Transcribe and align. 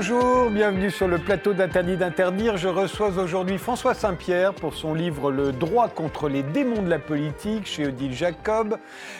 Bonjour, 0.00 0.48
bienvenue 0.50 0.92
sur 0.92 1.08
le 1.08 1.18
plateau 1.18 1.54
d'Interdit 1.54 1.96
d'interdire. 1.96 2.56
Je 2.56 2.68
reçois 2.68 3.18
aujourd'hui 3.18 3.58
François 3.58 3.94
Saint-Pierre 3.94 4.54
pour 4.54 4.74
son 4.74 4.94
livre 4.94 5.32
Le 5.32 5.50
droit 5.50 5.88
contre 5.88 6.28
les 6.28 6.44
démons 6.44 6.82
de 6.82 6.88
la 6.88 7.00
politique 7.00 7.66
chez 7.66 7.88
Odile 7.88 8.12
Jacob. 8.12 8.78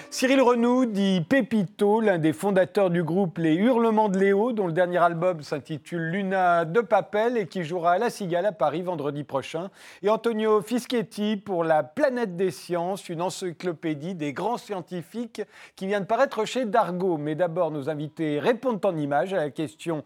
Cyril 0.09 0.41
Renou 0.41 0.87
dit 0.87 1.21
Pépito, 1.29 2.01
l'un 2.01 2.19
des 2.19 2.33
fondateurs 2.33 2.91
du 2.91 3.03
groupe 3.03 3.39
Les 3.39 3.57
Hurlements 3.57 4.09
de 4.09 4.21
Léo, 4.21 4.53
dont 4.53 4.69
le 4.69 4.73
dernier 4.73 4.99
album 4.99 5.43
s'intitule 5.43 6.13
Luna 6.13 6.65
de 6.65 6.81
Papel 6.81 7.37
et 7.39 7.49
qui 7.49 7.65
jouera 7.65 7.95
à 7.95 7.99
La 7.99 8.09
Cigale 8.09 8.47
à 8.47 8.53
Paris 8.53 8.83
vendredi 8.83 9.25
prochain. 9.25 9.71
Et 10.05 10.09
Antonio 10.09 10.63
Fischetti 10.63 11.37
pour 11.39 11.65
La 11.65 11.83
planète 11.83 12.37
des 12.37 12.53
sciences, 12.53 13.09
une 13.09 13.21
encyclopédie 13.21 14.15
des 14.15 14.33
grands 14.33 14.59
scientifiques 14.59 15.43
qui 15.75 15.89
vient 15.89 16.01
de 16.01 16.07
paraître 16.07 16.45
chez 16.45 16.67
Dargaud. 16.67 17.19
Mais 17.19 17.35
d'abord, 17.35 17.73
nos 17.73 17.91
invités 17.91 18.39
répondent 18.39 18.85
en 18.87 18.97
images 18.97 19.35
à 19.35 19.39
la 19.39 19.51
question 19.51 20.05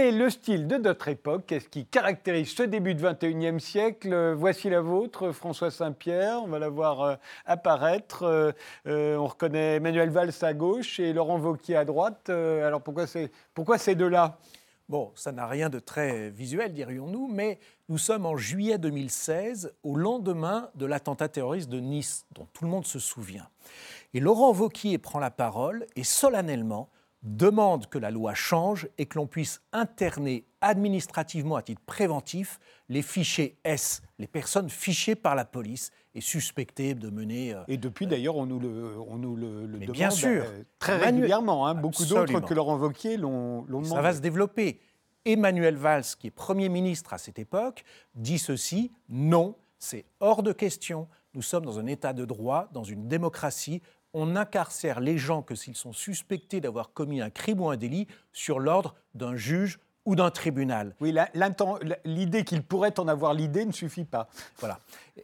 est 0.00 0.12
le 0.12 0.30
style 0.30 0.66
de 0.66 0.76
notre 0.76 1.08
époque? 1.08 1.44
Qu'est-ce 1.46 1.68
qui 1.68 1.86
caractérise 1.86 2.54
ce 2.54 2.62
début 2.62 2.94
du 2.94 3.04
XXIe 3.04 3.60
siècle? 3.60 4.32
Voici 4.32 4.70
la 4.70 4.80
vôtre, 4.80 5.32
François 5.32 5.70
Saint-Pierre. 5.70 6.40
On 6.42 6.48
va 6.48 6.58
la 6.58 6.68
voir 6.68 7.02
euh, 7.02 7.14
apparaître. 7.44 8.22
Euh, 8.22 8.52
euh, 8.86 9.16
on 9.16 9.26
reconnaît 9.26 9.76
Emmanuel 9.76 10.10
Valls 10.10 10.32
à 10.42 10.54
gauche 10.54 11.00
et 11.00 11.12
Laurent 11.12 11.38
Wauquiez 11.38 11.76
à 11.76 11.84
droite. 11.84 12.30
alors 12.30 12.82
pourquoi, 12.82 13.06
pourquoi 13.52 13.78
ces 13.78 13.94
deux-là 13.94 14.38
Bon, 14.88 15.12
ça 15.14 15.32
n'a 15.32 15.46
rien 15.46 15.70
de 15.70 15.78
très 15.78 16.28
visuel, 16.28 16.74
dirions-nous, 16.74 17.26
mais 17.26 17.58
nous 17.88 17.96
sommes 17.96 18.26
en 18.26 18.36
juillet 18.36 18.76
2016, 18.76 19.72
au 19.82 19.96
lendemain 19.96 20.68
de 20.74 20.84
l'attentat 20.84 21.28
terroriste 21.28 21.70
de 21.70 21.80
Nice, 21.80 22.26
dont 22.34 22.46
tout 22.52 22.64
le 22.64 22.70
monde 22.70 22.84
se 22.84 22.98
souvient. 22.98 23.48
Et 24.12 24.20
Laurent 24.20 24.52
Wauquiez 24.52 24.98
prend 24.98 25.18
la 25.18 25.30
parole 25.30 25.86
et 25.96 26.04
solennellement 26.04 26.90
demande 27.24 27.86
que 27.86 27.98
la 27.98 28.10
loi 28.10 28.34
change 28.34 28.86
et 28.98 29.06
que 29.06 29.16
l'on 29.16 29.26
puisse 29.26 29.62
interner 29.72 30.44
administrativement 30.60 31.56
à 31.56 31.62
titre 31.62 31.80
préventif 31.84 32.60
les 32.88 33.02
fichiers 33.02 33.58
S, 33.64 34.02
les 34.18 34.26
personnes 34.26 34.68
fichées 34.68 35.14
par 35.14 35.34
la 35.34 35.44
police 35.44 35.90
et 36.14 36.20
suspectées 36.20 36.94
de 36.94 37.08
mener. 37.08 37.54
Euh, 37.54 37.62
et 37.66 37.78
depuis 37.78 38.06
d'ailleurs, 38.06 38.36
on 38.36 38.46
nous 38.46 38.60
le, 38.60 38.96
on 39.08 39.16
nous 39.16 39.36
le, 39.36 39.66
demande 39.66 39.90
bien 39.90 40.10
sûr, 40.10 40.44
euh, 40.44 40.62
très 40.78 40.96
régulièrement. 40.96 41.66
Hein. 41.66 41.74
Beaucoup 41.74 42.04
d'autres 42.04 42.40
que 42.40 42.54
Laurent 42.54 42.76
Wauquiez 42.76 43.16
l'ont 43.16 43.62
demandé. 43.62 43.88
Ça 43.88 44.02
va 44.02 44.14
se 44.14 44.20
développer. 44.20 44.80
Emmanuel 45.24 45.76
Valls, 45.76 46.04
qui 46.18 46.26
est 46.26 46.30
Premier 46.30 46.68
ministre 46.68 47.14
à 47.14 47.18
cette 47.18 47.38
époque, 47.38 47.84
dit 48.14 48.38
ceci 48.38 48.92
non, 49.08 49.56
c'est 49.78 50.04
hors 50.20 50.42
de 50.42 50.52
question. 50.52 51.08
Nous 51.32 51.42
sommes 51.42 51.64
dans 51.64 51.78
un 51.78 51.86
État 51.86 52.12
de 52.12 52.26
droit, 52.26 52.68
dans 52.72 52.84
une 52.84 53.08
démocratie 53.08 53.80
on 54.14 54.36
incarcère 54.36 55.00
les 55.00 55.18
gens 55.18 55.42
que 55.42 55.54
s'ils 55.54 55.76
sont 55.76 55.92
suspectés 55.92 56.60
d'avoir 56.60 56.92
commis 56.92 57.20
un 57.20 57.30
crime 57.30 57.60
ou 57.60 57.68
un 57.68 57.76
délit 57.76 58.06
sur 58.32 58.60
l'ordre 58.60 58.94
d'un 59.14 59.36
juge 59.36 59.78
ou 60.04 60.14
d'un 60.16 60.30
tribunal. 60.30 60.94
Oui, 61.00 61.14
l'idée 62.04 62.44
qu'il 62.44 62.62
pourrait 62.62 62.98
en 63.00 63.08
avoir 63.08 63.34
l'idée 63.34 63.64
ne 63.64 63.72
suffit 63.72 64.04
pas. 64.04 64.28
Voilà, 64.58 64.80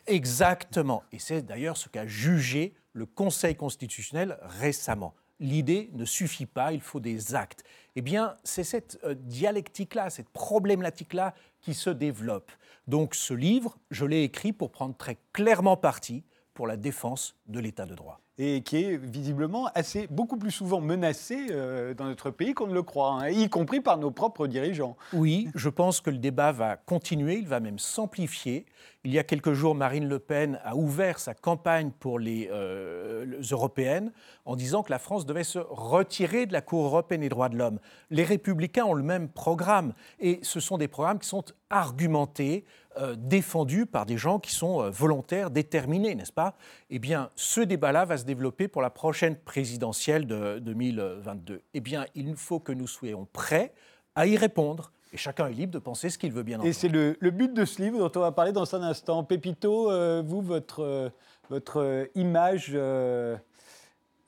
exactement. 0.07 1.05
Et 1.13 1.19
c'est 1.19 1.43
d'ailleurs 1.43 1.77
ce 1.77 1.89
qu'a 1.89 2.07
jugé 2.07 2.75
le 2.93 3.07
Conseil 3.07 3.55
constitutionnel 3.55 4.39
récemment. 4.43 5.15
L'idée 5.39 5.91
ne 5.95 6.05
suffit 6.05 6.47
pas, 6.47 6.73
il 6.73 6.81
faut 6.81 7.01
des 7.01 7.35
actes. 7.35 7.65
Eh 7.97 8.03
bien, 8.03 8.37
c'est 8.45 8.65
cette 8.65 8.99
euh, 9.05 9.15
dialectique-là, 9.15 10.11
cette 10.11 10.29
problématique-là 10.29 11.35
qui 11.61 11.73
se 11.73 11.91
développe. 11.91 12.51
Donc 12.87 13.15
ce 13.15 13.33
livre, 13.33 13.79
je 13.91 14.05
l'ai 14.05 14.23
écrit 14.23 14.53
pour 14.53 14.71
prendre 14.71 14.97
très 14.97 15.19
clairement 15.33 15.77
parti 15.77 16.25
pour 16.61 16.67
la 16.67 16.77
défense 16.77 17.35
de 17.47 17.59
l'état 17.59 17.87
de 17.87 17.95
droit 17.95 18.21
et 18.43 18.63
qui 18.63 18.85
est 18.85 18.97
visiblement 18.97 19.69
assez, 19.75 20.07
beaucoup 20.09 20.39
plus 20.39 20.51
souvent 20.51 20.81
menacé 20.81 21.49
euh, 21.51 21.93
dans 21.93 22.07
notre 22.07 22.31
pays 22.31 22.55
qu'on 22.55 22.67
ne 22.67 22.73
le 22.73 22.83
croit, 22.83 23.19
hein, 23.21 23.29
y 23.29 23.49
compris 23.51 23.81
par 23.81 23.99
nos 23.99 24.11
propres 24.11 24.47
dirigeants. 24.47 24.97
Oui, 25.13 25.49
je 25.55 25.69
pense 25.69 26.01
que 26.01 26.09
le 26.09 26.17
débat 26.17 26.51
va 26.51 26.77
continuer, 26.77 27.37
il 27.37 27.47
va 27.47 27.61
même 27.61 27.79
s'amplifier. 27.79 28.65
Il 29.05 29.13
y 29.13 29.19
a 29.19 29.25
quelques 29.25 29.53
jours, 29.53 29.75
Marine 29.75 30.09
Le 30.09 30.19
Pen 30.19 30.59
a 30.65 30.75
ouvert 30.75 31.19
sa 31.19 31.35
campagne 31.35 31.91
pour 31.99 32.19
les, 32.19 32.49
euh, 32.51 33.27
les 33.27 33.49
européennes 33.49 34.11
en 34.47 34.57
disant 34.57 34.83
que 34.83 34.91
la 34.91 34.99
France 34.99 35.27
devait 35.27 35.45
se 35.45 35.59
retirer 35.59 36.47
de 36.47 36.55
la 36.55 36.63
Cour 36.63 36.85
européenne 36.87 37.21
des 37.21 37.29
droits 37.29 37.51
de 37.51 37.57
l'homme. 37.57 37.79
Les 38.09 38.25
républicains 38.25 38.85
ont 38.85 38.95
le 38.95 39.03
même 39.03 39.29
programme 39.29 39.93
et 40.19 40.41
ce 40.43 40.61
sont 40.61 40.79
des 40.79 40.89
programmes 40.89 41.19
qui 41.19 41.29
sont 41.29 41.45
argumentés, 41.69 42.65
euh, 43.01 43.15
défendus 43.17 43.87
par 43.87 44.05
des 44.05 44.19
gens 44.19 44.39
qui 44.39 44.55
sont 44.55 44.83
euh, 44.83 44.91
volontaires, 44.91 45.51
déterminés, 45.51 46.15
n'est-ce 46.15 46.33
pas? 46.33 46.55
Eh 46.91 46.99
bien, 46.99 47.31
ce 47.35 47.61
débat-là 47.61 48.05
va 48.05 48.19
se 48.19 48.25
développer 48.25 48.69
pour 48.69 48.83
la 48.83 48.91
prochaine 48.91 49.37
présidentielle 49.37 50.27
de 50.27 50.59
2022. 50.59 51.63
Eh 51.73 51.81
bien, 51.81 52.05
il 52.15 52.37
faut 52.37 52.61
que 52.61 52.73
nous 52.73 52.87
soyons 52.87 53.27
prêts 53.33 53.73
à 54.15 54.27
y 54.27 54.37
répondre. 54.37 54.93
Et 55.13 55.17
chacun 55.17 55.47
est 55.47 55.55
libre 55.55 55.73
de 55.73 55.79
penser 55.79 56.11
ce 56.11 56.19
qu'il 56.19 56.33
veut 56.33 56.43
bien 56.43 56.59
entendre. 56.59 56.69
Et 56.69 56.73
c'est 56.73 56.89
le, 56.89 57.17
but 57.31 57.55
de 57.55 57.65
ce 57.65 57.81
livre 57.81 57.99
dont 57.99 58.13
on 58.15 58.23
va 58.23 58.33
parler 58.33 58.53
dans 58.53 58.75
un 58.75 58.83
instant. 58.83 59.25
Pépito, 59.25 59.91
euh, 59.91 60.23
vous, 60.25 60.43
votre, 60.43 61.11
votre 61.49 62.09
image 62.15 62.77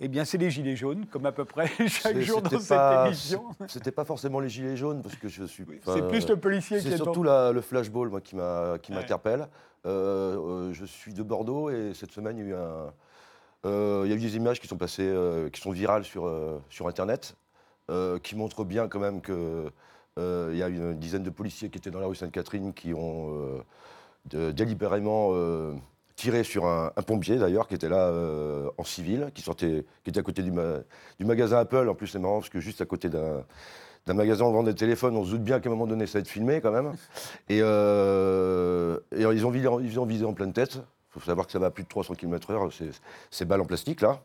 eh 0.04 0.08
bien, 0.08 0.24
c'est 0.24 0.36
les 0.36 0.50
gilets 0.50 0.74
jaunes, 0.74 1.06
comme 1.06 1.26
à 1.26 1.32
peu 1.32 1.44
près 1.44 1.68
chaque 1.86 2.18
jour 2.18 2.42
dans 2.42 2.58
cette 2.58 3.06
émission. 3.06 3.44
C'était 3.68 3.92
pas 3.92 4.04
forcément 4.04 4.40
les 4.40 4.48
gilets 4.48 4.76
jaunes, 4.76 5.00
parce 5.00 5.14
que 5.14 5.28
je 5.28 5.44
suis. 5.44 5.64
c'est 5.86 6.08
plus 6.08 6.28
le 6.28 6.36
policier 6.36 6.80
qui 6.80 6.88
est. 6.88 6.90
C'est 6.90 6.96
surtout 6.96 7.22
le 7.22 7.60
flashball, 7.60 8.08
moi, 8.08 8.20
qui 8.20 8.34
m'interpelle. 8.34 9.48
Euh, 9.84 10.36
euh, 10.36 10.72
je 10.72 10.84
suis 10.84 11.12
de 11.12 11.22
Bordeaux 11.22 11.70
et 11.70 11.92
cette 11.94 12.12
semaine, 12.12 12.36
il 12.38 12.44
y 12.44 12.46
a 12.46 12.50
eu 12.50 12.54
un. 12.54 12.92
Euh, 13.64 14.02
il 14.04 14.10
y 14.10 14.12
a 14.12 14.16
eu 14.16 14.20
des 14.20 14.36
images 14.36 14.60
qui 14.60 14.66
sont 14.66 14.76
passées, 14.76 15.12
qui 15.52 15.60
sont 15.60 15.70
virales 15.70 16.04
sur, 16.04 16.30
sur 16.68 16.88
Internet, 16.88 17.36
qui 18.24 18.34
montrent 18.34 18.64
bien 18.64 18.88
quand 18.88 19.00
même 19.00 19.20
que 19.20 19.70
il 20.16 20.56
y 20.56 20.62
a 20.64 20.68
une 20.68 20.98
dizaine 20.98 21.22
de 21.22 21.30
policiers 21.30 21.70
qui 21.70 21.78
étaient 21.78 21.92
dans 21.92 22.00
la 22.00 22.06
rue 22.06 22.16
Sainte-Catherine 22.16 22.72
qui 22.72 22.92
ont 22.92 23.62
délibérément 24.26 25.30
tiré 26.16 26.44
sur 26.44 26.66
un, 26.66 26.90
pompier 27.06 27.36
d'ailleurs 27.36 27.68
qui 27.68 27.74
était 27.74 27.88
là 27.88 28.08
euh, 28.08 28.70
en 28.78 28.84
civil, 28.84 29.30
qui 29.34 29.42
sortait, 29.42 29.84
qui 30.04 30.10
était 30.10 30.20
à 30.20 30.22
côté 30.22 30.42
du, 30.42 30.52
magasin 31.24 31.58
Apple. 31.58 31.88
En 31.88 31.94
plus, 31.94 32.06
c'est 32.06 32.18
marrant 32.18 32.38
parce 32.38 32.50
que 32.50 32.60
juste 32.60 32.80
à 32.80 32.86
côté 32.86 33.08
d'un 33.08 33.44
magasin 34.06 34.44
on 34.44 34.52
vend 34.52 34.62
des 34.62 34.74
téléphones, 34.74 35.16
on 35.16 35.24
se 35.24 35.30
doute 35.30 35.42
bien 35.42 35.60
qu'à 35.60 35.68
un 35.68 35.72
moment 35.72 35.86
donné, 35.86 36.06
ça 36.06 36.18
va 36.18 36.20
être 36.20 36.28
filmé 36.28 36.60
quand 36.60 36.72
même. 36.72 36.92
Et, 37.48 37.60
euh, 37.62 38.98
ils, 39.16 39.46
ont 39.46 39.50
visé, 39.50 39.68
ils 39.82 40.00
ont 40.00 40.06
visé 40.06 40.24
en 40.24 40.32
pleine 40.32 40.52
tête. 40.52 40.76
Il 40.76 41.20
faut 41.20 41.26
savoir 41.26 41.46
que 41.46 41.52
ça 41.52 41.58
va 41.58 41.66
à 41.66 41.70
plus 41.70 41.84
de 41.84 41.88
300 41.88 42.14
km/h, 42.14 42.92
ces 43.30 43.44
balles 43.44 43.60
en 43.60 43.66
plastique 43.66 44.00
là. 44.00 44.20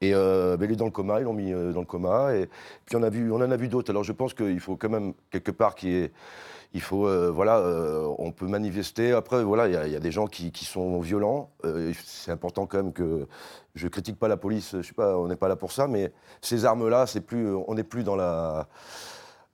Et 0.00 0.14
euh, 0.14 0.56
ben, 0.56 0.68
il 0.68 0.72
est 0.72 0.76
dans 0.76 0.86
le 0.86 0.90
coma, 0.90 1.20
ils 1.20 1.24
l'ont 1.24 1.32
mis 1.32 1.52
dans 1.52 1.80
le 1.80 1.86
coma. 1.86 2.34
Et 2.34 2.48
puis 2.86 2.96
on, 2.96 3.02
a 3.02 3.10
vu, 3.10 3.30
on 3.30 3.36
en 3.36 3.50
a 3.50 3.56
vu 3.56 3.68
d'autres. 3.68 3.90
Alors 3.90 4.02
je 4.02 4.12
pense 4.12 4.34
qu'il 4.34 4.58
faut 4.58 4.76
quand 4.76 4.88
même 4.88 5.14
quelque 5.30 5.52
part 5.52 5.76
qu'il 5.76 5.90
y 5.90 5.96
ait 5.96 6.12
il 6.74 6.80
faut, 6.80 7.06
euh, 7.06 7.30
voilà, 7.30 7.58
euh, 7.58 8.06
on 8.18 8.32
peut 8.32 8.46
manifester. 8.46 9.12
Après, 9.12 9.44
voilà, 9.44 9.68
il 9.68 9.92
y, 9.92 9.96
a 9.96 10.00
des 10.00 10.10
gens 10.10 10.26
qui, 10.26 10.52
sont 10.64 11.00
violents. 11.00 11.50
Euh, 11.64 11.92
c'est 12.04 12.30
important 12.30 12.66
quand 12.66 12.78
même 12.78 12.92
que 12.92 13.26
je 13.74 13.88
critique 13.88 14.18
pas 14.18 14.28
la 14.28 14.38
police. 14.38 14.76
Je 14.76 14.82
sais 14.82 14.94
pas, 14.94 15.18
on 15.18 15.28
n'est 15.28 15.36
pas 15.36 15.48
là 15.48 15.56
pour 15.56 15.72
ça, 15.72 15.86
mais 15.86 16.12
ces 16.40 16.64
armes-là, 16.64 17.04
on 17.66 17.74
n'est 17.74 17.84
plus 17.84 18.04
dans 18.04 18.16
la 18.16 18.68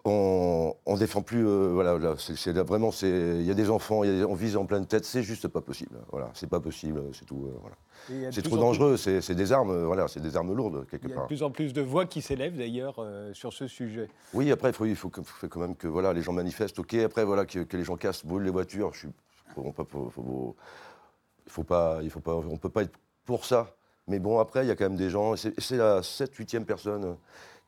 on, 0.09 0.75
on 0.87 0.97
défend 0.97 1.23
plus. 1.23 1.45
voilà, 1.45 2.15
c'est 2.19 2.53
vraiment, 2.53 2.91
il 3.03 3.43
y 3.43 3.51
a 3.51 3.55
des 3.55 3.71
enfants, 3.71 4.01
on 4.01 4.35
vise 4.35 4.57
en 4.57 4.67
pleine 4.67 4.87
tête, 4.87 5.05
c'est 5.05 5.23
juste 5.23 5.49
pas 5.49 5.61
possible. 5.61 5.97
Voilà, 6.11 6.31
c'est 6.35 6.49
pas 6.49 6.61
possible, 6.61 7.03
c'est 7.13 7.25
tout. 7.25 7.51
voilà. 7.61 7.77
C'est 8.31 8.43
trop 8.43 8.57
dangereux, 8.57 8.97
c'est 8.97 9.35
des 9.35 9.53
armes, 9.53 9.85
voilà, 9.85 10.09
c'est 10.09 10.21
des 10.21 10.37
armes 10.37 10.55
lourdes 10.55 10.87
quelque 10.91 11.09
part. 11.09 11.11
Il 11.11 11.17
y 11.17 11.19
a 11.19 11.23
de 11.23 11.27
plus 11.27 11.43
en 11.43 11.51
plus 11.51 11.73
de 11.73 11.83
voix 11.83 12.07
qui 12.07 12.23
s'élèvent 12.23 12.57
d'ailleurs 12.57 12.97
euh, 12.99 13.33
sur 13.35 13.53
ce 13.53 13.67
sujet. 13.67 14.09
Oui, 14.33 14.51
après 14.51 14.71
il 14.71 14.75
faut, 14.75 14.87
il 14.87 14.97
faut, 14.97 15.11
quand 15.11 15.61
même 15.61 15.77
que 15.77 15.87
voilà, 15.87 16.13
les 16.13 16.23
gens 16.23 16.33
manifestent, 16.33 16.79
ok. 16.79 16.95
Après 16.95 17.25
voilà, 17.25 17.45
que, 17.45 17.77
les 17.77 17.85
gens 17.85 17.97
cassent, 17.97 18.25
brûlent 18.25 18.45
les 18.45 18.51
voitures. 18.51 18.93
Je 18.95 19.01
suis, 19.01 19.09
faut, 19.55 19.75
faut, 19.85 20.57
faut, 21.47 21.65
pas, 21.65 22.01
il 22.03 22.11
faut 22.11 22.21
pas, 22.21 22.35
on 22.35 22.57
peut 22.57 22.71
pas 22.71 22.83
être 22.83 22.97
pour 23.25 23.45
ça. 23.45 23.75
Mais 24.07 24.19
bon, 24.19 24.39
après 24.39 24.65
il 24.65 24.69
y 24.69 24.71
a 24.71 24.77
quand 24.77 24.89
même 24.89 24.97
des 24.97 25.11
gens. 25.11 25.35
C'est 25.37 25.77
la 25.77 26.03
7 26.03 26.35
8 26.35 26.61
personne 26.61 27.17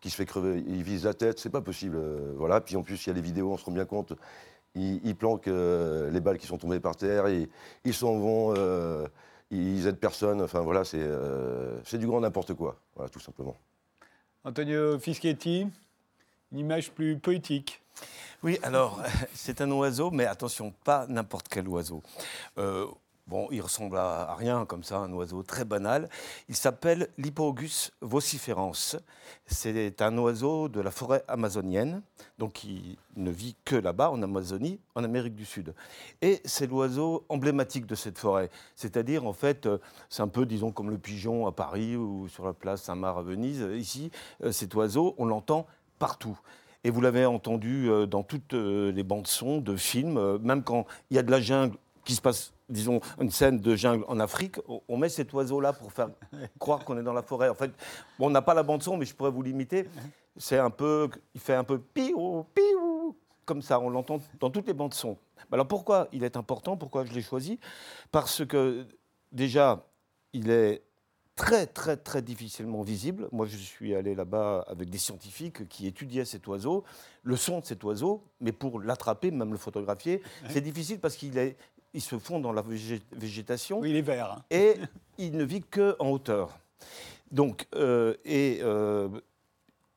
qui 0.00 0.10
se 0.10 0.16
fait 0.16 0.26
crever. 0.26 0.62
Ils 0.66 0.82
visent 0.82 1.04
la 1.04 1.14
tête, 1.14 1.38
c'est 1.38 1.50
pas 1.50 1.60
possible. 1.60 1.96
Euh, 1.96 2.32
voilà. 2.36 2.60
Puis 2.60 2.76
en 2.76 2.82
plus 2.82 3.04
il 3.04 3.08
y 3.08 3.10
a 3.10 3.14
les 3.14 3.20
vidéos, 3.20 3.52
on 3.52 3.56
se 3.56 3.64
rend 3.64 3.72
bien 3.72 3.84
compte. 3.84 4.12
Ils, 4.76 5.16
planquent 5.16 5.48
euh, 5.48 6.10
les 6.10 6.20
balles 6.20 6.38
qui 6.38 6.46
sont 6.46 6.56
tombées 6.56 6.78
par 6.78 6.94
terre, 6.94 7.26
et, 7.26 7.48
ils 7.84 7.92
s'en 7.92 8.18
vont 8.18 8.54
ils 9.50 9.86
aident 9.86 9.98
personne. 9.98 10.40
Enfin 10.42 10.60
voilà, 10.60 10.82
euh, 10.94 11.78
c'est 11.84 11.98
du 11.98 12.06
grand 12.06 12.20
n'importe 12.20 12.54
quoi, 12.54 12.76
voilà, 12.94 13.08
tout 13.08 13.20
simplement. 13.20 13.56
Antonio 14.44 14.98
Fischetti, 14.98 15.66
une 16.52 16.58
image 16.58 16.90
plus 16.92 17.18
poétique. 17.18 17.82
Oui, 18.42 18.58
alors, 18.62 19.02
c'est 19.34 19.60
un 19.60 19.70
oiseau, 19.70 20.10
mais 20.10 20.26
attention, 20.26 20.72
pas 20.84 21.06
n'importe 21.08 21.48
quel 21.48 21.68
oiseau. 21.68 22.02
Bon, 23.30 23.46
il 23.52 23.60
ressemble 23.60 23.96
à, 23.96 24.34
rien 24.34 24.66
comme 24.66 24.82
ça, 24.82 24.98
un 24.98 25.12
oiseau 25.12 25.44
très 25.44 25.64
banal. 25.64 26.08
Il 26.48 26.56
s'appelle 26.56 27.10
l'Hippogus 27.16 27.92
vociférans. 28.00 28.72
C'est 29.46 30.02
un 30.02 30.18
oiseau 30.18 30.68
de 30.68 30.80
la 30.80 30.90
forêt 30.90 31.22
amazonienne, 31.28 32.02
donc 32.38 32.64
il 32.64 32.96
ne 33.14 33.30
vit 33.30 33.54
que 33.64 33.76
là-bas, 33.76 34.10
en 34.10 34.20
Amazonie, 34.20 34.80
en 34.96 35.04
Amérique 35.04 35.36
du 35.36 35.44
Sud. 35.44 35.76
Et 36.22 36.40
c'est 36.44 36.66
l'oiseau 36.66 37.24
emblématique 37.28 37.86
de 37.86 37.94
cette 37.94 38.18
forêt. 38.18 38.50
C'est-à-dire, 38.74 39.24
en 39.24 39.32
fait, 39.32 39.66
euh, 39.66 39.78
c'est 40.08 40.22
un 40.22 40.28
peu, 40.28 40.44
disons, 40.44 40.72
comme 40.72 40.90
le 40.90 40.98
pigeon 40.98 41.46
à 41.46 41.52
Paris 41.52 41.94
ou 41.94 42.26
sur 42.26 42.44
la 42.44 42.52
place 42.52 42.82
Saint-Marc 42.82 43.18
à 43.18 43.22
Venise. 43.22 43.64
Ici, 43.76 44.10
euh, 44.42 44.50
cet 44.50 44.74
oiseau, 44.74 45.14
on 45.18 45.26
l'entend 45.26 45.68
partout. 46.00 46.36
Et 46.82 46.90
vous 46.90 47.00
l'avez 47.00 47.26
entendu 47.26 47.88
euh, 47.90 48.06
dans 48.06 48.24
toutes 48.24 48.54
les 48.54 49.04
bandes 49.04 49.28
son 49.28 49.58
de 49.58 49.76
films, 49.76 50.38
même 50.38 50.64
quand 50.64 50.84
il 51.10 51.16
y 51.16 51.20
a 51.20 51.22
de 51.22 51.30
la 51.30 51.40
jungle 51.40 51.76
qui 52.04 52.16
se 52.16 52.20
passe, 52.20 52.52
disons, 52.70 53.00
une 53.20 53.30
scène 53.30 53.58
de 53.60 53.76
jungle 53.76 54.04
en 54.08 54.18
Afrique, 54.20 54.56
on- 54.88 54.96
met 54.96 55.08
cet 55.08 55.32
oiseau-là 55.32 55.72
pour 55.72 55.92
faire 55.92 56.08
croire 56.58 56.84
qu'on 56.84 56.96
est 56.98 57.02
dans 57.02 57.12
la 57.12 57.22
forêt. 57.22 57.48
En 57.48 57.54
fait, 57.54 57.70
bon, 58.18 58.26
on 58.26 58.30
n'a 58.30 58.42
pas 58.42 58.54
la 58.54 58.62
bande 58.62 58.82
son, 58.82 58.96
mais 58.96 59.04
je 59.06 59.14
pourrais 59.14 59.30
vous 59.30 59.42
l'imiter. 59.42 59.86
C'est 60.36 60.58
un 60.58 60.70
peu, 60.70 61.08
il 61.34 61.40
fait 61.40 61.54
un 61.54 61.64
peu 61.64 61.78
piou, 61.78 62.44
piou, 62.54 63.16
comme 63.44 63.62
ça. 63.62 63.80
On 63.80 63.90
l'entend 63.90 64.20
dans 64.38 64.50
toutes 64.50 64.66
les 64.66 64.74
bandes 64.74 64.94
son. 64.94 65.16
Alors 65.50 65.66
pourquoi 65.66 66.08
il 66.12 66.22
est 66.24 66.36
important 66.36 66.76
Pourquoi 66.76 67.04
je 67.04 67.12
l'ai 67.12 67.22
choisi? 67.22 67.58
Parce 68.12 68.44
que 68.46 68.86
déjà, 69.32 69.84
il 70.32 70.50
est 70.50 70.82
très, 71.34 71.66
très, 71.66 71.96
très 71.96 72.20
difficilement 72.22 72.82
visible. 72.82 73.28
Moi, 73.32 73.46
je 73.46 73.56
suis 73.56 73.94
allé 73.94 74.14
là-bas 74.14 74.64
avec 74.68 74.90
des 74.90 74.98
scientifiques 74.98 75.66
qui 75.68 75.86
étudiaient 75.86 76.26
cet 76.26 76.46
oiseau, 76.46 76.84
le 77.22 77.36
son 77.36 77.60
de 77.60 77.64
cet 77.64 77.82
oiseau, 77.84 78.22
mais 78.40 78.52
pour 78.52 78.80
l'attraper, 78.80 79.30
même 79.30 79.50
le 79.50 79.56
photographier, 79.58 80.22
c'est 80.50 80.60
difficile 80.60 81.00
parce 81.00 81.16
qu'il 81.16 81.36
est, 81.38 81.56
il 81.94 82.00
se 82.00 82.18
fond 82.18 82.40
dans 82.40 82.52
la 82.52 82.62
végé- 82.62 83.02
végétation 83.12 83.80
Oui, 83.80 83.90
il 83.90 83.96
est 83.96 84.02
vert. 84.02 84.32
hein. 84.32 84.44
et 84.50 84.74
il 85.18 85.36
ne 85.36 85.44
vit 85.44 85.62
qu'en 85.62 86.10
hauteur. 86.10 86.58
Donc, 87.30 87.66
euh, 87.74 88.14
et 88.24 88.58
euh, 88.62 89.08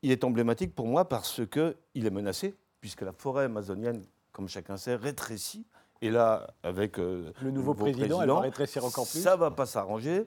il 0.01 0.11
est 0.11 0.23
emblématique 0.23 0.75
pour 0.75 0.87
moi 0.87 1.07
parce 1.07 1.41
qu'il 1.47 2.05
est 2.05 2.09
menacé, 2.11 2.53
puisque 2.81 3.01
la 3.01 3.11
forêt 3.13 3.45
amazonienne, 3.45 4.03
comme 4.31 4.47
chacun 4.47 4.77
sait, 4.77 4.95
rétrécit. 4.95 5.65
Et 6.01 6.09
là, 6.09 6.47
avec 6.63 6.99
euh, 6.99 7.31
Le 7.41 7.49
nouveau 7.51 7.73
président, 7.73 8.21
elle 8.21 8.29
va 8.29 8.39
rétrécir 8.41 8.83
encore 8.83 9.07
plus. 9.09 9.21
Ça 9.21 9.35
va 9.37 9.51
pas 9.51 9.65
s'arranger. 9.65 10.25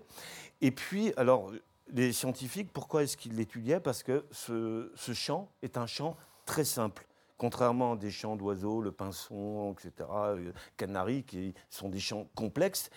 Et 0.63 0.71
puis, 0.71 1.13
alors, 1.19 1.53
les 1.93 2.13
scientifiques, 2.15 2.73
pourquoi 2.73 3.03
est-ce 3.03 3.17
qu'ils 3.17 3.37
l'étudiaient? 3.37 3.79
Parce 3.81 4.03
que 4.03 4.25
ce, 4.31 4.91
ce 4.95 5.13
chant 5.13 5.51
est 5.63 5.77
un 5.77 5.87
chant 5.87 6.17
très 6.47 6.65
simple. 6.65 7.07
Contrairement 7.39 7.93
à 7.93 7.97
des 7.97 8.11
chants 8.11 8.37
d'oiseaux, 8.37 8.81
le 8.81 8.93
pinson, 8.93 9.73
etc., 9.75 10.09
euh, 10.11 10.53
canari, 10.77 11.23
qui 11.25 11.55
sont 11.69 11.89
des 11.89 12.01
chants 12.01 12.29
complexes. 12.35 12.91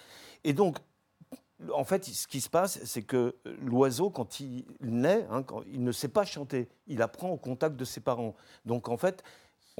Et 0.43 0.53
donc, 0.53 0.77
en 1.73 1.83
fait, 1.83 2.05
ce 2.05 2.25
qui 2.27 2.39
se 2.39 2.49
passe, 2.49 2.83
c'est 2.85 3.03
que 3.03 3.35
l'oiseau, 3.61 4.09
quand 4.09 4.39
il 4.39 4.65
naît, 4.81 5.27
hein, 5.29 5.43
quand- 5.43 5.63
il 5.67 5.83
ne 5.83 5.91
sait 5.91 6.07
pas 6.07 6.23
chanter. 6.23 6.69
Il 6.87 7.01
apprend 7.01 7.29
au 7.29 7.37
contact 7.37 7.75
de 7.75 7.83
ses 7.83 7.99
parents. 7.99 8.33
Donc, 8.65 8.87
en 8.87 8.95
fait, 8.97 9.23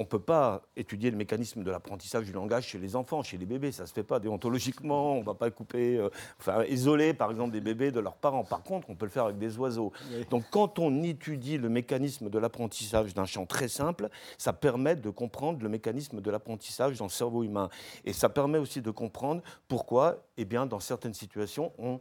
on 0.00 0.04
ne 0.04 0.08
peut 0.08 0.18
pas 0.18 0.62
étudier 0.76 1.10
le 1.10 1.18
mécanisme 1.18 1.62
de 1.62 1.70
l'apprentissage 1.70 2.24
du 2.24 2.32
langage 2.32 2.68
chez 2.68 2.78
les 2.78 2.96
enfants, 2.96 3.22
chez 3.22 3.36
les 3.36 3.44
bébés. 3.44 3.70
Ça 3.70 3.82
ne 3.82 3.86
se 3.86 3.92
fait 3.92 4.02
pas 4.02 4.18
déontologiquement. 4.18 5.12
On 5.16 5.20
ne 5.20 5.24
va 5.24 5.34
pas 5.34 5.50
couper, 5.50 5.98
euh, 5.98 6.08
enfin, 6.38 6.64
isoler, 6.64 7.12
par 7.12 7.30
exemple, 7.30 7.52
des 7.52 7.60
bébés 7.60 7.90
de 7.90 8.00
leurs 8.00 8.16
parents. 8.16 8.42
Par 8.42 8.62
contre, 8.62 8.88
on 8.88 8.94
peut 8.94 9.04
le 9.04 9.10
faire 9.10 9.26
avec 9.26 9.36
des 9.36 9.58
oiseaux. 9.58 9.92
Donc, 10.30 10.44
quand 10.50 10.78
on 10.78 11.02
étudie 11.02 11.58
le 11.58 11.68
mécanisme 11.68 12.30
de 12.30 12.38
l'apprentissage 12.38 13.12
d'un 13.12 13.26
chant 13.26 13.44
très 13.44 13.68
simple, 13.68 14.08
ça 14.38 14.54
permet 14.54 14.96
de 14.96 15.10
comprendre 15.10 15.62
le 15.62 15.68
mécanisme 15.68 16.22
de 16.22 16.30
l'apprentissage 16.30 16.96
dans 16.96 17.04
le 17.04 17.10
cerveau 17.10 17.42
humain. 17.42 17.68
Et 18.06 18.14
ça 18.14 18.30
permet 18.30 18.56
aussi 18.56 18.80
de 18.80 18.90
comprendre 18.90 19.42
pourquoi, 19.68 20.24
eh 20.38 20.46
bien, 20.46 20.64
dans 20.64 20.80
certaines 20.80 21.12
situations, 21.12 21.72
on 21.76 22.00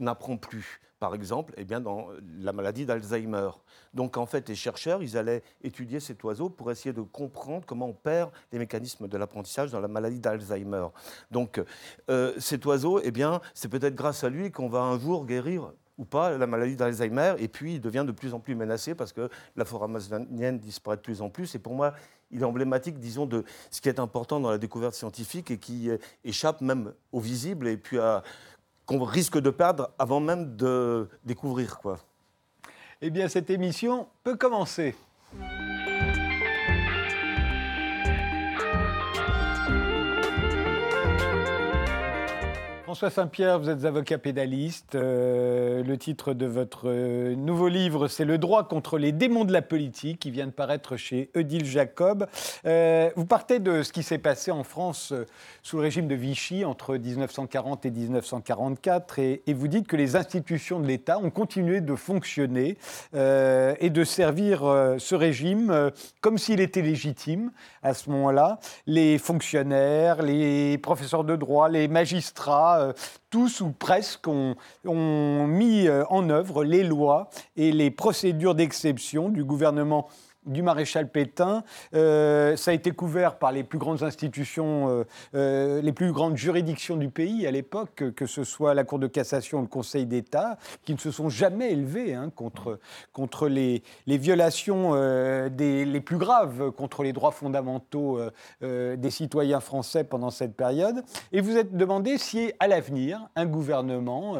n'apprend 0.00 0.36
plus. 0.36 0.80
Par 0.98 1.14
exemple, 1.14 1.52
eh 1.58 1.64
bien, 1.64 1.80
dans 1.80 2.08
la 2.40 2.52
maladie 2.52 2.86
d'Alzheimer. 2.86 3.50
Donc, 3.92 4.16
en 4.16 4.24
fait, 4.24 4.48
les 4.48 4.54
chercheurs, 4.54 5.02
ils 5.02 5.18
allaient 5.18 5.42
étudier 5.62 6.00
cet 6.00 6.24
oiseau 6.24 6.48
pour 6.48 6.70
essayer 6.70 6.94
de 6.94 7.02
comprendre 7.02 7.66
comment 7.66 7.88
on 7.88 7.92
perd 7.92 8.30
les 8.50 8.58
mécanismes 8.58 9.06
de 9.06 9.18
l'apprentissage 9.18 9.70
dans 9.70 9.80
la 9.80 9.88
maladie 9.88 10.20
d'Alzheimer. 10.20 10.86
Donc, 11.30 11.62
euh, 12.08 12.32
cet 12.38 12.64
oiseau, 12.64 13.00
eh 13.02 13.10
bien, 13.10 13.42
c'est 13.52 13.68
peut-être 13.68 13.94
grâce 13.94 14.24
à 14.24 14.30
lui 14.30 14.50
qu'on 14.50 14.68
va 14.68 14.80
un 14.80 14.98
jour 14.98 15.26
guérir 15.26 15.70
ou 15.98 16.04
pas 16.04 16.36
la 16.36 16.46
maladie 16.46 16.76
d'Alzheimer, 16.76 17.34
et 17.38 17.48
puis 17.48 17.74
il 17.74 17.80
devient 17.80 18.04
de 18.06 18.12
plus 18.12 18.34
en 18.34 18.40
plus 18.40 18.54
menacé 18.54 18.94
parce 18.94 19.12
que 19.12 19.30
la 19.56 19.64
forêt 19.64 19.84
amazonienne 19.84 20.58
disparaît 20.58 20.96
de 20.96 21.02
plus 21.02 21.22
en 21.22 21.30
plus. 21.30 21.54
Et 21.54 21.58
pour 21.58 21.74
moi, 21.74 21.94
il 22.30 22.42
est 22.42 22.44
emblématique, 22.44 22.98
disons, 22.98 23.26
de 23.26 23.44
ce 23.70 23.80
qui 23.80 23.88
est 23.88 23.98
important 23.98 24.40
dans 24.40 24.50
la 24.50 24.58
découverte 24.58 24.94
scientifique 24.94 25.50
et 25.50 25.58
qui 25.58 25.90
euh, 25.90 25.96
échappe 26.24 26.60
même 26.60 26.92
au 27.12 27.20
visible 27.20 27.68
et 27.68 27.76
puis 27.76 27.98
à 27.98 28.22
qu'on 28.86 29.04
risque 29.04 29.38
de 29.38 29.50
perdre 29.50 29.90
avant 29.98 30.20
même 30.20 30.56
de 30.56 31.08
découvrir. 31.24 31.78
Quoi. 31.78 31.98
Eh 33.02 33.10
bien, 33.10 33.28
cette 33.28 33.50
émission 33.50 34.08
peut 34.22 34.36
commencer. 34.36 34.94
François 42.86 43.10
Saint-Pierre, 43.10 43.58
vous 43.58 43.68
êtes 43.68 43.84
avocat 43.84 44.16
pédaliste. 44.16 44.94
Euh, 44.94 45.82
le 45.82 45.98
titre 45.98 46.34
de 46.34 46.46
votre 46.46 46.82
euh, 46.84 47.34
nouveau 47.34 47.66
livre, 47.66 48.06
c'est 48.06 48.24
Le 48.24 48.38
droit 48.38 48.68
contre 48.68 48.96
les 48.96 49.10
démons 49.10 49.44
de 49.44 49.52
la 49.52 49.60
politique, 49.60 50.20
qui 50.20 50.30
vient 50.30 50.46
de 50.46 50.52
paraître 50.52 50.96
chez 50.96 51.28
Odile 51.34 51.64
Jacob. 51.64 52.28
Euh, 52.64 53.10
vous 53.16 53.26
partez 53.26 53.58
de 53.58 53.82
ce 53.82 53.92
qui 53.92 54.04
s'est 54.04 54.18
passé 54.18 54.52
en 54.52 54.62
France 54.62 55.12
sous 55.64 55.78
le 55.78 55.82
régime 55.82 56.06
de 56.06 56.14
Vichy 56.14 56.64
entre 56.64 56.96
1940 56.96 57.86
et 57.86 57.90
1944, 57.90 59.18
et, 59.18 59.42
vous 59.48 59.66
dites 59.66 59.88
que 59.88 59.96
les 59.96 60.14
institutions 60.14 60.78
de 60.78 60.86
l'État 60.86 61.18
ont 61.18 61.30
continué 61.30 61.80
de 61.80 61.96
fonctionner 61.96 62.78
et 63.14 63.90
de 63.90 64.04
servir 64.04 64.60
ce 64.98 65.14
régime 65.16 65.90
comme 66.20 66.38
s'il 66.38 66.60
était 66.60 66.82
légitime 66.82 67.50
à 67.82 67.94
ce 67.94 68.10
moment-là. 68.10 68.60
Les 68.86 69.18
fonctionnaires, 69.18 70.22
les 70.22 70.78
professeurs 70.78 71.24
de 71.24 71.34
droit, 71.34 71.68
les 71.68 71.88
magistrats, 71.88 72.75
euh, 72.80 72.92
tous 73.30 73.60
ou 73.60 73.70
presque 73.70 74.28
ont, 74.28 74.56
mis 75.46 75.88
euh, 75.88 76.04
en 76.10 76.30
œuvre 76.30 76.64
les 76.64 76.84
lois 76.84 77.30
et 77.56 77.72
les 77.72 77.90
procédures 77.90 78.54
d'exception 78.54 79.28
du 79.28 79.44
gouvernement 79.44 80.08
du 80.46 80.62
maréchal 80.62 81.08
Pétain. 81.08 81.64
Euh, 81.94 82.56
ça 82.56 82.70
a 82.70 82.74
été 82.74 82.92
couvert 82.92 83.38
par 83.38 83.52
les 83.52 83.64
plus 83.64 83.78
grandes 83.78 84.02
institutions, 84.02 84.88
euh, 84.88 85.04
euh, 85.34 85.82
les 85.82 85.92
plus 85.92 86.12
grandes 86.12 86.36
juridictions 86.36 86.96
du 86.96 87.08
pays 87.08 87.46
à 87.46 87.50
l'époque, 87.50 88.04
que, 88.14 88.26
ce 88.26 88.44
soit 88.44 88.74
la 88.74 88.84
Cour 88.84 88.98
de 88.98 89.06
cassation 89.06 89.58
ou 89.58 89.62
le 89.62 89.66
Conseil 89.66 90.06
d'État, 90.06 90.58
qui 90.84 90.92
ne 90.92 90.98
se 90.98 91.10
sont 91.10 91.28
jamais 91.28 91.72
élevés 91.72 92.14
hein, 92.14 92.30
contre, 92.34 92.78
contre 93.12 93.48
les, 93.48 93.82
les 94.06 94.18
violations 94.18 94.92
des, 95.50 95.84
les 95.84 96.00
plus 96.00 96.18
graves 96.18 96.70
contre 96.72 97.02
les 97.02 97.12
droits 97.12 97.30
fondamentaux 97.30 98.20
des 98.60 99.10
citoyens 99.10 99.60
français 99.60 100.04
pendant 100.04 100.30
cette 100.30 100.54
période. 100.54 101.02
Et 101.32 101.40
vous 101.40 101.56
êtes 101.56 101.76
demandé 101.76 102.18
si, 102.18 102.52
à 102.58 102.68
l'avenir, 102.68 103.28
un 103.36 103.46
gouvernement 103.46 104.36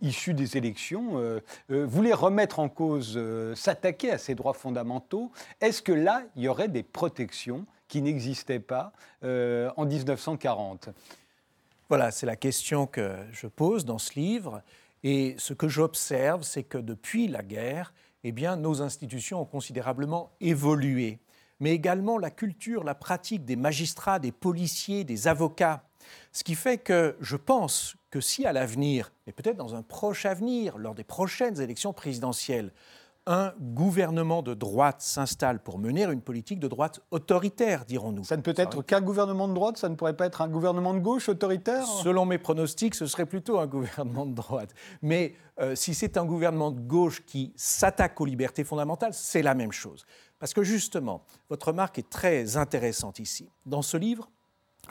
issu 0.00 0.34
des 0.34 0.56
élections 0.56 1.20
voulait 1.68 2.14
remettre 2.14 2.58
en 2.58 2.68
cause, 2.68 3.18
s'attaquer 3.54 4.12
à 4.12 4.18
ces 4.18 4.34
droits 4.34 4.54
fondamentaux. 4.54 5.30
Est-ce 5.60 5.82
que 5.82 5.92
là, 5.92 6.22
il 6.36 6.42
y 6.42 6.48
aurait 6.48 6.68
des 6.68 6.82
protections 6.82 7.66
qui 7.88 8.02
n'existaient 8.02 8.60
pas 8.60 8.92
euh, 9.22 9.70
en 9.76 9.86
1940 9.86 10.90
Voilà, 11.88 12.10
c'est 12.10 12.26
la 12.26 12.36
question 12.36 12.86
que 12.86 13.16
je 13.32 13.46
pose 13.46 13.84
dans 13.84 13.98
ce 13.98 14.14
livre. 14.18 14.62
Et 15.02 15.34
ce 15.38 15.54
que 15.54 15.68
j'observe, 15.68 16.42
c'est 16.42 16.64
que 16.64 16.78
depuis 16.78 17.28
la 17.28 17.42
guerre, 17.42 17.92
eh 18.24 18.32
bien, 18.32 18.56
nos 18.56 18.82
institutions 18.82 19.40
ont 19.40 19.44
considérablement 19.44 20.32
évolué. 20.40 21.20
Mais 21.60 21.70
également 21.70 22.18
la 22.18 22.30
culture, 22.30 22.84
la 22.84 22.94
pratique 22.94 23.44
des 23.44 23.56
magistrats, 23.56 24.18
des 24.18 24.32
policiers, 24.32 25.04
des 25.04 25.28
avocats. 25.28 25.84
Ce 26.32 26.44
qui 26.44 26.54
fait 26.54 26.78
que 26.78 27.16
je 27.20 27.36
pense 27.36 27.96
que 28.10 28.20
si 28.20 28.46
à 28.46 28.52
l'avenir, 28.52 29.12
et 29.26 29.32
peut-être 29.32 29.56
dans 29.56 29.74
un 29.74 29.82
proche 29.82 30.26
avenir, 30.26 30.76
lors 30.78 30.94
des 30.94 31.04
prochaines 31.04 31.60
élections 31.60 31.92
présidentielles, 31.92 32.72
un 33.26 33.52
gouvernement 33.60 34.42
de 34.42 34.54
droite 34.54 35.00
s'installe 35.02 35.60
pour 35.60 35.78
mener 35.78 36.04
une 36.04 36.20
politique 36.20 36.60
de 36.60 36.68
droite 36.68 37.00
autoritaire, 37.10 37.84
dirons-nous. 37.84 38.24
Ça 38.24 38.36
ne 38.36 38.42
peut 38.42 38.54
être 38.56 38.82
qu'un 38.82 39.00
gouvernement 39.00 39.48
de 39.48 39.54
droite, 39.54 39.78
ça 39.78 39.88
ne 39.88 39.96
pourrait 39.96 40.16
pas 40.16 40.26
être 40.26 40.42
un 40.42 40.48
gouvernement 40.48 40.94
de 40.94 41.00
gauche 41.00 41.28
autoritaire? 41.28 41.84
Selon 41.86 42.24
mes 42.24 42.38
pronostics, 42.38 42.94
ce 42.94 43.06
serait 43.06 43.26
plutôt 43.26 43.58
un 43.58 43.66
gouvernement 43.66 44.26
de 44.26 44.34
droite. 44.34 44.72
Mais 45.02 45.34
euh, 45.60 45.74
si 45.74 45.92
c'est 45.94 46.16
un 46.16 46.24
gouvernement 46.24 46.70
de 46.70 46.80
gauche 46.80 47.24
qui 47.26 47.52
s'attaque 47.56 48.20
aux 48.20 48.26
libertés 48.26 48.62
fondamentales, 48.62 49.12
c'est 49.12 49.42
la 49.42 49.54
même 49.54 49.72
chose. 49.72 50.06
Parce 50.38 50.54
que 50.54 50.62
justement, 50.62 51.24
votre 51.48 51.68
remarque 51.68 51.98
est 51.98 52.08
très 52.08 52.56
intéressante 52.56 53.18
ici. 53.18 53.48
Dans 53.64 53.82
ce 53.82 53.96
livre, 53.96 54.30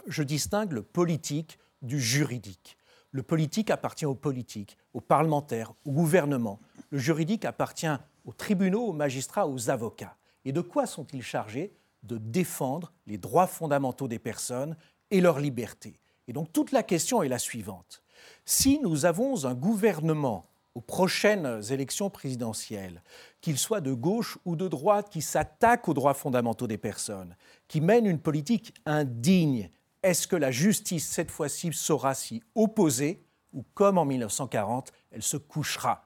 je 0.08 0.24
distingue 0.24 0.74
le 0.74 0.82
politique 0.82 1.58
du 1.82 2.01
juridique. 2.01 2.77
Le 3.12 3.24
politique 3.24 3.72
appartient 3.72 4.06
aux 4.06 4.15
politiques, 4.15 4.77
aux 4.94 5.00
parlementaires, 5.00 5.72
au 5.86 5.92
gouvernement. 5.92 6.60
Le 6.89 6.98
juridique 6.98 7.46
appartient 7.46 7.88
aux 8.25 8.34
tribunaux, 8.34 8.88
aux 8.88 8.94
magistrats, 8.94 9.48
aux 9.48 9.70
avocats. 9.70 10.17
Et 10.44 10.51
de 10.51 10.62
quoi 10.62 10.86
sont-ils 10.86 11.24
chargés? 11.24 11.74
De 12.03 12.17
défendre 12.17 12.91
les 13.08 13.17
droits 13.17 13.48
fondamentaux 13.48 14.08
des 14.08 14.20
personnes 14.20 14.75
et 15.12 15.22
leurs 15.22 15.39
libertés. 15.39 16.00
Et 16.27 16.34
donc 16.34 16.51
toute 16.51 16.72
la 16.72 16.84
question 16.84 17.24
est 17.24 17.29
la 17.29 17.39
suivante. 17.39 18.03
Si 18.46 18.79
nous 18.79 19.05
avons 19.05 19.46
un 19.46 19.53
gouvernement 19.53 20.46
aux 20.75 20.82
prochaines 20.82 21.62
élections 21.70 22.10
présidentielles, 22.10 23.01
qu'il 23.41 23.58
soit 23.58 23.82
de 23.82 23.94
gauche 23.94 24.38
ou 24.44 24.55
de 24.55 24.67
droite, 24.67 25.10
qui 25.10 25.22
s'attaque 25.22 25.88
aux 25.88 25.94
droits 25.94 26.13
fondamentaux 26.13 26.67
des 26.67 26.77
personnes, 26.77 27.36
qui 27.67 27.79
mène 27.79 28.05
une 28.05 28.20
politique 28.20 28.74
indigne, 28.86 29.70
est-ce 30.03 30.27
que 30.27 30.36
la 30.36 30.51
justice, 30.51 31.08
cette 31.08 31.32
fois-ci, 31.32 31.72
saura 31.74 32.13
s'y 32.13 32.44
opposer 32.53 33.24
ou, 33.53 33.63
comme 33.74 33.98
en 33.98 34.05
1940, 34.05 34.91
elle 35.12 35.24
se 35.24 35.38
couchera? 35.38 36.05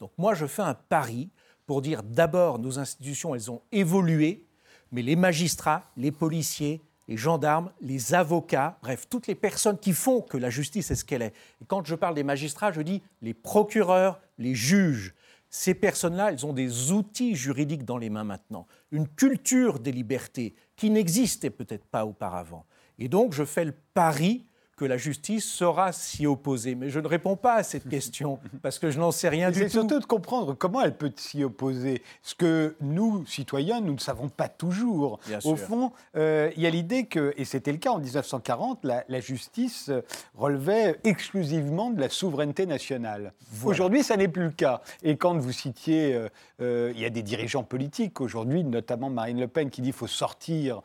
Donc 0.00 0.10
moi, 0.18 0.34
je 0.34 0.46
fais 0.46 0.62
un 0.62 0.74
pari 0.74 1.30
pour 1.66 1.82
dire 1.82 2.02
d'abord, 2.02 2.58
nos 2.58 2.78
institutions, 2.78 3.34
elles 3.34 3.50
ont 3.50 3.62
évolué, 3.72 4.46
mais 4.92 5.02
les 5.02 5.16
magistrats, 5.16 5.84
les 5.96 6.12
policiers, 6.12 6.80
les 7.08 7.16
gendarmes, 7.16 7.70
les 7.80 8.14
avocats, 8.14 8.78
bref, 8.82 9.06
toutes 9.08 9.26
les 9.26 9.34
personnes 9.34 9.78
qui 9.78 9.92
font 9.92 10.20
que 10.20 10.36
la 10.36 10.50
justice 10.50 10.90
est 10.90 10.96
ce 10.96 11.04
qu'elle 11.04 11.22
est. 11.22 11.34
Et 11.62 11.64
quand 11.66 11.86
je 11.86 11.94
parle 11.94 12.14
des 12.14 12.24
magistrats, 12.24 12.72
je 12.72 12.80
dis 12.80 13.02
les 13.22 13.34
procureurs, 13.34 14.20
les 14.38 14.54
juges. 14.54 15.14
Ces 15.48 15.74
personnes-là, 15.74 16.32
elles 16.32 16.44
ont 16.44 16.52
des 16.52 16.92
outils 16.92 17.36
juridiques 17.36 17.84
dans 17.84 17.98
les 17.98 18.10
mains 18.10 18.24
maintenant, 18.24 18.66
une 18.90 19.08
culture 19.08 19.78
des 19.78 19.92
libertés 19.92 20.54
qui 20.74 20.90
n'existait 20.90 21.50
peut-être 21.50 21.86
pas 21.86 22.04
auparavant. 22.04 22.66
Et 22.98 23.08
donc, 23.08 23.32
je 23.32 23.44
fais 23.44 23.64
le 23.64 23.74
pari 23.94 24.46
que 24.76 24.84
la 24.84 24.98
justice 24.98 25.50
saura 25.50 25.92
s'y 25.92 26.26
opposer. 26.26 26.74
Mais 26.74 26.90
je 26.90 27.00
ne 27.00 27.08
réponds 27.08 27.36
pas 27.36 27.54
à 27.54 27.62
cette 27.62 27.88
question 27.88 28.38
parce 28.62 28.78
que 28.78 28.90
je 28.90 28.98
n'en 28.98 29.10
sais 29.10 29.28
rien 29.28 29.50
du 29.50 29.58
tout. 29.58 29.64
C'est 29.64 29.70
surtout 29.70 29.98
de 29.98 30.04
comprendre 30.04 30.54
comment 30.54 30.82
elle 30.82 30.96
peut 30.96 31.12
s'y 31.16 31.42
opposer. 31.42 32.02
Ce 32.22 32.34
que 32.34 32.76
nous, 32.82 33.24
citoyens, 33.26 33.80
nous 33.80 33.94
ne 33.94 33.98
savons 33.98 34.28
pas 34.28 34.48
toujours. 34.48 35.18
Au 35.44 35.56
fond, 35.56 35.92
euh, 36.16 36.50
il 36.56 36.62
y 36.62 36.66
a 36.66 36.70
l'idée 36.70 37.06
que, 37.06 37.32
et 37.38 37.46
c'était 37.46 37.72
le 37.72 37.78
cas 37.78 37.90
en 37.90 37.98
1940, 37.98 38.84
la, 38.84 39.20
justice 39.20 39.90
relevait 40.34 41.00
exclusivement 41.04 41.90
de 41.90 42.00
la 42.00 42.10
souveraineté 42.10 42.66
nationale. 42.66 43.32
Aujourd'hui, 43.64 44.02
ça 44.02 44.16
n'est 44.16 44.28
plus 44.28 44.44
le 44.44 44.50
cas. 44.50 44.82
Et 45.02 45.16
quand 45.16 45.38
vous 45.38 45.52
citiez, 45.52 46.14
euh, 46.14 46.28
euh, 46.60 46.92
il 46.94 47.00
y 47.00 47.06
a 47.06 47.10
des 47.10 47.22
dirigeants 47.22 47.62
politiques 47.62 48.20
aujourd'hui, 48.20 48.62
notamment 48.62 49.08
Marine 49.08 49.40
Le 49.40 49.48
Pen, 49.48 49.70
qui 49.70 49.80
dit 49.80 49.88
qu'il 49.88 49.94
faut 49.94 50.06
sortir, 50.06 50.82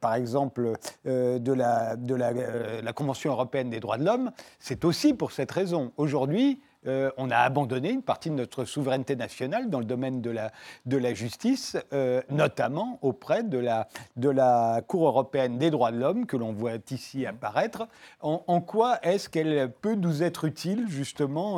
par 0.00 0.14
exemple, 0.14 0.72
de 1.04 1.52
la, 1.52 1.96
de 1.96 2.14
la, 2.14 2.32
la 2.32 2.92
Convention 3.02 3.32
européenne 3.32 3.68
des 3.68 3.80
droits 3.80 3.98
de 3.98 4.04
l'homme, 4.04 4.30
c'est 4.60 4.84
aussi 4.84 5.12
pour 5.12 5.32
cette 5.32 5.50
raison. 5.50 5.92
Aujourd'hui, 5.96 6.60
euh, 6.86 7.10
on 7.16 7.30
a 7.32 7.36
abandonné 7.38 7.90
une 7.90 8.02
partie 8.02 8.30
de 8.30 8.36
notre 8.36 8.64
souveraineté 8.64 9.16
nationale 9.16 9.70
dans 9.70 9.80
le 9.80 9.84
domaine 9.84 10.22
de 10.22 10.30
la, 10.30 10.52
de 10.86 10.96
la 10.96 11.12
justice, 11.12 11.76
euh, 11.92 12.22
notamment 12.30 13.00
auprès 13.02 13.42
de 13.42 13.58
la, 13.58 13.88
de 14.14 14.28
la 14.28 14.82
Cour 14.86 15.08
européenne 15.08 15.58
des 15.58 15.70
droits 15.70 15.90
de 15.90 15.98
l'homme 15.98 16.26
que 16.26 16.36
l'on 16.36 16.52
voit 16.52 16.76
ici 16.92 17.26
apparaître. 17.26 17.88
En, 18.20 18.60
quoi 18.60 19.00
est-ce 19.02 19.28
qu'elle 19.28 19.72
peut 19.72 19.96
nous 19.96 20.22
être 20.22 20.44
utile, 20.44 20.86
justement, 20.88 21.56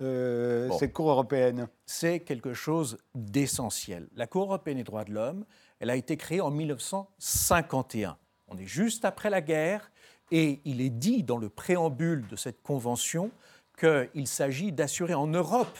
euh, 0.00 0.70
cette 0.76 0.92
Cour 0.92 1.10
européenne? 1.10 1.68
C'est 1.86 2.18
quelque 2.18 2.52
chose 2.52 2.98
d'essentiel. 3.14 4.08
La 4.16 4.26
Cour 4.26 4.42
européenne 4.46 4.78
des 4.78 4.84
droits 4.84 5.04
de 5.04 5.12
l'homme, 5.12 5.44
elle 5.78 5.90
a 5.90 5.94
été 5.94 6.16
créée 6.16 6.40
en 6.40 6.50
1951. 6.50 8.16
On 8.48 8.58
est 8.58 8.66
juste 8.66 9.04
après 9.04 9.30
la 9.30 9.40
guerre 9.40 9.92
et 10.30 10.60
il 10.64 10.80
est 10.80 10.90
dit 10.90 11.22
dans 11.22 11.38
le 11.38 11.48
préambule 11.48 12.26
de 12.28 12.36
cette 12.36 12.62
convention 12.62 13.30
qu'il 13.78 14.26
s'agit 14.26 14.72
d'assurer 14.72 15.14
en 15.14 15.26
Europe 15.26 15.78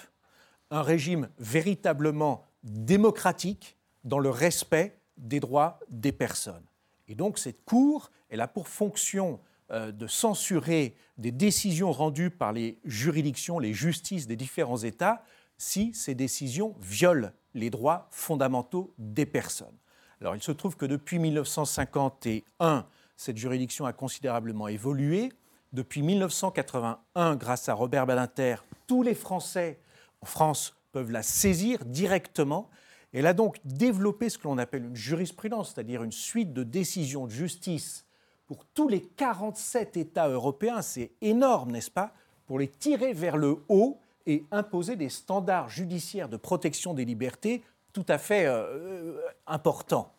un 0.70 0.82
régime 0.82 1.28
véritablement 1.38 2.46
démocratique 2.62 3.76
dans 4.04 4.18
le 4.18 4.30
respect 4.30 4.98
des 5.16 5.40
droits 5.40 5.80
des 5.88 6.12
personnes. 6.12 6.64
Et 7.08 7.14
donc 7.14 7.38
cette 7.38 7.64
Cour, 7.64 8.10
elle 8.28 8.40
a 8.40 8.48
pour 8.48 8.68
fonction 8.68 9.40
euh, 9.70 9.92
de 9.92 10.06
censurer 10.06 10.94
des 11.18 11.32
décisions 11.32 11.92
rendues 11.92 12.30
par 12.30 12.52
les 12.52 12.78
juridictions, 12.84 13.58
les 13.58 13.74
justices 13.74 14.26
des 14.26 14.36
différents 14.36 14.78
États, 14.78 15.22
si 15.58 15.92
ces 15.92 16.14
décisions 16.14 16.74
violent 16.80 17.30
les 17.54 17.68
droits 17.68 18.08
fondamentaux 18.10 18.94
des 18.98 19.26
personnes. 19.26 19.76
Alors 20.20 20.36
il 20.36 20.42
se 20.42 20.52
trouve 20.52 20.76
que 20.76 20.86
depuis 20.86 21.18
1951, 21.18 22.86
cette 23.20 23.36
juridiction 23.36 23.84
a 23.84 23.92
considérablement 23.92 24.66
évolué. 24.66 25.30
Depuis 25.74 26.00
1981, 26.00 27.36
grâce 27.36 27.68
à 27.68 27.74
Robert 27.74 28.06
Badinter, 28.06 28.56
tous 28.86 29.02
les 29.02 29.14
Français 29.14 29.78
en 30.22 30.26
France 30.26 30.74
peuvent 30.90 31.10
la 31.10 31.22
saisir 31.22 31.84
directement. 31.84 32.70
Elle 33.12 33.26
a 33.26 33.34
donc 33.34 33.58
développé 33.66 34.30
ce 34.30 34.38
que 34.38 34.44
l'on 34.44 34.56
appelle 34.56 34.86
une 34.86 34.96
jurisprudence, 34.96 35.74
c'est-à-dire 35.74 36.02
une 36.02 36.12
suite 36.12 36.54
de 36.54 36.62
décisions 36.62 37.26
de 37.26 37.30
justice 37.30 38.06
pour 38.46 38.64
tous 38.64 38.88
les 38.88 39.02
47 39.02 39.98
États 39.98 40.28
européens. 40.28 40.80
C'est 40.80 41.12
énorme, 41.20 41.72
n'est-ce 41.72 41.90
pas 41.90 42.14
Pour 42.46 42.58
les 42.58 42.68
tirer 42.68 43.12
vers 43.12 43.36
le 43.36 43.58
haut 43.68 44.00
et 44.24 44.46
imposer 44.50 44.96
des 44.96 45.10
standards 45.10 45.68
judiciaires 45.68 46.30
de 46.30 46.38
protection 46.38 46.94
des 46.94 47.04
libertés 47.04 47.62
tout 47.92 48.06
à 48.08 48.16
fait 48.16 48.46
euh, 48.46 48.62
euh, 48.62 49.20
importants. 49.46 50.10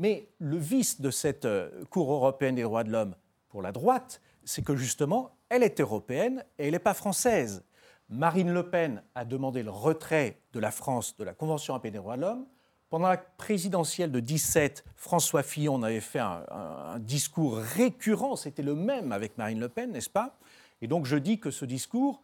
Mais 0.00 0.30
le 0.38 0.56
vice 0.56 1.02
de 1.02 1.10
cette 1.10 1.44
euh, 1.44 1.84
Cour 1.90 2.10
européenne 2.10 2.54
des 2.54 2.62
droits 2.62 2.84
de 2.84 2.90
l'homme 2.90 3.14
pour 3.50 3.60
la 3.60 3.70
droite, 3.70 4.22
c'est 4.44 4.64
que 4.64 4.74
justement, 4.74 5.36
elle 5.50 5.62
est 5.62 5.78
européenne 5.78 6.42
et 6.58 6.64
elle 6.64 6.72
n'est 6.72 6.78
pas 6.78 6.94
française. 6.94 7.62
Marine 8.08 8.50
Le 8.50 8.70
Pen 8.70 9.02
a 9.14 9.26
demandé 9.26 9.62
le 9.62 9.70
retrait 9.70 10.40
de 10.54 10.58
la 10.58 10.70
France 10.70 11.18
de 11.18 11.24
la 11.24 11.34
Convention 11.34 11.74
européenne 11.74 11.92
des 11.92 11.98
droits 11.98 12.16
de 12.16 12.22
l'homme. 12.22 12.46
Pendant 12.88 13.08
la 13.08 13.18
présidentielle 13.18 14.10
de 14.10 14.20
17, 14.20 14.86
François 14.96 15.42
Fillon 15.42 15.82
avait 15.82 16.00
fait 16.00 16.18
un, 16.18 16.44
un 16.50 16.98
discours 16.98 17.58
récurrent, 17.58 18.36
c'était 18.36 18.62
le 18.62 18.74
même 18.74 19.12
avec 19.12 19.36
Marine 19.36 19.60
Le 19.60 19.68
Pen, 19.68 19.92
n'est-ce 19.92 20.08
pas? 20.08 20.38
Et 20.80 20.88
donc 20.88 21.04
je 21.04 21.16
dis 21.16 21.38
que 21.38 21.50
ce 21.50 21.66
discours 21.66 22.22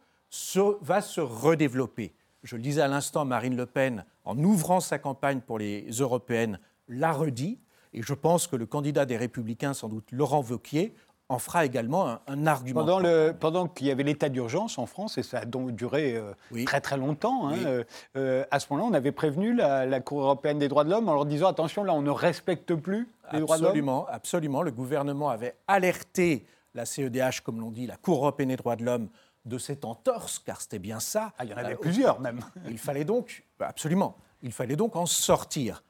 va 0.81 1.01
se 1.01 1.21
redévelopper. 1.21 2.15
Je 2.41 2.55
le 2.55 2.63
disais 2.63 2.81
à 2.81 2.87
l'instant, 2.87 3.23
Marine 3.23 3.55
Le 3.55 3.67
Pen, 3.67 4.03
en 4.25 4.35
ouvrant 4.39 4.79
sa 4.79 4.97
campagne 4.97 5.41
pour 5.41 5.59
les 5.59 5.87
européennes, 5.91 6.59
l'a 6.87 7.11
redit. 7.11 7.59
Et 7.93 8.01
je 8.01 8.13
pense 8.13 8.47
que 8.47 8.55
le 8.55 8.65
candidat 8.65 9.05
des 9.05 9.17
Républicains, 9.17 9.73
sans 9.73 9.89
doute 9.89 10.11
Laurent 10.11 10.41
Wauquiez, 10.41 10.93
en 11.29 11.39
fera 11.39 11.65
également 11.65 12.19
un, 12.27 12.47
argument. 12.47 12.81
Pendant, 12.81 12.99
le, 12.99 13.33
pendant 13.37 13.67
qu'il 13.67 13.87
y 13.87 13.91
avait 13.91 14.03
l'état 14.03 14.29
d'urgence 14.29 14.77
en 14.77 14.85
France, 14.85 15.17
et 15.17 15.23
ça 15.23 15.39
a 15.39 15.45
donc 15.45 15.71
duré 15.71 16.15
euh, 16.15 16.31
très 16.65 16.79
très 16.79 16.97
longtemps, 16.97 17.49
hein, 17.49 17.57
euh, 17.65 17.83
euh, 18.15 18.45
à 18.49 18.59
ce 18.59 18.67
moment-là, 18.71 18.89
on 18.89 18.93
avait 18.93 19.11
prévenu 19.11 19.53
la, 19.53 19.99
Cour 19.99 20.21
européenne 20.21 20.59
des 20.59 20.69
droits 20.69 20.85
de 20.85 20.89
l'homme 20.89 21.09
en 21.09 21.13
leur 21.13 21.25
disant 21.25 21.47
attention, 21.47 21.83
là, 21.83 21.93
on 21.93 22.01
ne 22.01 22.11
respecte 22.11 22.73
plus 22.75 23.09
les 23.33 23.41
droits 23.41 23.57
de 23.57 23.63
l'homme. 23.63 23.71
Absolument, 23.71 24.07
absolument. 24.07 24.61
Le 24.61 24.71
gouvernement 24.71 25.29
avait 25.29 25.55
alerté 25.67 26.45
la 26.75 26.85
CEDH, 26.85 27.41
comme 27.43 27.59
l'on 27.59 27.71
dit, 27.71 27.87
la 27.87 27.97
Cour 27.97 28.19
européenne 28.19 28.49
des 28.49 28.57
droits 28.57 28.77
de 28.77 28.85
l'homme, 28.85 29.09
de 29.43 29.57
cette 29.57 29.83
entorse, 29.83 30.39
car 30.39 30.61
c'était 30.61 30.79
bien 30.79 30.99
ça. 30.99 31.33
Ah, 31.37 31.43
il 31.43 31.51
y 31.51 31.53
en 31.53 31.57
avait 31.57 31.75
plusieurs 31.75 32.19
même. 32.21 32.39
Il 32.69 32.77
fallait 32.77 33.05
donc, 33.05 33.43
absolument, 33.59 34.15
il 34.43 34.51
fallait 34.51 34.75
donc 34.75 34.95
en 34.95 35.05
sortir 35.05 35.83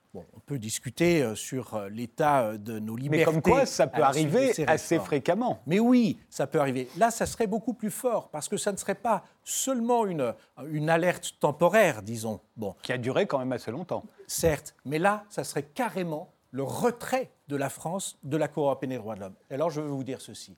on 0.47 0.53
peut 0.53 0.59
discuter 0.59 1.21
euh, 1.21 1.35
sur 1.35 1.73
euh, 1.73 1.89
l'état 1.89 2.43
euh, 2.43 2.57
de 2.57 2.79
nos 2.79 2.95
libertés. 2.95 3.25
Mais 3.25 3.31
comme 3.31 3.41
quoi, 3.41 3.65
ça 3.65 3.85
peut 3.85 4.01
arriver 4.01 4.53
assez 4.65 4.97
fréquemment. 4.97 5.59
Mais 5.67 5.79
oui, 5.79 6.19
ça 6.29 6.47
peut 6.47 6.61
arriver. 6.61 6.87
Là, 6.95 7.11
ça 7.11 7.25
serait 7.25 7.47
beaucoup 7.47 7.73
plus 7.73 7.91
fort, 7.91 8.29
parce 8.29 8.47
que 8.47 8.55
ça 8.55 8.71
ne 8.71 8.77
serait 8.77 8.95
pas 8.95 9.25
seulement 9.43 10.05
une, 10.05 10.33
une 10.69 10.89
alerte 10.89 11.35
temporaire, 11.41 12.01
disons. 12.01 12.39
Bon. 12.55 12.75
Qui 12.81 12.93
a 12.93 12.97
duré 12.97 13.27
quand 13.27 13.39
même 13.39 13.51
assez 13.51 13.71
longtemps. 13.71 14.05
Certes, 14.25 14.73
mais 14.85 14.99
là, 14.99 15.25
ça 15.27 15.43
serait 15.43 15.63
carrément 15.63 16.31
le 16.51 16.63
retrait 16.63 17.29
de 17.49 17.57
la 17.57 17.69
France 17.69 18.17
de 18.23 18.37
la 18.37 18.47
Cour 18.47 18.67
européenne 18.67 18.91
des 18.91 18.97
droits 18.97 19.15
de 19.15 19.19
l'homme. 19.21 19.35
Alors, 19.51 19.69
je 19.69 19.81
veux 19.81 19.89
vous 19.89 20.05
dire 20.05 20.21
ceci. 20.21 20.55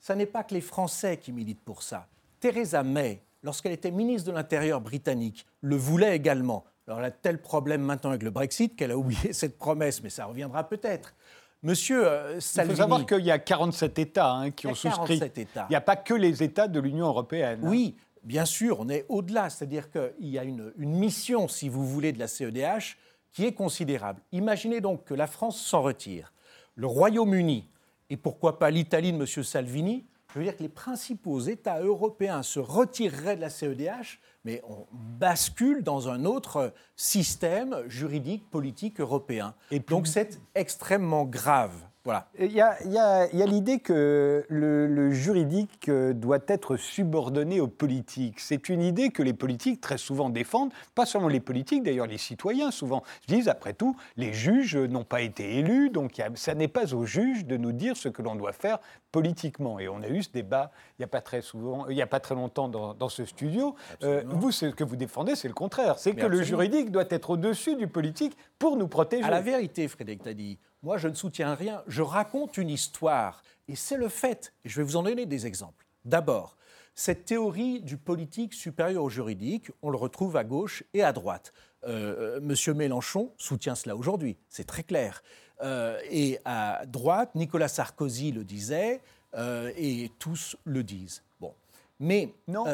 Ce 0.00 0.12
n'est 0.12 0.26
pas 0.26 0.44
que 0.44 0.52
les 0.52 0.60
Français 0.60 1.16
qui 1.16 1.32
militent 1.32 1.64
pour 1.64 1.82
ça. 1.82 2.08
Theresa 2.40 2.82
May, 2.82 3.22
lorsqu'elle 3.42 3.72
était 3.72 3.90
ministre 3.90 4.30
de 4.30 4.36
l'Intérieur 4.36 4.82
britannique, 4.82 5.46
le 5.62 5.76
voulait 5.76 6.14
également. 6.14 6.64
Alors 6.90 6.98
elle 6.98 7.06
a 7.06 7.12
tel 7.12 7.40
problème 7.40 7.82
maintenant 7.82 8.10
avec 8.10 8.24
le 8.24 8.30
Brexit 8.30 8.74
qu'elle 8.74 8.90
a 8.90 8.98
oublié 8.98 9.32
cette 9.32 9.56
promesse, 9.56 10.02
mais 10.02 10.10
ça 10.10 10.26
reviendra 10.26 10.68
peut-être. 10.68 11.14
Monsieur 11.62 12.04
euh, 12.04 12.40
Salvini. 12.40 12.72
Il 12.72 12.76
faut 12.76 12.82
savoir 12.82 13.06
qu'il 13.06 13.24
y 13.24 13.30
a 13.30 13.38
47 13.38 13.98
États 14.00 14.32
hein, 14.32 14.50
qui 14.50 14.66
ont 14.66 14.74
souscrit. 14.74 15.20
États. 15.22 15.66
Il 15.68 15.70
n'y 15.70 15.76
a 15.76 15.80
pas 15.80 15.94
que 15.94 16.14
les 16.14 16.42
États 16.42 16.66
de 16.66 16.80
l'Union 16.80 17.06
européenne. 17.06 17.60
Oui, 17.62 17.94
bien 18.24 18.44
sûr, 18.44 18.80
on 18.80 18.88
est 18.88 19.06
au-delà. 19.08 19.50
C'est-à-dire 19.50 19.88
qu'il 19.92 20.28
y 20.28 20.36
a 20.36 20.42
une, 20.42 20.72
une, 20.78 20.96
mission, 20.96 21.46
si 21.46 21.68
vous 21.68 21.86
voulez, 21.86 22.10
de 22.10 22.18
la 22.18 22.26
CEDH 22.26 22.96
qui 23.30 23.44
est 23.44 23.52
considérable. 23.52 24.20
Imaginez 24.32 24.80
donc 24.80 25.04
que 25.04 25.14
la 25.14 25.28
France 25.28 25.64
s'en 25.64 25.82
retire. 25.82 26.32
Le 26.74 26.88
Royaume-Uni, 26.88 27.68
et 28.08 28.16
pourquoi 28.16 28.58
pas 28.58 28.70
l'Italie 28.70 29.12
de 29.12 29.18
M. 29.18 29.44
Salvini, 29.44 30.06
je 30.34 30.40
veux 30.40 30.44
dire 30.44 30.56
que 30.56 30.62
les 30.64 30.68
principaux 30.68 31.38
États 31.38 31.80
européens 31.80 32.42
se 32.42 32.58
retireraient 32.58 33.36
de 33.36 33.42
la 33.42 33.50
CEDH 33.50 34.18
mais 34.44 34.62
on 34.68 34.86
bascule 34.92 35.82
dans 35.82 36.08
un 36.08 36.24
autre 36.24 36.72
système 36.96 37.82
juridique, 37.86 38.50
politique 38.50 39.00
européen. 39.00 39.54
Et 39.70 39.80
donc 39.80 40.06
c'est 40.06 40.40
extrêmement 40.54 41.24
grave. 41.24 41.89
Il 42.38 42.50
y 42.52 42.60
a, 42.60 43.26
l'idée 43.32 43.78
que 43.78 44.44
le, 44.48 45.10
juridique 45.10 45.88
euh, 45.88 46.14
doit 46.14 46.38
être 46.48 46.76
subordonné 46.76 47.60
au 47.60 47.68
politique. 47.68 48.40
C'est 48.40 48.68
une 48.68 48.80
idée 48.80 49.10
que 49.10 49.22
les 49.22 49.34
politiques 49.34 49.80
très 49.80 49.98
souvent 49.98 50.30
défendent, 50.30 50.72
pas 50.94 51.04
seulement 51.04 51.28
les 51.28 51.40
politiques, 51.40 51.82
d'ailleurs 51.82 52.06
les 52.06 52.18
citoyens 52.18 52.70
souvent 52.70 53.02
disent, 53.28 53.48
après 53.48 53.74
tout, 53.74 53.96
les 54.16 54.32
juges 54.32 54.76
n'ont 54.76 55.04
pas 55.04 55.20
été 55.20 55.58
élus, 55.58 55.90
donc 55.90 56.22
ça 56.34 56.54
n'est 56.54 56.68
pas 56.68 56.94
aux 56.94 57.04
juges 57.04 57.44
de 57.44 57.56
nous 57.56 57.72
dire 57.72 57.96
ce 57.96 58.08
que 58.08 58.22
l'on 58.22 58.34
doit 58.34 58.52
faire 58.52 58.78
politiquement. 59.12 59.78
Et 59.78 59.88
on 59.88 60.02
a 60.02 60.08
eu 60.08 60.22
ce 60.22 60.30
débat 60.30 60.70
il 60.98 61.02
n'y 61.02 61.04
a 61.04 61.08
pas 61.08 61.20
très 61.20 61.42
souvent, 61.42 61.86
il 61.88 61.96
y 61.96 62.02
a 62.02 62.06
pas 62.06 62.20
très 62.20 62.34
longtemps 62.34 62.68
dans, 62.68 63.08
ce 63.08 63.24
studio. 63.24 63.74
Euh, 64.02 64.22
vous, 64.26 64.52
ce 64.52 64.66
que 64.66 64.84
vous 64.84 64.96
défendez, 64.96 65.34
c'est 65.34 65.48
le 65.48 65.54
contraire. 65.54 65.98
C'est 65.98 66.14
que 66.14 66.26
le 66.26 66.42
juridique 66.42 66.90
doit 66.90 67.06
être 67.10 67.30
au-dessus 67.30 67.76
du 67.76 67.88
politique 67.88 68.36
pour 68.58 68.76
nous 68.76 68.88
protéger. 68.88 69.24
À 69.24 69.30
la 69.30 69.40
vérité, 69.40 69.88
Frédéric 69.88 70.26
dit. 70.28 70.58
Moi, 70.82 70.96
je 70.96 71.08
ne 71.08 71.14
soutiens 71.14 71.54
rien. 71.54 71.82
Je 71.86 72.02
raconte 72.02 72.56
une 72.56 72.70
histoire. 72.70 73.42
Et 73.68 73.76
c'est 73.76 73.96
le 73.96 74.08
fait. 74.08 74.52
Et 74.64 74.68
je 74.68 74.76
vais 74.76 74.82
vous 74.82 74.96
en 74.96 75.02
donner 75.02 75.26
des 75.26 75.46
exemples. 75.46 75.86
D'abord, 76.04 76.56
Cette 76.94 77.24
théorie 77.24 77.80
du 77.80 77.96
politique 77.96 78.52
supérieur 78.52 79.04
au 79.04 79.08
juridique, 79.08 79.70
on 79.80 79.90
le 79.90 79.96
retrouve 79.96 80.36
à 80.36 80.44
gauche 80.44 80.82
et 80.92 81.02
à 81.02 81.12
droite. 81.12 81.52
Euh, 81.84 82.36
euh, 82.36 82.40
Monsieur 82.42 82.74
Mélenchon 82.74 83.32
soutient 83.38 83.74
cela 83.74 83.96
aujourd'hui, 83.96 84.36
c'est 84.48 84.66
très 84.66 84.82
clair. 84.82 85.22
Euh, 85.62 85.98
et 86.10 86.38
à 86.44 86.84
droite, 86.86 87.34
Nicolas 87.34 87.68
Sarkozy 87.68 88.32
le 88.32 88.44
disait, 88.44 89.00
et 89.76 90.10
tous 90.18 90.56
le 90.64 90.82
disent. 90.82 91.22
Bon. 91.40 91.54
Mais 92.00 92.34
non, 92.48 92.64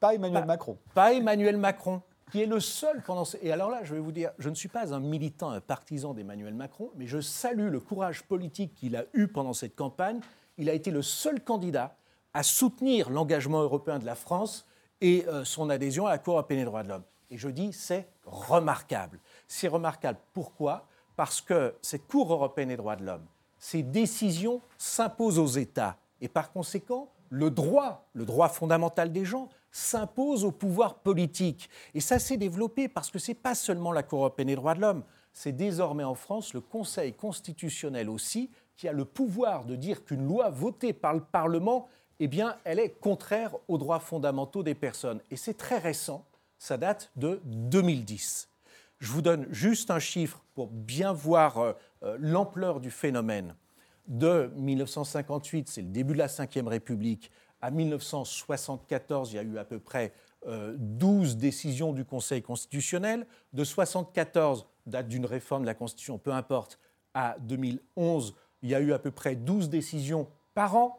pas 0.00 0.14
Emmanuel 0.14 0.44
Macron. 0.44 0.76
Pas 0.94 1.12
Emmanuel 1.12 1.56
Macron, 1.56 2.02
qui 2.32 2.40
est 2.40 2.46
le 2.46 2.60
seul 2.60 3.02
pendant. 3.02 3.24
Et 3.42 3.52
alors 3.52 3.68
là, 3.68 3.84
je 3.84 3.94
vais 3.94 4.00
vous 4.00 4.10
dire, 4.10 4.32
je 4.38 4.48
ne 4.48 4.54
suis 4.54 4.70
pas 4.70 4.94
un 4.94 5.00
militant, 5.00 5.50
un 5.50 5.60
partisan 5.60 6.14
d'Emmanuel 6.14 6.54
Macron, 6.54 6.90
mais 6.96 7.06
je 7.06 7.20
salue 7.20 7.68
le 7.68 7.78
courage 7.78 8.22
politique 8.22 8.74
qu'il 8.74 8.96
a 8.96 9.04
eu 9.12 9.28
pendant 9.28 9.52
cette 9.52 9.76
campagne. 9.76 10.20
Il 10.56 10.70
a 10.70 10.72
été 10.72 10.90
le 10.90 11.02
seul 11.02 11.44
candidat 11.44 11.94
à 12.32 12.42
soutenir 12.42 13.10
l'engagement 13.10 13.60
européen 13.60 13.98
de 13.98 14.06
la 14.06 14.14
France 14.14 14.66
et 15.02 15.26
son 15.44 15.68
adhésion 15.68 16.06
à 16.06 16.10
la 16.10 16.18
Cour 16.18 16.34
européenne 16.34 16.60
des 16.60 16.64
droits 16.64 16.82
de 16.82 16.88
l'homme. 16.88 17.02
Et 17.30 17.36
je 17.36 17.50
dis, 17.50 17.74
c'est 17.74 18.08
remarquable. 18.24 19.20
C'est 19.46 19.68
remarquable. 19.68 20.18
Pourquoi? 20.32 20.86
Parce 21.16 21.42
que 21.42 21.74
cette 21.82 22.06
Cour 22.06 22.32
européenne 22.32 22.70
des 22.70 22.78
droits 22.78 22.96
de 22.96 23.04
l'homme, 23.04 23.26
ces 23.58 23.82
décisions 23.82 24.62
s'imposent 24.78 25.38
aux 25.38 25.46
États. 25.46 25.98
Et 26.22 26.28
par 26.28 26.50
conséquent, 26.50 27.10
le 27.28 27.50
droit, 27.50 28.06
le 28.14 28.24
droit 28.24 28.48
fondamental 28.48 29.12
des 29.12 29.26
gens, 29.26 29.50
s'impose 29.72 30.44
au 30.44 30.52
pouvoir 30.52 31.00
politique. 31.00 31.68
Et 31.94 32.00
ça 32.00 32.18
s'est 32.18 32.36
développé 32.36 32.88
parce 32.88 33.10
que 33.10 33.18
ce 33.18 33.32
n'est 33.32 33.36
pas 33.36 33.54
seulement 33.54 33.90
la 33.90 34.04
Cour 34.04 34.20
européenne 34.20 34.48
des 34.48 34.56
droits 34.56 34.74
de 34.74 34.80
l'homme, 34.80 35.02
c'est 35.32 35.52
désormais 35.52 36.04
en 36.04 36.14
France 36.14 36.54
le 36.54 36.60
Conseil 36.60 37.14
constitutionnel 37.14 38.08
aussi 38.10 38.50
qui 38.76 38.86
a 38.86 38.92
le 38.92 39.04
pouvoir 39.04 39.64
de 39.64 39.74
dire 39.74 40.04
qu'une 40.04 40.26
loi 40.26 40.50
votée 40.50 40.92
par 40.92 41.14
le 41.14 41.20
Parlement, 41.20 41.88
eh 42.20 42.28
bien, 42.28 42.56
elle 42.64 42.78
est 42.78 43.00
contraire 43.00 43.56
aux 43.66 43.78
droits 43.78 43.98
fondamentaux 43.98 44.62
des 44.62 44.74
personnes. 44.74 45.20
Et 45.30 45.36
c'est 45.36 45.56
très 45.56 45.78
récent 45.78 46.24
ça 46.62 46.76
date 46.76 47.10
de 47.16 47.40
2010. 47.44 48.48
Je 49.00 49.10
vous 49.10 49.20
donne 49.20 49.48
juste 49.50 49.90
un 49.90 49.98
chiffre 49.98 50.44
pour 50.54 50.68
bien 50.68 51.12
voir 51.12 51.58
euh, 51.58 51.72
euh, 52.04 52.16
l'ampleur 52.20 52.78
du 52.78 52.92
phénomène. 52.92 53.56
De 54.06 54.48
1958, 54.54 55.68
c'est 55.68 55.82
le 55.82 55.88
début 55.88 56.12
de 56.12 56.18
la 56.18 56.28
Ve 56.28 56.68
République, 56.68 57.32
à 57.62 57.70
1974, 57.70 59.32
il 59.32 59.36
y 59.36 59.38
a 59.38 59.42
eu 59.42 59.56
à 59.56 59.64
peu 59.64 59.78
près 59.78 60.12
12 60.44 61.32
euh, 61.32 61.38
décisions 61.38 61.92
du 61.92 62.04
Conseil 62.04 62.42
constitutionnel. 62.42 63.20
De 63.52 63.62
1974, 63.62 64.66
date 64.86 65.08
d'une 65.08 65.24
réforme 65.24 65.62
de 65.62 65.66
la 65.66 65.74
Constitution, 65.74 66.18
peu 66.18 66.32
importe, 66.32 66.80
à 67.14 67.36
2011, 67.40 68.34
il 68.62 68.70
y 68.70 68.74
a 68.74 68.80
eu 68.80 68.92
à 68.92 68.98
peu 68.98 69.12
près 69.12 69.36
12 69.36 69.70
décisions 69.70 70.28
par 70.54 70.76
an. 70.76 70.98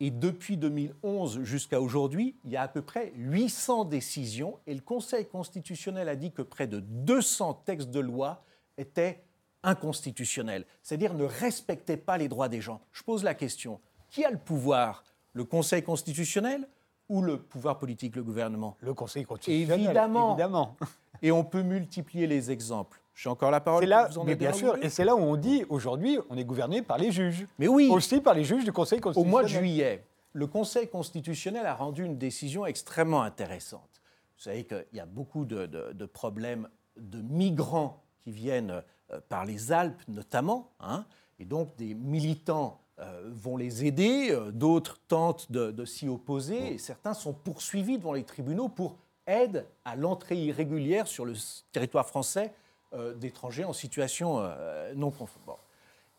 Et 0.00 0.10
depuis 0.10 0.56
2011 0.56 1.42
jusqu'à 1.42 1.80
aujourd'hui, 1.80 2.36
il 2.44 2.50
y 2.50 2.56
a 2.56 2.62
à 2.62 2.68
peu 2.68 2.82
près 2.82 3.12
800 3.16 3.84
décisions 3.84 4.58
et 4.66 4.74
le 4.74 4.80
Conseil 4.80 5.26
constitutionnel 5.26 6.08
a 6.08 6.16
dit 6.16 6.32
que 6.32 6.42
près 6.42 6.66
de 6.66 6.80
200 6.80 7.62
textes 7.64 7.90
de 7.90 8.00
loi 8.00 8.44
étaient 8.76 9.22
inconstitutionnels, 9.62 10.66
c'est-à-dire 10.82 11.14
ne 11.14 11.24
respectaient 11.24 11.96
pas 11.96 12.18
les 12.18 12.28
droits 12.28 12.48
des 12.48 12.60
gens. 12.60 12.80
Je 12.92 13.02
pose 13.02 13.22
la 13.22 13.34
question, 13.34 13.80
qui 14.10 14.24
a 14.24 14.30
le 14.30 14.38
pouvoir 14.38 15.04
Le 15.34 15.44
Conseil 15.44 15.82
constitutionnel 15.82 16.66
ou 17.08 17.20
le 17.20 17.38
pouvoir 17.38 17.78
politique, 17.78 18.16
le 18.16 18.22
gouvernement? 18.22 18.76
Le 18.80 18.94
Conseil 18.94 19.24
constitutionnel. 19.24 19.84
Évidemment. 19.84 20.32
évidemment. 20.32 20.76
Et 21.22 21.30
on 21.30 21.44
peut 21.44 21.62
multiplier 21.62 22.26
les 22.26 22.50
exemples. 22.50 23.00
J'ai 23.14 23.28
encore 23.28 23.50
la 23.50 23.60
parole. 23.60 23.84
Là, 23.84 24.08
vous 24.08 24.18
en 24.18 24.24
mais 24.24 24.34
bien 24.34 24.52
sûr, 24.52 24.76
et 24.82 24.88
c'est 24.88 25.04
là 25.04 25.14
où 25.14 25.20
on 25.20 25.36
dit 25.36 25.64
aujourd'hui, 25.68 26.18
on 26.30 26.36
est 26.36 26.44
gouverné 26.44 26.82
par 26.82 26.98
les 26.98 27.12
juges. 27.12 27.46
Mais 27.58 27.68
oui. 27.68 27.88
Aussi 27.90 28.20
par 28.20 28.34
les 28.34 28.44
juges 28.44 28.64
du 28.64 28.72
Conseil 28.72 29.00
constitutionnel. 29.00 29.28
Au 29.28 29.30
mois 29.30 29.42
de 29.42 29.48
juillet, 29.48 30.04
le 30.32 30.46
Conseil 30.46 30.88
constitutionnel 30.88 31.66
a 31.66 31.74
rendu 31.74 32.04
une 32.04 32.18
décision 32.18 32.66
extrêmement 32.66 33.22
intéressante. 33.22 34.02
Vous 34.36 34.42
savez 34.42 34.64
qu'il 34.64 34.84
y 34.92 35.00
a 35.00 35.06
beaucoup 35.06 35.44
de, 35.44 36.06
problèmes 36.06 36.68
de 36.96 37.22
migrants 37.22 38.02
qui 38.20 38.32
viennent 38.32 38.82
euh, 39.12 39.20
par 39.28 39.44
les 39.44 39.72
Alpes 39.72 40.02
notamment, 40.08 40.72
hein, 40.80 41.04
et 41.38 41.44
donc 41.44 41.76
des 41.76 41.94
militants 41.94 42.80
vont 42.98 43.56
les 43.56 43.84
aider, 43.84 44.28
euh, 44.30 44.50
d'autres 44.50 45.00
tentent 45.08 45.50
de, 45.50 45.70
de 45.70 45.84
s'y 45.84 46.08
opposer, 46.08 46.74
et 46.74 46.78
certains 46.78 47.14
sont 47.14 47.32
poursuivis 47.32 47.98
devant 47.98 48.12
les 48.12 48.24
tribunaux 48.24 48.68
pour 48.68 48.96
aide 49.26 49.66
à 49.84 49.96
l'entrée 49.96 50.36
irrégulière 50.36 51.06
sur 51.06 51.24
le 51.24 51.34
territoire 51.72 52.06
français 52.06 52.52
euh, 52.92 53.14
d'étrangers 53.14 53.64
en 53.64 53.72
situation 53.72 54.38
euh, 54.38 54.92
non 54.94 55.10
conforme. 55.10 55.58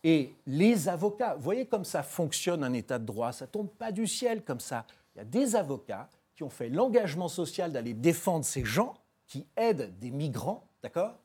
Et 0.04 0.34
les 0.46 0.88
avocats, 0.88 1.36
vous 1.36 1.42
voyez 1.42 1.66
comme 1.66 1.86
ça 1.86 2.04
fonctionne 2.04 2.64
un 2.64 2.74
État 2.74 3.00
de 3.00 3.06
droit, 3.06 3.32
ça 3.32 3.48
tombe 3.48 3.70
pas 3.70 3.92
du 3.92 4.06
ciel 4.06 4.44
comme 4.44 4.60
ça. 4.60 4.86
Il 5.16 5.20
y 5.20 5.22
a 5.22 5.26
des 5.26 5.56
avocats 5.56 6.10
qui 6.36 6.44
ont 6.44 6.50
fait 6.50 6.70
l'engagement 6.70 7.28
social 7.28 7.72
d'aller 7.72 7.94
défendre 7.94 8.46
ces 8.46 8.66
gens 8.66 8.96
qui 9.26 9.48
aident 9.56 9.98
des 10.00 10.12
migrants, 10.12 10.68
d'accord? 10.84 11.16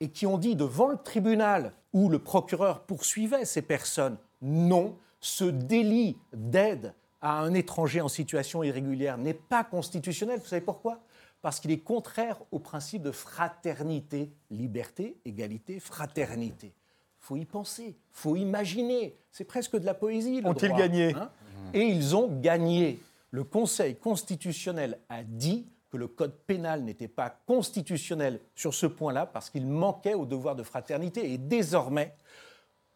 Et 0.00 0.08
qui 0.08 0.26
ont 0.26 0.38
dit 0.38 0.56
devant 0.56 0.88
le 0.88 0.96
tribunal 0.96 1.72
où 1.92 2.08
le 2.08 2.18
procureur 2.18 2.80
poursuivait 2.80 3.44
ces 3.44 3.62
personnes, 3.62 4.16
non, 4.44 4.96
ce 5.20 5.44
délit 5.44 6.18
d'aide 6.34 6.92
à 7.22 7.40
un 7.40 7.54
étranger 7.54 8.02
en 8.02 8.08
situation 8.08 8.62
irrégulière 8.62 9.16
n'est 9.16 9.32
pas 9.32 9.64
constitutionnel. 9.64 10.38
Vous 10.38 10.46
savez 10.46 10.60
pourquoi? 10.60 11.00
Parce 11.40 11.60
qu'il 11.60 11.70
est 11.70 11.78
contraire 11.78 12.36
au 12.52 12.58
principe 12.58 13.02
de 13.02 13.10
fraternité, 13.10 14.30
liberté, 14.50 15.16
égalité, 15.24 15.80
fraternité. 15.80 16.72
faut 17.18 17.36
y 17.36 17.46
penser, 17.46 17.96
faut 18.12 18.36
imaginer. 18.36 19.16
C'est 19.32 19.44
presque 19.44 19.78
de 19.78 19.86
la 19.86 19.94
poésie. 19.94 20.42
Ont-ils 20.44 20.72
gagné? 20.74 21.14
hein? 21.14 21.30
Et 21.72 21.84
ils 21.84 22.14
ont 22.14 22.28
gagné. 22.40 23.00
Le 23.30 23.44
Conseil 23.44 23.96
constitutionnel 23.96 24.98
a 25.08 25.22
dit 25.22 25.66
que 25.90 25.96
le 25.96 26.06
code 26.06 26.34
pénal 26.46 26.82
n'était 26.84 27.08
pas 27.08 27.30
constitutionnel 27.46 28.40
sur 28.54 28.74
ce 28.74 28.84
point-là 28.86 29.24
parce 29.24 29.48
qu'il 29.48 29.66
manquait 29.66 30.14
au 30.14 30.26
devoir 30.26 30.54
de 30.54 30.62
fraternité. 30.62 31.32
Et 31.32 31.38
désormais, 31.38 32.14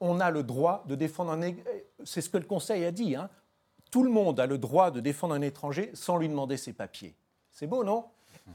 on 0.00 0.20
a 0.20 0.30
le 0.30 0.42
droit 0.42 0.84
de 0.86 0.94
défendre 0.94 1.32
un... 1.32 1.52
C'est 2.04 2.20
ce 2.20 2.28
que 2.28 2.38
le 2.38 2.44
Conseil 2.44 2.84
a 2.84 2.92
dit. 2.92 3.16
Hein. 3.16 3.28
Tout 3.90 4.02
le 4.02 4.10
monde 4.10 4.38
a 4.40 4.46
le 4.46 4.58
droit 4.58 4.90
de 4.90 5.00
défendre 5.00 5.34
un 5.34 5.42
étranger 5.42 5.90
sans 5.94 6.16
lui 6.16 6.28
demander 6.28 6.56
ses 6.56 6.72
papiers. 6.72 7.14
C'est 7.50 7.66
beau, 7.66 7.84
non? 7.84 8.04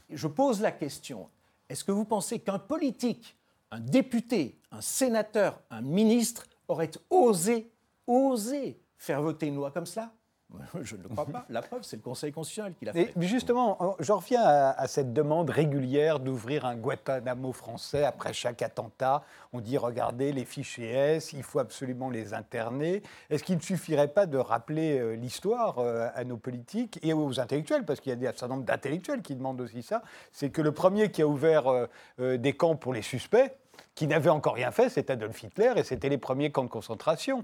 Je 0.10 0.28
pose 0.28 0.62
la 0.62 0.72
question, 0.72 1.30
est-ce 1.70 1.84
que 1.84 1.92
vous 1.92 2.06
pensez 2.06 2.40
qu'un 2.40 2.60
politique, 2.60 3.36
un 3.72 3.80
député, 3.80 4.60
un 4.72 4.82
sénateur, 4.82 5.62
un 5.70 5.82
ministre 5.82 6.48
aurait 6.68 6.92
osé, 7.10 7.72
osé 8.08 8.80
faire 8.98 9.22
voter 9.22 9.48
une 9.48 9.56
loi 9.56 9.72
comme 9.72 9.86
cela? 9.86 10.12
Je 10.82 10.96
ne 10.96 11.04
le 11.04 11.10
crois 11.10 11.26
pas. 11.26 11.46
La 11.50 11.62
preuve, 11.62 11.84
c'est 11.84 11.96
le 11.96 12.02
Conseil 12.02 12.32
constitutionnel 12.32 12.74
qui 12.74 12.86
l'a 12.86 12.94
fait. 12.94 13.12
Mais 13.16 13.28
justement, 13.28 13.96
j'en 14.00 14.18
reviens 14.18 14.44
à, 14.44 14.88
cette 14.88 15.14
demande 15.14 15.50
régulière 15.50 16.20
d'ouvrir 16.20 16.66
un 16.66 16.76
Guantanamo 16.76 17.52
français 17.52 18.04
après 18.04 18.34
chaque 18.34 18.62
attentat. 18.62 19.24
On 19.52 19.62
dit, 19.62 19.78
regardez, 19.78 20.32
les 20.32 20.46
fichiers 20.46 20.92
S, 20.92 21.34
il 21.34 21.44
faut 21.44 21.60
absolument 21.60 22.10
les 22.10 22.34
interner. 22.34 23.02
Est-ce 23.30 23.44
qu'il 23.44 23.58
ne 23.58 23.62
suffirait 23.62 24.08
pas 24.08 24.26
de 24.26 24.38
rappeler 24.38 25.00
euh, 25.00 25.14
l'histoire 25.16 25.80
euh, 25.80 26.10
à 26.14 26.24
nos 26.24 26.38
politiques 26.38 27.00
et 27.02 27.14
aux 27.14 27.40
intellectuels, 27.40 27.86
parce 27.86 28.00
qu'il 28.00 28.18
y 28.22 28.26
a 28.26 28.30
un 28.30 28.34
certain 28.34 28.50
nombre 28.50 28.66
d'intellectuels 28.66 29.22
qui 29.22 29.36
demandent 29.36 29.62
aussi 29.62 29.82
ça, 29.82 30.02
c'est 30.32 30.50
que 30.50 30.62
le 30.62 30.72
premier 30.72 31.12
qui 31.12 31.22
a 31.22 31.28
ouvert 31.28 31.88
euh, 32.20 32.38
des 32.38 32.54
camps 32.54 32.76
pour 32.76 32.94
les 32.94 33.02
suspects, 33.02 33.56
qui 33.96 34.08
n'avait 34.08 34.30
encore 34.30 34.56
rien 34.56 34.72
fait, 34.72 34.90
c'est 34.90 35.10
Adolf 35.10 35.44
Hitler, 35.44 35.74
et 35.76 35.84
c'était 35.84 36.10
les 36.10 36.18
premiers 36.18 36.52
camps 36.52 36.64
de 36.64 36.70
concentration. 36.70 37.44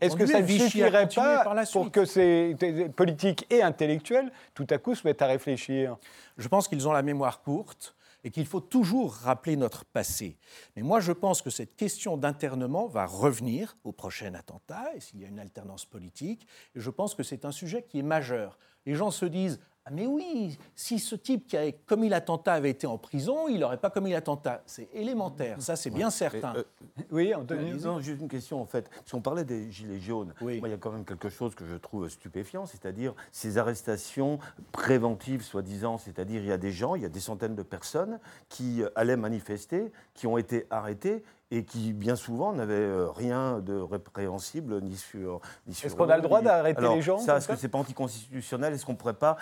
Est-ce 0.00 0.16
que 0.16 0.26
ça 0.26 0.40
ne 0.40 0.46
suffirait 0.46 1.08
pas 1.08 1.64
pour 1.72 1.90
que 1.90 2.04
ces 2.04 2.56
politiques 2.96 3.46
et 3.50 3.62
intellectuels, 3.62 4.32
tout 4.54 4.66
à 4.70 4.78
coup, 4.78 4.94
se 4.94 5.06
mettent 5.06 5.22
à 5.22 5.26
réfléchir? 5.26 5.96
Je 6.38 6.48
pense 6.48 6.68
qu'ils 6.68 6.88
ont 6.88 6.92
la 6.92 7.02
mémoire 7.02 7.42
courte 7.42 7.94
et 8.24 8.30
qu'il 8.30 8.46
faut 8.46 8.60
toujours 8.60 9.14
rappeler 9.14 9.56
notre 9.56 9.84
passé. 9.84 10.38
Mais 10.76 10.82
moi, 10.82 11.00
je 11.00 11.12
pense 11.12 11.42
que 11.42 11.50
cette 11.50 11.76
question 11.76 12.16
d'internement 12.16 12.86
va 12.86 13.04
revenir 13.04 13.76
au 13.84 13.92
prochain 13.92 14.32
attentat, 14.34 14.84
et 14.94 15.00
s'il 15.00 15.20
y 15.20 15.24
a 15.24 15.28
une 15.28 15.40
alternance 15.40 15.84
politique, 15.84 16.46
et 16.74 16.80
je 16.80 16.90
pense 16.90 17.14
que 17.14 17.24
c'est 17.24 17.44
un 17.44 17.50
sujet 17.50 17.82
qui 17.82 17.98
est 17.98 18.04
majeur. 18.04 18.58
Les 18.86 18.94
gens 18.94 19.10
se 19.10 19.26
disent 19.26 19.60
mais 19.90 20.06
oui, 20.06 20.58
si 20.76 20.98
ce 20.98 21.16
type 21.16 21.46
qui 21.48 21.56
a 21.56 21.72
commis 21.72 22.08
l'attentat 22.08 22.54
avait 22.54 22.70
été 22.70 22.86
en 22.86 22.98
prison, 22.98 23.48
il 23.48 23.58
n'aurait 23.58 23.78
pas 23.78 23.90
commis 23.90 24.12
l'attentat. 24.12 24.62
C'est 24.64 24.88
élémentaire, 24.92 25.60
ça 25.60 25.74
c'est 25.74 25.90
bien 25.90 26.10
certain. 26.10 26.54
Euh, 26.56 26.64
oui, 27.10 27.34
Anthony. 27.34 27.72
Non, 27.82 27.98
juste 28.00 28.20
une 28.20 28.28
question 28.28 28.60
en 28.60 28.66
fait. 28.66 28.88
Si 29.04 29.14
on 29.14 29.20
parlait 29.20 29.44
des 29.44 29.70
gilets 29.72 29.98
jaunes, 29.98 30.34
il 30.40 30.58
y 30.58 30.72
a 30.72 30.76
quand 30.76 30.92
même 30.92 31.04
quelque 31.04 31.28
chose 31.28 31.54
que 31.54 31.66
je 31.66 31.74
trouve 31.74 32.08
stupéfiant, 32.08 32.64
c'est-à-dire 32.66 33.14
ces 33.32 33.58
arrestations 33.58 34.38
préventives, 34.70 35.42
soi-disant, 35.42 35.98
c'est-à-dire 35.98 36.42
il 36.42 36.48
y 36.48 36.52
a 36.52 36.58
des 36.58 36.72
gens, 36.72 36.94
il 36.94 37.02
y 37.02 37.06
a 37.06 37.10
des 37.10 37.20
centaines 37.20 37.56
de 37.56 37.62
personnes 37.62 38.20
qui 38.48 38.82
allaient 38.94 39.16
manifester, 39.16 39.92
qui 40.14 40.26
ont 40.26 40.38
été 40.38 40.66
arrêtés 40.70 41.24
et 41.52 41.64
qui 41.64 41.92
bien 41.92 42.16
souvent 42.16 42.54
n'avaient 42.54 42.74
euh, 42.74 43.10
rien 43.10 43.60
de 43.60 43.74
répréhensible 43.74 44.80
ni 44.80 44.96
sur. 44.96 45.40
Ni 45.66 45.74
Est-ce 45.74 45.94
qu'on 45.94 46.08
a 46.08 46.16
le 46.16 46.22
droit 46.22 46.40
d'arrêter 46.40 46.88
les 46.94 47.02
gens 47.02 47.18
Ça, 47.18 47.36
est-ce 47.36 47.46
que 47.46 47.56
c'est 47.56 47.68
pas 47.68 47.78
anticonstitutionnel? 47.78 48.72
Est-ce 48.72 48.86
qu'on 48.86 48.92
ne 48.92 48.96
pourrait 48.96 49.12
pas 49.12 49.36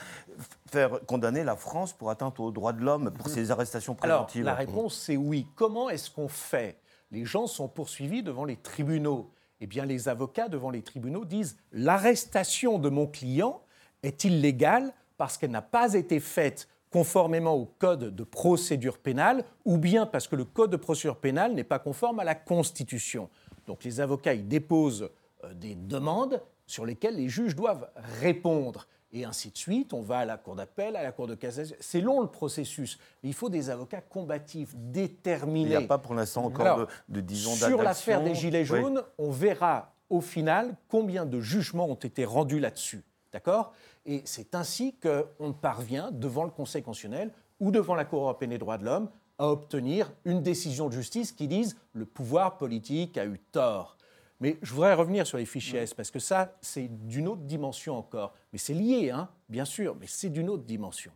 faire 0.67 0.99
condamner 1.07 1.45
la 1.45 1.55
France 1.55 1.93
pour 1.93 2.11
atteinte 2.11 2.41
aux 2.41 2.51
droits 2.51 2.73
de 2.73 2.81
l'homme 2.81 3.13
pour 3.13 3.29
ces 3.29 3.53
arrestations 3.53 3.95
préventives? 3.95 4.45
Alors, 4.45 4.59
la 4.59 4.59
réponse 4.59 4.97
c'est 4.97 5.17
oui. 5.17 5.47
Comment 5.55 5.89
est-ce 5.89 6.11
qu'on 6.11 6.27
fait? 6.27 6.81
Les 7.13 7.25
gens 7.25 7.47
sont 7.47 7.69
poursuivis 7.69 8.25
devant 8.25 8.45
les 8.45 8.57
tribunaux. 8.57 9.31
Eh 9.61 9.67
bien, 9.69 9.85
les 9.85 10.09
avocats 10.09 10.49
devant 10.49 10.71
les 10.71 10.83
tribunaux 10.83 11.25
disent 11.25 11.59
l'arrestation 11.71 12.81
de 12.81 12.89
mon 12.89 13.07
client 13.07 13.63
est 14.03 14.25
illégale 14.25 14.93
parce 15.17 15.39
qu'elle 15.39 15.51
n'a 15.51 15.63
pas 15.63 15.95
été 15.95 16.19
faite 16.19 16.67
conformément 16.91 17.55
au 17.55 17.67
code 17.67 18.15
de 18.15 18.25
procédure 18.25 18.99
pénale, 18.99 19.45
ou 19.65 19.79
bien 19.79 20.07
parce 20.07 20.27
que 20.29 20.37
le 20.37 20.45
code 20.45 20.71
de 20.71 20.77
procédure 20.77 21.17
pénale 21.17 21.55
n'est 21.55 21.65
pas 21.65 21.79
conforme 21.79 22.21
à 22.21 22.25
la 22.25 22.35
Constitution. 22.35 23.29
Donc 23.67 23.85
les 23.85 24.01
avocats 24.01 24.35
y 24.35 24.43
déposent 24.43 25.11
euh, 25.45 25.55
des 25.55 25.75
demandes 25.75 26.43
sur 26.67 26.85
lesquelles 26.85 27.17
les 27.17 27.29
juges 27.29 27.55
doivent 27.57 27.89
répondre. 28.21 28.87
Et 29.13 29.25
ainsi 29.25 29.51
de 29.51 29.59
suite, 29.59 29.93
on 29.93 30.03
va 30.03 30.19
à 30.19 30.25
la 30.25 30.37
cour 30.37 30.55
d'appel, 30.55 30.95
à 30.95 31.03
la 31.03 31.11
cour 31.11 31.27
de 31.27 31.35
cassation. 31.35 31.77
C'est 31.81 32.01
long 32.01 32.21
le 32.21 32.29
processus, 32.29 32.99
mais 33.23 33.31
il 33.31 33.35
faut 33.35 33.49
des 33.49 33.69
avocats 33.69 34.01
combatifs, 34.01 34.75
déterminés. 34.77 35.71
Il 35.75 35.79
n'y 35.79 35.85
a 35.85 35.89
pas 35.89 35.99
pour 35.99 36.15
l'instant 36.15 36.45
encore 36.45 36.67
Alors, 36.67 36.79
de, 36.79 36.87
de 37.09 37.21
10 37.21 37.47
ans 37.49 37.55
Sur 37.55 37.83
l'affaire 37.83 38.23
des 38.23 38.35
Gilets 38.37 38.61
Oui. 38.61 38.81
jaunes, 38.81 39.03
on 39.19 39.31
verra 39.33 39.93
au 40.11 40.21
final 40.21 40.77
combien 40.89 41.27
de 41.27 41.41
jugements 41.41 41.89
ont 41.89 41.95
été 41.95 42.25
rendus 42.25 42.61
là-dessus. 42.61 43.03
D'accord? 43.33 43.73
Et 44.07 44.23
c'est 44.25 44.55
ainsi 44.55 44.95
qu'on 44.97 45.53
parvient, 45.53 46.11
devant 46.11 46.45
le 46.45 46.51
Conseil 46.51 46.83
constitutionnel 46.83 47.31
ou 47.61 47.71
devant 47.71 47.95
la 47.95 48.05
Cour 48.05 48.23
européenne 48.23 48.51
des 48.51 48.59
droits 48.59 48.79
de 48.79 48.85
l'homme, 48.85 49.09
à 49.39 49.49
obtenir 49.49 50.13
une 50.25 50.43
décision 50.43 50.89
de 50.89 50.93
justice 50.93 51.33
qui 51.33 51.49
dise 51.49 51.77
le 51.93 52.05
pouvoir 52.05 52.59
politique 52.59 53.17
a 53.17 53.25
eu 53.25 53.39
tort. 53.53 53.97
Mais 54.41 54.59
je 54.63 54.73
voudrais 54.73 54.95
revenir 54.95 55.27
sur 55.27 55.39
les 55.39 55.45
fichiers 55.47 55.81
S, 55.81 55.95
parce 55.95 56.11
que 56.11 56.19
ça, 56.19 56.55
c'est 56.61 56.89
d'une 57.07 57.29
autre 57.29 57.43
dimension 57.43 57.97
encore. 57.97 58.35
Mais 58.53 58.59
c'est 58.59 58.75
lié, 58.75 59.11
hein, 59.11 59.29
bien 59.49 59.65
sûr, 59.65 59.97
mais 60.01 60.07
c'est 60.07 60.31
d'une 60.31 60.49
autre 60.49 60.65
dimension. 60.65 61.13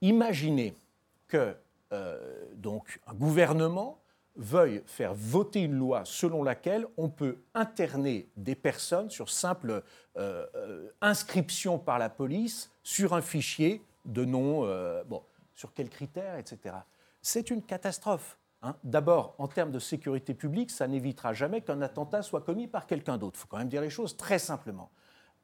Imaginez 0.00 0.74
que 1.26 1.56
euh, 1.92 2.46
donc 2.54 3.00
un 3.06 3.14
gouvernement 3.14 3.98
veuille 4.36 4.82
faire 4.86 5.14
voter 5.14 5.60
une 5.60 5.74
loi 5.74 6.02
selon 6.04 6.42
laquelle 6.42 6.86
on 6.96 7.08
peut 7.08 7.38
interner 7.54 8.28
des 8.36 8.54
personnes 8.54 9.10
sur 9.10 9.30
simple 9.30 9.82
euh, 10.16 10.46
euh, 10.54 10.88
inscription 11.00 11.78
par 11.78 11.98
la 11.98 12.08
police 12.08 12.70
sur 12.82 13.14
un 13.14 13.22
fichier 13.22 13.82
de 14.04 14.24
nom, 14.24 14.64
euh, 14.64 15.04
bon, 15.04 15.22
sur 15.54 15.72
quels 15.72 15.88
critères, 15.88 16.36
etc. 16.36 16.76
C'est 17.22 17.50
une 17.50 17.62
catastrophe. 17.62 18.38
hein. 18.62 18.76
D'abord, 18.82 19.34
en 19.38 19.48
termes 19.48 19.70
de 19.70 19.78
sécurité 19.78 20.34
publique, 20.34 20.70
ça 20.70 20.88
n'évitera 20.88 21.32
jamais 21.32 21.60
qu'un 21.60 21.80
attentat 21.80 22.22
soit 22.22 22.42
commis 22.42 22.66
par 22.66 22.86
quelqu'un 22.86 23.18
d'autre. 23.18 23.38
Il 23.38 23.42
faut 23.42 23.48
quand 23.48 23.58
même 23.58 23.68
dire 23.68 23.82
les 23.82 23.90
choses 23.90 24.16
très 24.16 24.38
simplement. 24.38 24.90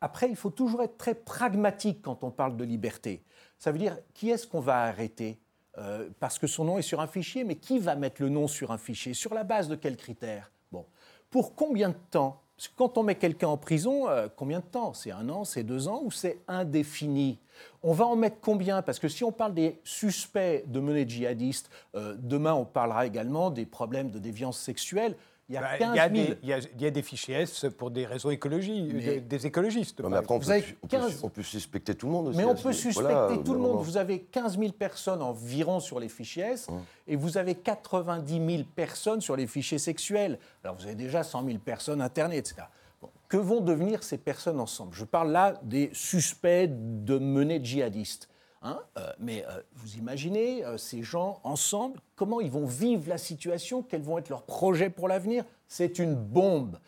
Après, 0.00 0.28
il 0.28 0.36
faut 0.36 0.50
toujours 0.50 0.82
être 0.82 0.96
très 0.96 1.14
pragmatique 1.14 2.02
quand 2.02 2.24
on 2.24 2.30
parle 2.30 2.56
de 2.56 2.64
liberté. 2.64 3.22
Ça 3.58 3.70
veut 3.70 3.78
dire, 3.78 3.98
qui 4.14 4.30
est-ce 4.30 4.46
qu'on 4.46 4.60
va 4.60 4.82
arrêter? 4.84 5.38
Euh, 5.78 6.08
Parce 6.18 6.38
que 6.38 6.46
son 6.46 6.64
nom 6.64 6.78
est 6.78 6.82
sur 6.82 7.00
un 7.00 7.06
fichier, 7.06 7.44
mais 7.44 7.56
qui 7.56 7.78
va 7.78 7.94
mettre 7.94 8.22
le 8.22 8.28
nom 8.28 8.48
sur 8.48 8.70
un 8.70 8.78
fichier? 8.78 9.14
Sur 9.14 9.34
la 9.34 9.44
base 9.44 9.68
de 9.68 9.76
quels 9.76 9.96
critères? 9.96 10.50
Bon. 10.72 10.84
Pour 11.30 11.54
combien 11.54 11.90
de 11.90 11.96
temps? 12.10 12.42
Quand 12.76 12.98
on 12.98 13.02
met 13.02 13.14
quelqu'un 13.14 13.48
en 13.48 13.56
prison, 13.56 14.08
euh, 14.08 14.28
combien 14.34 14.60
de 14.60 14.64
temps? 14.64 14.92
C'est 14.92 15.12
un 15.12 15.28
an, 15.30 15.44
c'est 15.44 15.62
deux 15.62 15.88
ans 15.88 16.02
ou 16.04 16.10
c'est 16.10 16.40
indéfini? 16.46 17.38
On 17.82 17.92
va 17.92 18.06
en 18.06 18.16
mettre 18.16 18.36
combien? 18.40 18.82
Parce 18.82 18.98
que 18.98 19.08
si 19.08 19.24
on 19.24 19.32
parle 19.32 19.54
des 19.54 19.80
suspects 19.82 20.64
de 20.66 20.80
menées 20.80 21.08
djihadistes, 21.08 21.70
euh, 21.94 22.16
demain 22.18 22.52
on 22.52 22.66
parlera 22.66 23.06
également 23.06 23.50
des 23.50 23.64
problèmes 23.64 24.10
de 24.10 24.18
déviance 24.18 24.58
sexuelle. 24.58 25.16
Il 25.50 25.54
y 25.54 25.56
a 25.56 25.62
Bah, 25.62 25.78
15 25.78 25.90
Il 25.92 25.96
y, 25.96 25.98
a 25.98 26.08
000. 26.08 26.12
des- 26.14 26.38
il 26.44 26.48
y 26.48 26.52
il 26.76 26.82
y 26.82 26.86
a 26.86 26.90
des 26.92 27.02
fichiers 27.02 27.34
S 27.34 27.66
pour 27.76 27.90
des 27.90 28.06
raisons 28.06 28.30
écologiques, 28.30 28.92
Mais- 28.94 29.00
des, 29.02 29.20
des 29.20 29.46
écologistes. 29.48 29.98
Non, 30.00 30.08
mais 30.08 30.18
après, 30.18 30.32
on 30.32 30.38
Vous 30.38 30.46
peut, 30.46 30.52
avez 30.52 30.64
on 30.80 30.86
peut- 30.86 30.96
15 30.96 31.20
on 31.24 31.28
peut 31.28 31.42
suspecter 31.42 31.96
tout 31.96 32.06
le 32.06 32.12
monde 32.12 32.28
aussi. 32.28 32.38
Mais 32.38 32.44
on 32.44 32.54
peut 32.54 32.72
suspecter 32.72 33.12
voilà, 33.12 33.36
tout 33.44 33.52
le 33.54 33.58
monde. 33.58 33.82
Vous 33.82 33.96
avez 33.96 34.20
15 34.20 34.56
000 34.56 34.70
personnes 34.70 35.20
environ 35.22 35.80
sur 35.80 35.98
les 35.98 36.08
fichiers 36.08 36.44
S 36.44 36.68
et 37.08 37.16
vous 37.16 37.36
avez 37.36 37.56
90 37.56 38.38
000 38.58 38.62
personnes 38.76 39.20
sur 39.20 39.34
les 39.34 39.48
fichiers 39.48 39.78
sexuels. 39.78 40.38
Alors 40.62 40.76
vous 40.76 40.84
avez 40.86 40.94
déjà 40.94 41.24
100 41.24 41.44
000 41.44 41.58
personnes 41.58 42.00
internées, 42.00 42.36
etc. 42.36 42.62
Bon, 43.02 43.08
que 43.28 43.36
vont 43.36 43.60
devenir 43.60 44.04
ces 44.04 44.18
personnes 44.18 44.60
ensemble? 44.60 44.94
Je 44.94 45.04
parle 45.04 45.32
là 45.32 45.54
des 45.64 45.90
suspects 45.92 46.68
de 46.70 47.18
menées 47.18 47.58
djihadistes. 47.60 48.28
Hein. 48.62 48.78
Euh, 48.98 49.12
mais 49.18 49.44
euh, 49.48 49.60
vous 49.74 49.96
imaginez 49.96 50.64
euh, 50.64 50.76
ces 50.78 51.02
gens 51.02 51.40
ensemble, 51.44 52.00
comment 52.16 52.40
ils 52.40 52.50
vont 52.50 52.66
vivre 52.66 53.08
la 53.08 53.18
situation, 53.18 53.82
quels 53.82 54.02
vont 54.02 54.18
être 54.18 54.28
leurs 54.28 54.42
projets 54.42 54.90
pour 54.90 55.08
l'avenir 55.08 55.44
C'est 55.68 55.98
une 55.98 56.14
bombe. 56.14 56.78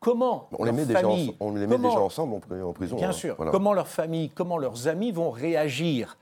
Comment 0.00 0.48
On 0.52 0.64
les 0.64 0.70
leur 0.70 0.74
met, 0.80 0.86
déjà, 0.86 1.00
famille- 1.00 1.28
ense- 1.30 1.36
on 1.40 1.54
les 1.54 1.66
met 1.66 1.76
comment- 1.76 1.88
déjà 1.88 2.00
ensemble 2.00 2.34
en, 2.34 2.38
pri- 2.40 2.62
en 2.62 2.72
prison. 2.72 2.96
Bien 2.96 3.10
hein, 3.10 3.12
sûr. 3.12 3.34
voilà. 3.36 3.52
Comment 3.52 3.74
leurs 3.74 3.88
familles, 3.88 4.30
comment 4.30 4.56
leurs 4.56 4.88
amis 4.88 5.12
vont 5.12 5.30
réagir 5.30 6.16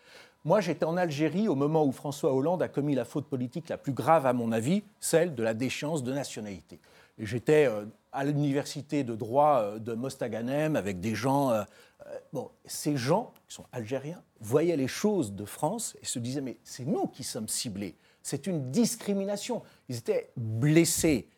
Moi, 0.45 0.61
j'étais 0.61 0.85
en 0.85 0.97
Algérie 0.97 1.47
au 1.49 1.55
moment 1.55 1.85
où 1.85 1.93
François 1.93 2.33
Hollande 2.35 2.61
a 2.63 2.69
commis 2.69 2.95
la 2.97 3.05
faute 3.05 3.27
politique 3.27 3.69
la 3.69 3.77
plus 3.79 3.93
grave, 3.93 4.27
à 4.27 4.33
mon 4.33 4.51
avis, 4.51 4.83
celle 4.99 5.35
de 5.35 5.43
la 5.45 5.55
déchéance 5.55 6.03
de 6.03 6.13
nationalité. 6.13 6.81
J'étais 7.19 7.69
à 8.13 8.25
l'université 8.25 9.05
de 9.05 9.15
droit 9.15 9.61
euh, 9.61 9.79
de 9.79 9.95
Mostaganem 9.95 10.77
avec 10.77 11.01
des 11.01 11.15
gens. 11.15 11.51
euh, 11.51 11.63
euh, 12.07 12.19
bon, 12.33 12.51
ces 12.65 12.97
gens, 12.97 13.33
qui 13.49 13.55
sont 13.55 13.67
algériens, 13.73 14.23
voyaient 14.41 14.77
les 14.77 14.89
choses 14.89 15.33
de 15.33 15.45
France 15.45 15.97
et 16.03 16.07
se 16.07 16.19
disaient 16.19 16.41
Mais 16.41 16.59
c'est 16.65 16.85
nous 16.85 17.07
qui 17.07 17.25
sommes 17.25 17.49
ciblés. 17.49 17.97
C'est 18.23 18.47
une 18.47 18.71
discrimination. 18.71 19.63
Ils 19.89 19.97
étaient 19.97 20.31
blessés. 20.37 21.29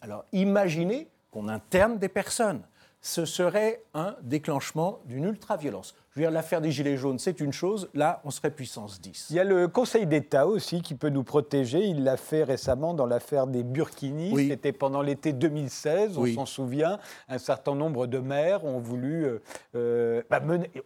Alors, 0.00 0.24
imaginez 0.32 1.08
qu'on 1.30 1.48
interne 1.48 1.98
des 1.98 2.08
personnes 2.08 2.62
ce 3.00 3.24
serait 3.24 3.82
un 3.94 4.16
déclenchement 4.22 5.00
d'une 5.06 5.24
ultra-violence. 5.24 5.94
Je 6.12 6.18
veux 6.18 6.24
dire, 6.26 6.32
l'affaire 6.32 6.60
des 6.60 6.72
Gilets 6.72 6.96
jaunes, 6.96 7.20
c'est 7.20 7.38
une 7.38 7.52
chose, 7.52 7.88
là, 7.94 8.20
on 8.24 8.30
serait 8.30 8.50
puissance 8.50 9.00
10. 9.00 9.28
Il 9.30 9.36
y 9.36 9.38
a 9.38 9.44
le 9.44 9.68
Conseil 9.68 10.06
d'État 10.06 10.44
aussi 10.48 10.82
qui 10.82 10.96
peut 10.96 11.08
nous 11.08 11.22
protéger. 11.22 11.84
Il 11.86 12.02
l'a 12.02 12.16
fait 12.16 12.42
récemment 12.42 12.94
dans 12.94 13.06
l'affaire 13.06 13.46
des 13.46 13.62
Burkinis. 13.62 14.32
Oui. 14.32 14.48
C'était 14.48 14.72
pendant 14.72 15.02
l'été 15.02 15.32
2016, 15.32 16.18
on 16.18 16.22
Oui. 16.22 16.34
s'en 16.34 16.46
souvient. 16.46 16.98
Un 17.28 17.38
certain 17.38 17.76
nombre 17.76 18.08
de 18.08 18.18
maires 18.18 18.64
ont 18.64 18.80
voulu, 18.80 19.24
euh, 19.24 19.38
euh, 19.76 20.22
bah, 20.28 20.40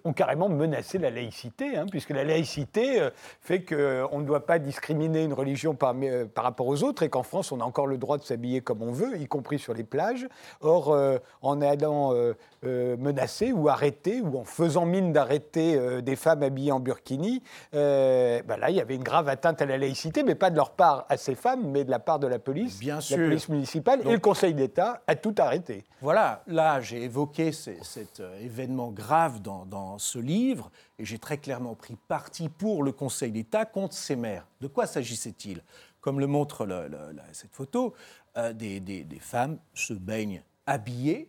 ont 0.04 0.12
carrément 0.12 0.50
menacé 0.50 0.98
la 0.98 1.08
laïcité, 1.08 1.74
hein, 1.78 1.86
puisque 1.90 2.10
la 2.10 2.24
laïcité 2.24 3.00
euh, 3.00 3.08
fait 3.40 3.64
qu'on 3.64 4.18
ne 4.18 4.24
doit 4.26 4.44
pas 4.44 4.58
discriminer 4.58 5.24
une 5.24 5.32
religion 5.32 5.74
par, 5.74 5.94
euh, 6.02 6.26
par 6.26 6.44
rapport 6.44 6.66
aux 6.66 6.82
autres 6.82 7.02
et 7.02 7.08
qu'en 7.08 7.22
France, 7.22 7.50
on 7.50 7.60
a 7.60 7.64
encore 7.64 7.86
le 7.86 7.96
droit 7.96 8.18
de 8.18 8.24
s'habiller 8.24 8.60
comme 8.60 8.82
on 8.82 8.92
veut, 8.92 9.16
y 9.18 9.26
compris 9.26 9.58
sur 9.58 9.72
les 9.72 9.84
plages. 9.84 10.28
Or, 10.60 10.92
euh, 10.92 11.16
en 11.40 11.62
allant 11.62 12.12
euh, 12.12 12.34
euh, 12.66 12.98
menacer 12.98 13.52
ou 13.54 13.70
arrêter, 13.70 14.20
ou 14.20 14.36
en 14.38 14.44
faisant 14.44 14.84
mine 14.84 15.13
d'arrêter 15.14 15.76
euh, 15.78 16.02
des 16.02 16.16
femmes 16.16 16.42
habillées 16.42 16.72
en 16.72 16.80
burkini, 16.80 17.42
euh, 17.74 18.42
bah 18.42 18.58
là, 18.58 18.68
il 18.68 18.76
y 18.76 18.80
avait 18.80 18.96
une 18.96 19.02
grave 19.02 19.28
atteinte 19.28 19.62
à 19.62 19.66
la 19.66 19.78
laïcité, 19.78 20.22
mais 20.22 20.34
pas 20.34 20.50
de 20.50 20.56
leur 20.56 20.72
part 20.72 21.06
à 21.08 21.16
ces 21.16 21.34
femmes, 21.34 21.70
mais 21.70 21.84
de 21.84 21.90
la 21.90 21.98
part 22.00 22.18
de 22.18 22.26
la 22.26 22.38
police, 22.38 22.78
Bien 22.78 22.98
la 23.10 23.16
police 23.16 23.48
municipale 23.48 24.00
et 24.06 24.12
le 24.12 24.18
Conseil 24.18 24.52
d'État 24.52 25.02
a 25.06 25.14
tout 25.16 25.34
arrêté. 25.38 25.84
Voilà, 26.02 26.42
là, 26.46 26.80
j'ai 26.80 27.02
évoqué 27.04 27.52
ces- 27.52 27.78
cet 27.82 28.20
euh, 28.20 28.38
événement 28.40 28.90
grave 28.90 29.40
dans, 29.40 29.64
dans 29.64 29.98
ce 29.98 30.18
livre, 30.18 30.70
et 30.98 31.04
j'ai 31.06 31.18
très 31.18 31.38
clairement 31.38 31.74
pris 31.74 31.96
parti 32.08 32.48
pour 32.50 32.82
le 32.82 32.92
Conseil 32.92 33.30
d'État 33.32 33.64
contre 33.64 33.94
ces 33.94 34.16
maires. 34.16 34.46
De 34.60 34.66
quoi 34.66 34.86
s'agissait-il? 34.86 35.62
Comme 36.00 36.20
le 36.20 36.26
montre 36.26 36.66
le- 36.66 36.88
le- 36.88 37.12
la- 37.14 37.22
cette 37.32 37.54
photo, 37.54 37.94
euh, 38.36 38.52
des, 38.52 38.80
des- 38.80 39.04
des 39.04 39.18
femmes 39.20 39.58
se 39.72 39.94
baignent 39.94 40.42
habillées, 40.66 41.28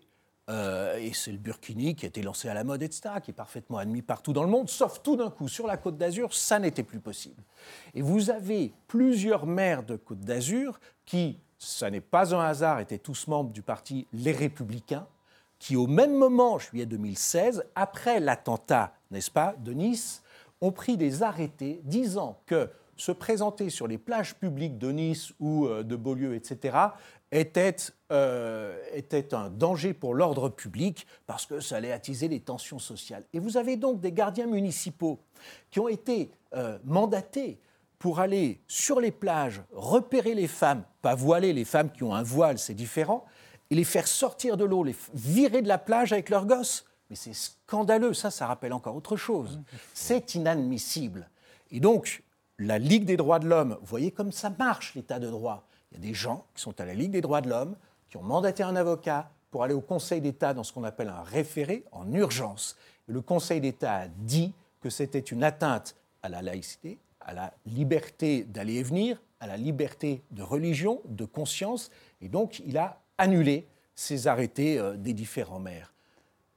euh, 0.49 0.97
et 0.97 1.11
c'est 1.13 1.31
le 1.31 1.39
burkini 1.39 1.95
qui 1.95 2.05
a 2.05 2.09
été 2.09 2.21
lancé 2.21 2.47
à 2.47 2.53
la 2.53 2.63
mode, 2.63 2.83
etc., 2.83 3.15
qui 3.23 3.31
est 3.31 3.35
parfaitement 3.35 3.77
admis 3.77 4.01
partout 4.01 4.31
dans 4.31 4.43
le 4.43 4.49
monde, 4.49 4.69
sauf 4.69 5.01
tout 5.01 5.15
d'un 5.15 5.31
coup, 5.31 5.47
sur 5.47 5.65
la 5.65 5.77
Côte 5.77 5.97
d'Azur, 5.97 6.33
ça 6.33 6.59
n'était 6.59 6.83
plus 6.83 6.99
possible. 6.99 7.41
Et 7.95 8.01
vous 8.01 8.29
avez 8.29 8.73
plusieurs 8.87 9.47
maires 9.47 9.83
de 9.83 9.95
Côte 9.95 10.19
d'Azur 10.19 10.79
qui, 11.05 11.39
ça 11.57 11.89
n'est 11.89 12.01
pas 12.01 12.35
un 12.35 12.41
hasard, 12.41 12.79
étaient 12.79 12.99
tous 12.99 13.27
membres 13.27 13.51
du 13.51 13.63
parti 13.63 14.07
Les 14.13 14.33
Républicains, 14.33 15.07
qui 15.57 15.75
au 15.75 15.87
même 15.87 16.13
moment, 16.13 16.59
juillet 16.59 16.85
2016, 16.85 17.65
après 17.73 18.19
l'attentat, 18.19 18.93
n'est-ce 19.09 19.31
pas, 19.31 19.55
de 19.57 19.73
Nice, 19.73 20.21
ont 20.61 20.71
pris 20.71 20.95
des 20.95 21.23
arrêtés 21.23 21.81
disant 21.83 22.39
que 22.45 22.69
se 22.97 23.11
présenter 23.11 23.69
sur 23.69 23.87
les 23.87 23.97
plages 23.97 24.35
publiques 24.35 24.77
de 24.77 24.91
Nice 24.91 25.33
ou 25.39 25.65
euh, 25.65 25.83
de 25.83 25.95
Beaulieu, 25.95 26.35
etc., 26.35 26.77
était, 27.31 27.75
euh, 28.11 28.77
était 28.93 29.33
un 29.33 29.49
danger 29.49 29.93
pour 29.93 30.13
l'ordre 30.13 30.49
public 30.49 31.05
parce 31.25 31.45
que 31.45 31.59
ça 31.59 31.77
allait 31.77 31.91
attiser 31.91 32.27
les 32.27 32.39
tensions 32.39 32.79
sociales. 32.79 33.23
Et 33.33 33.39
vous 33.39 33.57
avez 33.57 33.77
donc 33.77 33.99
des 33.99 34.11
gardiens 34.11 34.47
municipaux 34.47 35.19
qui 35.71 35.79
ont 35.79 35.87
été 35.87 36.31
euh, 36.53 36.77
mandatés 36.83 37.59
pour 37.99 38.19
aller 38.19 38.61
sur 38.67 38.99
les 38.99 39.11
plages, 39.11 39.61
repérer 39.71 40.35
les 40.35 40.47
femmes, 40.47 40.83
pas 41.01 41.15
voiler 41.15 41.53
les 41.53 41.65
femmes 41.65 41.91
qui 41.91 42.03
ont 42.03 42.13
un 42.13 42.23
voile, 42.23 42.59
c'est 42.59 42.73
différent, 42.73 43.25
et 43.69 43.75
les 43.75 43.83
faire 43.83 44.07
sortir 44.07 44.57
de 44.57 44.65
l'eau, 44.65 44.83
les 44.83 44.95
virer 45.13 45.61
de 45.61 45.67
la 45.67 45.77
plage 45.77 46.13
avec 46.13 46.29
leurs 46.29 46.45
gosses. 46.45 46.85
Mais 47.09 47.15
c'est 47.15 47.33
scandaleux, 47.33 48.13
ça, 48.13 48.31
ça 48.31 48.47
rappelle 48.47 48.73
encore 48.73 48.95
autre 48.95 49.15
chose. 49.15 49.59
C'est 49.93 50.35
inadmissible. 50.35 51.29
Et 51.71 51.79
donc, 51.79 52.23
la 52.57 52.79
Ligue 52.79 53.05
des 53.05 53.17
droits 53.17 53.39
de 53.39 53.47
l'homme, 53.47 53.77
vous 53.79 53.87
voyez 53.87 54.11
comme 54.11 54.31
ça 54.31 54.49
marche 54.49 54.95
l'état 54.95 55.19
de 55.19 55.29
droit. 55.29 55.67
Il 55.95 56.03
y 56.03 56.07
a 56.07 56.09
des 56.09 56.13
gens 56.13 56.45
qui 56.53 56.61
sont 56.61 56.79
à 56.81 56.85
la 56.85 56.93
Ligue 56.93 57.11
des 57.11 57.21
droits 57.21 57.41
de 57.41 57.49
l'homme, 57.49 57.75
qui 58.09 58.17
ont 58.17 58.23
mandaté 58.23 58.63
un 58.63 58.75
avocat 58.75 59.29
pour 59.49 59.63
aller 59.63 59.73
au 59.73 59.81
Conseil 59.81 60.19
d'État 60.19 60.53
dans 60.53 60.63
ce 60.63 60.73
qu'on 60.73 60.83
appelle 60.83 61.07
un 61.07 61.23
référé 61.23 61.85
en 61.93 62.11
urgence. 62.11 62.75
Le 63.07 63.21
Conseil 63.21 63.61
d'État 63.61 63.93
a 63.93 64.07
dit 64.07 64.53
que 64.81 64.89
c'était 64.89 65.19
une 65.19 65.43
atteinte 65.43 65.95
à 66.21 66.27
la 66.27 66.41
laïcité, 66.41 66.97
à 67.21 67.33
la 67.33 67.53
liberté 67.65 68.43
d'aller 68.43 68.75
et 68.75 68.83
venir, 68.83 69.21
à 69.39 69.47
la 69.47 69.55
liberté 69.55 70.21
de 70.31 70.43
religion, 70.43 71.01
de 71.05 71.23
conscience, 71.23 71.91
et 72.21 72.27
donc 72.27 72.61
il 72.65 72.77
a 72.77 72.99
annulé 73.17 73.65
ces 73.95 74.27
arrêtés 74.27 74.77
euh, 74.77 74.97
des 74.97 75.13
différents 75.13 75.59
maires. 75.59 75.93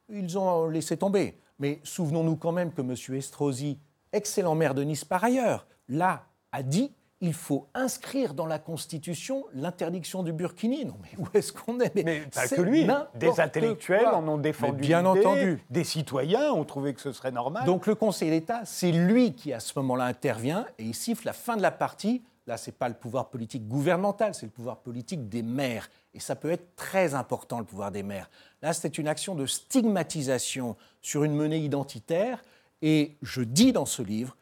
Ils 0.08 0.36
ont 0.36 0.68
laissé 0.68 0.96
tomber. 0.96 1.38
Mais 1.60 1.80
souvenons-nous 1.84 2.36
quand 2.36 2.52
même 2.52 2.72
que 2.72 2.80
M. 2.82 3.16
Estrosi, 3.16 3.78
excellent 4.12 4.54
maire 4.54 4.74
de 4.74 4.82
Nice 4.82 5.04
par 5.04 5.22
ailleurs, 5.22 5.66
là, 5.88 6.24
a 6.50 6.62
dit 6.62 6.92
il 7.20 7.34
faut 7.34 7.66
inscrire 7.74 8.32
dans 8.32 8.46
la 8.46 8.58
Constitution 8.58 9.44
l'interdiction 9.52 10.22
du 10.22 10.32
burkini. 10.32 10.84
Non, 10.84 10.96
mais 11.02 11.18
où 11.18 11.26
est-ce 11.34 11.52
qu'on 11.52 11.80
est? 11.80 11.92
Mais, 11.94 12.20
pas 12.32 12.46
que 12.46 12.60
lui. 12.60 12.86
Des 13.14 13.40
intellectuels 13.40 14.06
en 14.06 14.26
ont 14.28 14.38
défendu. 14.38 14.80
bien 14.80 15.04
entendu. 15.04 15.62
Des 15.70 15.84
citoyens 15.84 16.52
ont 16.52 16.64
trouvé 16.64 16.94
que 16.94 17.00
ce 17.00 17.12
serait 17.12 17.32
normal. 17.32 17.64
Donc 17.64 17.86
le 17.86 17.94
Conseil 17.94 18.30
d'État, 18.30 18.62
c'est 18.64 18.92
lui 18.92 19.34
qui 19.34 19.52
à 19.52 19.60
ce 19.60 19.72
moment-là 19.80 20.04
intervient 20.04 20.66
et 20.78 20.84
il 20.84 20.94
siffle 20.94 21.26
la 21.26 21.32
fin 21.32 21.56
de 21.56 21.62
la 21.62 21.72
partie. 21.72 22.22
Là, 22.46 22.56
ce 22.56 22.70
n'est 22.70 22.76
pas 22.76 22.88
le 22.88 22.94
pouvoir 22.94 23.28
politique 23.28 23.68
gouvernemental, 23.68 24.34
c'est 24.34 24.46
le 24.46 24.52
pouvoir 24.52 24.78
politique 24.78 25.28
des 25.28 25.42
maires. 25.42 25.90
Et 26.14 26.20
ça 26.20 26.34
peut 26.34 26.50
être 26.50 26.76
très 26.76 27.14
important, 27.14 27.58
le 27.58 27.66
pouvoir 27.66 27.90
des 27.90 28.02
maires. 28.02 28.30
Là, 28.62 28.72
c'était 28.72 28.88
une 28.88 29.08
action 29.08 29.34
de 29.34 29.44
stigmatisation 29.44 30.76
sur 31.02 31.24
une 31.24 31.34
monnaie 31.34 31.60
identitaire. 31.60 32.42
Et 32.80 33.16
je 33.22 33.42
dis 33.42 33.72
dans 33.72 33.84
ce 33.84 34.02
livre 34.02 34.36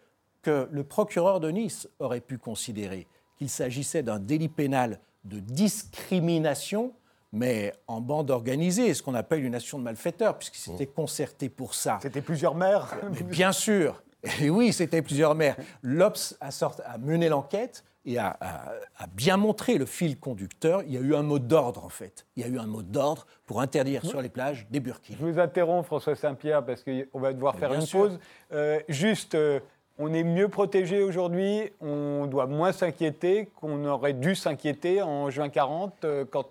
que 0.46 0.68
le 0.70 0.84
procureur 0.84 1.40
de 1.40 1.50
Nice 1.50 1.88
aurait 1.98 2.20
pu 2.20 2.38
considérer 2.38 3.08
qu'il 3.36 3.50
s'agissait 3.50 4.04
d'un 4.04 4.20
délit 4.20 4.48
pénal 4.48 5.00
de 5.24 5.40
discrimination, 5.40 6.92
mais 7.32 7.72
en 7.88 8.00
bande 8.00 8.30
organisée, 8.30 8.94
ce 8.94 9.02
qu'on 9.02 9.14
appelle 9.14 9.44
une 9.44 9.56
action 9.56 9.76
de 9.76 9.82
malfaiteur, 9.82 10.38
puisqu'il 10.38 10.60
s'était 10.60 10.86
concerté 10.86 11.48
pour 11.48 11.74
ça. 11.74 11.98
C'était 12.00 12.22
plusieurs 12.22 12.54
maires 12.54 12.96
Bien 13.24 13.50
sûr. 13.50 14.04
Et 14.40 14.50
oui, 14.50 14.72
c'était 14.72 15.02
plusieurs 15.02 15.34
maires. 15.34 15.56
L'Obs 15.82 16.36
a, 16.40 16.50
a, 16.84 16.98
mené 16.98 17.28
l'enquête 17.28 17.82
et 18.04 18.18
a, 18.18 18.36
a, 18.40 19.06
bien 19.08 19.36
montré 19.36 19.78
le 19.78 19.86
fil 19.86 20.20
conducteur. 20.20 20.84
Il 20.84 20.92
y 20.92 20.96
a 20.96 21.00
eu 21.00 21.16
un 21.16 21.22
mot 21.22 21.40
d'ordre, 21.40 21.84
en 21.84 21.88
fait. 21.88 22.24
Il 22.36 22.42
y 22.44 22.46
a 22.46 22.48
eu 22.48 22.58
un 22.60 22.66
mot 22.66 22.82
d'ordre 22.82 23.26
pour 23.46 23.60
interdire 23.60 24.06
sur 24.06 24.22
les 24.22 24.28
plages 24.28 24.68
des 24.70 24.78
burkinis. 24.78 25.18
Je 25.20 25.26
vous 25.26 25.40
interromps, 25.40 25.86
François 25.86 26.14
Saint-Pierre, 26.14 26.64
parce 26.64 26.84
qu'on 26.84 27.18
va 27.18 27.32
devoir 27.32 27.56
faire 27.56 27.74
une 27.74 27.86
pause. 27.86 28.18
Euh, 28.52 28.78
juste, 28.88 29.34
euh, 29.34 29.58
on 29.98 30.12
est 30.12 30.24
mieux 30.24 30.48
protégé 30.48 31.02
aujourd'hui, 31.02 31.70
on 31.80 32.26
doit 32.26 32.46
moins 32.46 32.72
s'inquiéter 32.72 33.48
qu'on 33.56 33.84
aurait 33.86 34.12
dû 34.12 34.34
s'inquiéter 34.34 35.02
en 35.02 35.30
juin 35.30 35.48
40 35.48 36.04
euh, 36.04 36.24
quand 36.30 36.50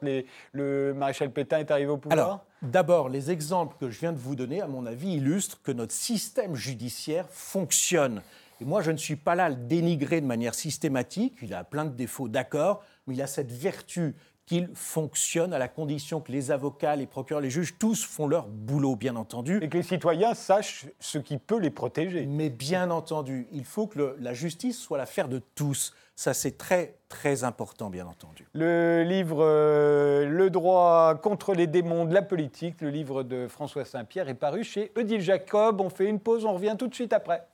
le 0.54 0.94
maréchal 0.94 1.30
Pétain 1.32 1.60
est 1.60 1.72
arrivé 1.72 1.90
au 1.90 1.98
pouvoir 1.98 2.20
Alors, 2.20 2.46
d'abord, 2.62 3.10
les 3.10 3.32
exemples 3.32 3.76
que 3.80 3.90
je 3.90 4.00
viens 4.00 4.14
de 4.14 4.18
vous 4.18 4.36
donner, 4.36 4.62
à 4.62 4.68
mon 4.68 4.86
avis, 4.86 5.16
illustrent 5.16 5.62
que 5.62 5.72
notre 5.72 5.94
système 5.94 6.56
judiciaire 6.56 7.28
fonctionne. 7.30 8.22
Et 8.62 8.66
moi, 8.66 8.82
je 8.82 8.92
ne 8.92 8.98
suis 8.98 9.18
pas 9.18 9.36
là 9.36 9.46
à 9.46 9.50
le 9.50 9.56
dénigrer 9.56 10.22
de 10.22 10.26
manière 10.26 10.56
systématique, 10.56 11.36
il 11.42 11.54
a 11.54 11.64
plein 11.64 11.86
de 11.86 11.90
défauts, 11.90 12.30
d'accord, 12.30 12.84
mais 13.06 13.14
il 13.14 13.22
a 13.22 13.28
cette 13.28 13.52
vertu 13.52 14.16
qu'il 14.46 14.70
fonctionne 14.76 15.54
à 15.54 15.60
la 15.60 15.68
condition 15.68 16.22
que 16.22 16.32
les 16.32 16.52
avocats, 16.52 16.96
les 16.96 17.08
procureurs, 17.08 17.42
les 17.42 17.50
juges, 17.50 17.78
tous 17.80 18.06
font 18.06 18.28
leur 18.28 18.48
boulot, 18.48 18.96
bien 18.96 19.16
entendu. 19.16 19.60
Et 19.62 19.70
que 19.70 19.78
les 19.78 19.84
citoyens 19.84 20.34
sachent 20.36 20.86
ce 21.00 21.18
qui 21.18 21.38
peut 21.38 21.60
les 21.60 21.72
protéger. 21.72 22.26
Mais 22.28 22.50
bien 22.50 22.92
entendu, 22.92 23.48
il 23.52 23.66
faut 23.66 23.88
que 23.88 24.16
la 24.20 24.34
justice 24.34 24.80
soit 24.80 24.98
l'affaire 24.98 25.28
de 25.28 25.42
tous. 25.56 25.94
Ça, 26.16 26.34
c'est 26.34 26.58
très, 26.58 26.96
très 27.10 27.44
important, 27.44 27.90
bien 27.90 28.06
entendu. 28.08 28.48
Le 28.54 29.04
livre 29.04 29.40
euh, 29.42 30.26
Le 30.26 30.50
droit 30.50 31.16
contre 31.16 31.54
les 31.54 31.68
démons 31.68 32.06
de 32.06 32.14
la 32.14 32.22
politique, 32.22 32.82
le 32.82 32.90
livre 32.90 33.24
de 33.24 33.48
François 33.48 33.84
Saint-Pierre, 33.84 34.30
est 34.30 34.36
paru 34.36 34.64
chez 34.64 34.92
Odile 34.96 35.22
Jacob. 35.22 35.82
On 35.82 35.90
fait 35.90 36.06
une 36.06 36.20
pause, 36.20 36.46
on 36.46 36.54
revient 36.54 36.76
tout 36.78 36.88
de 36.88 36.96
suite 36.96 37.14
après. 37.14 37.48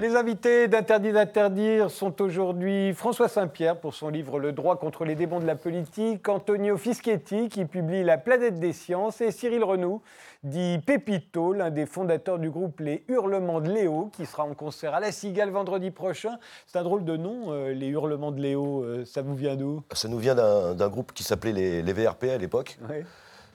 Les 0.00 0.16
invités 0.16 0.66
d'Interdit 0.66 1.12
d'interdire 1.12 1.88
sont 1.88 2.20
aujourd'hui 2.20 2.92
François 2.94 3.28
Saint-Pierre 3.28 3.78
pour 3.78 3.94
son 3.94 4.08
livre 4.08 4.40
Le 4.40 4.50
droit 4.50 4.76
contre 4.76 5.04
les 5.04 5.14
démons 5.14 5.38
de 5.38 5.46
la 5.46 5.54
politique, 5.54 6.28
Antonio 6.28 6.76
Fischetti 6.76 7.48
qui 7.48 7.64
publie 7.64 8.02
La 8.02 8.18
planète 8.18 8.58
des 8.58 8.72
sciences 8.72 9.20
et 9.20 9.30
Cyril 9.30 9.62
Renou, 9.62 10.02
dit 10.42 10.80
Pépito, 10.84 11.52
l'un 11.52 11.70
des 11.70 11.86
fondateurs 11.86 12.40
du 12.40 12.50
groupe 12.50 12.80
Les 12.80 13.04
Hurlements 13.06 13.60
de 13.60 13.70
Léo 13.70 14.10
qui 14.12 14.26
sera 14.26 14.42
en 14.42 14.54
concert 14.54 14.94
à 14.94 15.00
La 15.00 15.12
Cigale 15.12 15.50
vendredi 15.50 15.92
prochain. 15.92 16.38
C'est 16.66 16.76
un 16.76 16.82
drôle 16.82 17.04
de 17.04 17.16
nom, 17.16 17.52
euh, 17.52 17.72
Les 17.72 17.86
Hurlements 17.86 18.32
de 18.32 18.40
Léo, 18.40 18.82
euh, 18.82 19.04
ça 19.04 19.22
vous 19.22 19.36
vient 19.36 19.54
d'où? 19.54 19.80
Ça 19.92 20.08
nous 20.08 20.18
vient 20.18 20.34
d'un 20.34 20.88
groupe 20.88 21.12
qui 21.12 21.22
s'appelait 21.22 21.52
les, 21.52 21.92
VRP 21.92 22.24
à 22.24 22.38
l'époque. 22.38 22.78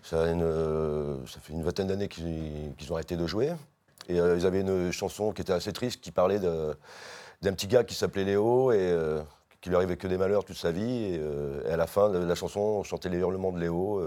Ça, 0.03 0.15
euh, 0.15 1.17
ça, 1.25 1.41
fait 1.41 1.51
une 1.51 1.63
vingtaine 1.63 1.87
d'années 1.87 2.07
qu'ils 2.07 2.73
ont 2.89 2.95
arrêté 2.95 3.17
de 3.17 3.27
jouer. 3.27 3.51
Et 4.09 4.19
euh, 4.19 4.35
ils 4.35 4.45
avaient 4.45 4.61
une 4.61 4.91
chanson 4.91 5.31
qui 5.31 5.41
était 5.41 5.53
assez 5.53 5.71
triste, 5.71 6.01
qui 6.01 6.11
parlait 6.11 6.39
d'un 6.39 7.53
petit 7.53 7.67
gars 7.67 7.83
qui 7.83 7.93
s'appelait 7.93 8.25
Léo 8.25 8.71
et 8.71 8.77
euh, 8.79 9.21
qui 9.61 9.69
lui 9.69 9.75
arrivait 9.75 9.97
que 9.97 10.07
des 10.07 10.17
malheurs 10.17 10.43
toute 10.43 10.57
sa 10.57 10.71
vie. 10.71 11.13
Et, 11.13 11.19
euh, 11.21 11.71
à 11.71 11.77
la 11.77 11.87
fin 11.87 12.09
de 12.09 12.17
la 12.17 12.35
chanson, 12.35 12.59
on 12.59 12.83
chantait 12.83 13.09
les 13.09 13.19
hurlements 13.19 13.51
de 13.51 13.59
Léo. 13.59 14.01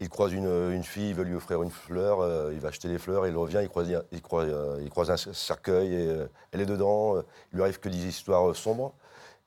il 0.00 0.08
croise 0.10 0.34
une, 0.34 0.84
fille, 0.84 1.10
il 1.10 1.14
veut 1.14 1.24
lui 1.24 1.34
offrir 1.34 1.62
une 1.62 1.70
fleur, 1.70 2.50
il 2.52 2.60
va 2.60 2.68
acheter 2.68 2.88
les 2.88 2.98
fleurs, 2.98 3.26
il 3.26 3.36
revient, 3.36 3.60
il 3.62 3.68
croise, 3.68 3.88
il 4.12 4.20
croise, 4.20 4.48
il 4.82 4.90
croise 4.90 5.10
un 5.10 5.16
cercueil, 5.16 5.94
et 5.94 6.16
elle 6.52 6.60
est 6.60 6.66
dedans, 6.66 7.16
il 7.52 7.56
lui 7.56 7.62
arrive 7.62 7.80
que 7.80 7.88
des 7.88 8.06
histoires 8.06 8.54
sombres. 8.54 8.94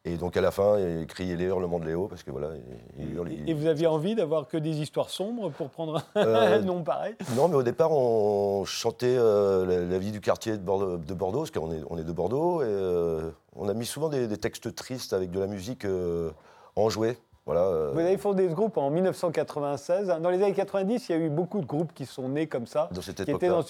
Et 0.05 0.15
donc 0.15 0.37
à 0.37 0.41
la 0.41 0.51
fin, 0.51 0.79
il 0.79 1.05
crie 1.05 1.35
les 1.35 1.45
hurlements 1.45 1.79
de 1.79 1.85
Léo, 1.85 2.07
parce 2.07 2.23
que 2.23 2.31
voilà, 2.31 2.51
il, 2.97 3.13
hurle. 3.13 3.29
Et 3.45 3.53
vous 3.53 3.65
aviez 3.65 3.87
envie 3.87 4.15
d'avoir 4.15 4.47
que 4.47 4.55
des 4.55 4.79
histoires 4.79 5.09
sombres 5.09 5.49
pour 5.51 5.69
prendre 5.69 6.01
un 6.15 6.25
euh, 6.25 6.61
nom 6.63 6.83
pareil? 6.83 7.15
Non, 7.35 7.49
mais 7.49 7.55
au 7.55 7.63
départ, 7.63 7.91
on 7.91 8.63
chantait 8.63 9.17
euh, 9.17 9.85
la, 9.85 9.97
vie 9.97 10.11
du 10.11 10.21
quartier 10.21 10.53
de 10.53 10.63
Bordeaux, 10.63 10.97
de 10.97 11.13
Bordeaux 11.13 11.39
parce 11.39 11.51
qu'on 11.51 11.71
est, 11.73 11.81
on 11.89 11.97
est 11.97 12.05
de 12.05 12.11
Bordeaux, 12.13 12.61
et 12.61 12.67
euh, 12.67 13.31
on 13.55 13.67
a 13.67 13.73
mis 13.73 13.85
souvent 13.85 14.07
des, 14.07 14.27
des, 14.27 14.37
textes 14.37 14.73
tristes 14.75 15.11
avec 15.11 15.29
de 15.31 15.39
la 15.39 15.47
musique 15.47 15.85
enjouée. 16.75 17.17
Euh. 17.55 17.91
Vous 17.93 17.99
avez 17.99 18.17
fondé 18.17 18.49
ce 18.49 18.53
groupe 18.53 18.77
en 18.77 18.89
1996. 18.89 20.07
Dans 20.21 20.29
les 20.29 20.43
années 20.43 20.53
90, 20.53 21.09
il 21.09 21.11
y 21.11 21.15
a 21.15 21.17
eu 21.17 21.29
beaucoup 21.29 21.61
de 21.61 21.65
groupes 21.65 21.93
qui 21.93 22.05
sont 22.05 22.27
nés 22.29 22.47
comme 22.47 22.67
ça, 22.67 22.89
qui 22.93 23.31
étaient 23.31 23.47
dans 23.47 23.63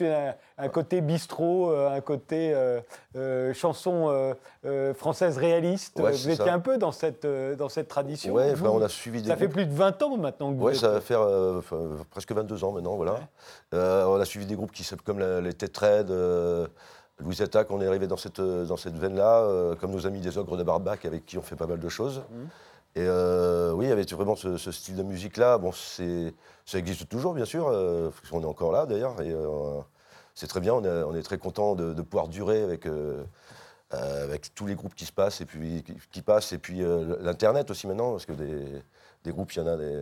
un, 0.58 0.70
côté 0.70 1.02
bistrot, 1.02 1.72
euh, 1.72 1.96
un 1.96 2.02
côté 2.02 2.54
euh, 3.16 3.54
chanson 3.54 4.36
française 4.96 5.38
réaliste. 5.38 6.00
vous 6.00 6.30
étiez 6.30 6.50
un 6.50 6.60
peu 6.60 6.78
dans 6.78 6.92
cette, 6.92 7.26
dans 7.26 7.70
cette 7.70 7.88
tradition. 7.88 8.34
Oui, 8.34 8.44
on 8.63 8.82
a 8.82 8.90
suivi 8.90 9.24
Ça 9.26 9.38
fait 9.38 9.48
plus 9.48 9.66
de 9.66 9.74
20 9.74 10.02
ans 10.04 10.18
maintenant 10.18 10.52
que 10.52 10.58
vous 10.58 10.66
Oui, 10.66 10.76
ça 10.76 10.90
va 10.90 11.02
faire 11.02 11.26
presque 12.12 12.32
22 12.32 12.63
ans 12.63 12.72
maintenant, 12.72 12.96
voilà. 12.96 13.20
on 13.74 14.20
a 14.20 14.26
suivi 14.26 14.46
des 14.46 14.56
groupes 14.56 14.72
qui, 14.72 14.88
comme 15.06 15.20
les 15.20 15.54
Tetraids, 15.54 16.06
Louis 17.20 17.42
Attaque, 17.42 17.72
on 17.72 17.82
est 17.82 17.88
arrivé 17.88 18.06
dans 18.06 18.18
cette, 18.18 18.42
dans 18.42 18.78
cette 18.78 18.98
veine-là, 18.98 19.76
comme 19.80 19.92
nos 19.92 20.06
amis 20.06 20.20
des 20.20 20.38
Ogres 20.38 20.58
de 20.58 20.63
Barbac, 20.63 21.06
avec 21.06 21.26
qui 21.26 21.38
on 21.38 21.42
fait 21.42 21.56
pas 21.56 21.68
mal 21.68 21.80
de 21.80 21.90
choses. 21.90 22.20
Mmh. 22.30 22.46
Et 22.98 23.06
euh, 23.06 23.74
oui, 23.74 23.86
il 23.86 23.90
y 23.90 23.92
avait 23.92 24.06
vraiment 24.06 24.36
ce, 24.36 24.58
style 24.72 24.96
de 24.96 25.04
musique-là. 25.04 25.60
Bon, 25.60 25.72
ça 25.72 26.80
existe 26.80 27.08
toujours, 27.08 27.36
bien 27.36 27.46
sûr. 27.46 27.68
Euh, 27.68 28.10
on 28.32 28.42
est 28.42 28.46
encore 28.46 28.72
là, 28.72 28.88
d'ailleurs. 28.88 29.22
Et 29.22 29.32
euh, 29.32 29.80
c'est 30.34 30.48
très 30.48 30.62
bien. 30.62 30.74
On 30.74 31.16
est, 31.16 31.22
très 31.22 31.38
content 31.38 31.76
de, 31.76 32.02
pouvoir 32.02 32.28
durer 32.28 32.64
avec, 32.64 32.88
avec 33.92 34.56
tous 34.56 34.66
les 34.66 34.74
groupes 34.74 34.96
qui 34.96 35.06
se 35.06 35.12
passent 35.12 35.42
et 35.42 35.46
puis 35.46 35.84
qui, 36.12 36.22
passent. 36.24 36.54
Et 36.54 36.58
puis 36.58 36.82
l'internet 37.20 37.70
aussi 37.70 37.86
maintenant, 37.86 38.14
parce 38.14 38.26
que 38.26 38.34
des, 38.34 39.32
groupes, 39.32 39.54
il 39.54 39.60
y 39.60 39.62
en 39.62 39.68
a 39.68 39.78
des. 39.78 40.02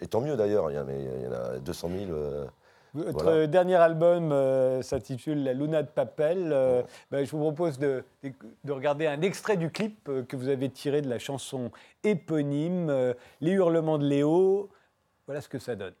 Et 0.00 0.06
tant 0.06 0.20
mieux 0.20 0.36
d'ailleurs. 0.36 0.70
Il 0.70 0.76
y, 0.76 1.26
en 1.26 1.32
a 1.32 1.58
200 1.58 1.90
000. 2.06 2.12
Votre 2.98 3.46
dernier 3.46 3.76
album 3.76 4.32
euh, 4.32 4.82
s'intitule 4.82 5.44
La 5.44 5.52
Luna 5.52 5.82
de 5.82 5.88
Papel. 5.88 6.50
Euh, 6.52 6.82
ben, 7.10 7.24
je 7.24 7.30
vous 7.30 7.38
propose 7.38 7.78
de, 7.78 8.02
de, 8.22 8.72
regarder 8.72 9.06
un 9.06 9.22
extrait 9.22 9.56
du 9.56 9.70
clip 9.70 10.08
euh, 10.08 10.24
que 10.24 10.36
vous 10.36 10.48
avez 10.48 10.68
tiré 10.68 11.00
de 11.00 11.08
la 11.08 11.18
chanson 11.18 11.70
éponyme, 12.02 13.14
Les 13.40 13.52
hurlements 13.52 13.98
de 13.98 14.06
Léo. 14.06 14.70
Voilà 15.26 15.40
ce 15.40 15.48
que 15.48 15.58
ça 15.58 15.76
donne. 15.76 15.94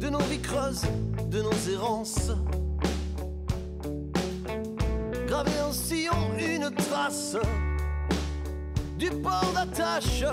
De 0.00 0.08
nos 0.08 0.18
vies 0.18 0.40
creuses, 0.40 0.82
de 1.30 1.40
nos 1.40 1.68
errances. 1.68 2.32
Graver 5.28 5.60
en 5.60 5.72
sillon 5.72 6.12
une 6.36 6.68
trace 6.74 7.36
du 8.98 9.10
port 9.10 9.52
d'attache, 9.54 10.24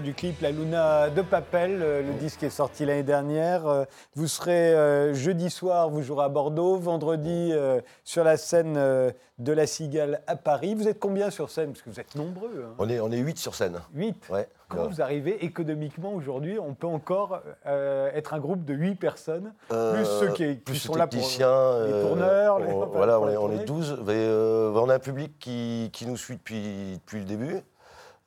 extrait 0.00 0.02
du 0.02 0.14
clip 0.14 0.40
La 0.40 0.50
Luna 0.50 1.10
de 1.10 1.22
Papel. 1.22 1.80
euh, 1.82 2.02
Le 2.02 2.12
disque 2.14 2.42
est 2.42 2.50
sorti 2.50 2.84
l'année 2.86 3.02
dernière. 3.02 3.66
Euh, 3.66 3.84
Vous 4.14 4.26
serez 4.28 4.74
euh, 4.74 5.14
jeudi 5.14 5.50
soir, 5.50 5.88
vous 5.90 6.02
jouerez 6.02 6.24
à 6.24 6.28
Bordeaux. 6.28 6.76
Vendredi, 6.76 7.50
euh, 7.52 7.80
sur 8.04 8.24
la 8.24 8.36
scène 8.36 8.74
euh, 8.76 9.10
de 9.38 9.52
la 9.52 9.66
Cigale 9.66 10.22
à 10.26 10.36
Paris. 10.36 10.74
Vous 10.74 10.88
êtes 10.88 10.98
combien 10.98 11.30
sur 11.30 11.50
scène? 11.50 11.72
Parce 11.72 11.82
que 11.82 11.90
vous 11.90 12.00
êtes 12.00 12.14
nombreux. 12.14 12.64
hein. 12.66 12.74
On 12.78 12.88
est, 12.88 13.00
on 13.00 13.10
est 13.10 13.18
8 13.18 13.38
sur 13.38 13.54
scène. 13.54 13.78
8. 13.94 14.28
Ouais. 14.30 14.48
Comment 14.68 14.84
Euh, 14.84 14.88
vous 14.88 15.02
arrivez 15.02 15.44
économiquement 15.44 16.12
aujourd'hui? 16.12 16.58
On 16.58 16.74
peut 16.74 16.86
encore 16.86 17.40
euh, 17.66 18.10
être 18.14 18.34
un 18.34 18.38
groupe 18.38 18.64
de 18.64 18.74
8 18.74 18.94
personnes, 18.96 19.52
plus 19.68 19.76
Euh, 19.76 20.04
ceux 20.20 20.28
qui, 20.32 20.78
sont 20.78 20.92
les 20.94 20.98
là 20.98 21.06
pour. 21.06 21.10
techniciens, 21.18 21.84
les 21.86 21.92
euh, 21.92 22.06
tourneurs, 22.06 22.58
les- 22.60 22.66
on, 22.72 22.80
pour 22.86 22.96
voilà, 22.96 23.20
on 23.20 23.28
est, 23.28 23.36
on 23.36 23.50
est 23.52 23.64
12. 23.64 23.98
Mais, 24.06 24.14
euh, 24.16 24.72
on 24.74 24.88
a 24.88 24.94
un 24.94 24.98
public 24.98 25.38
qui, 25.38 25.90
qui 25.92 26.06
nous 26.06 26.16
suit 26.16 26.36
depuis, 26.36 26.98
depuis 27.04 27.18
le 27.18 27.24
début. 27.24 27.60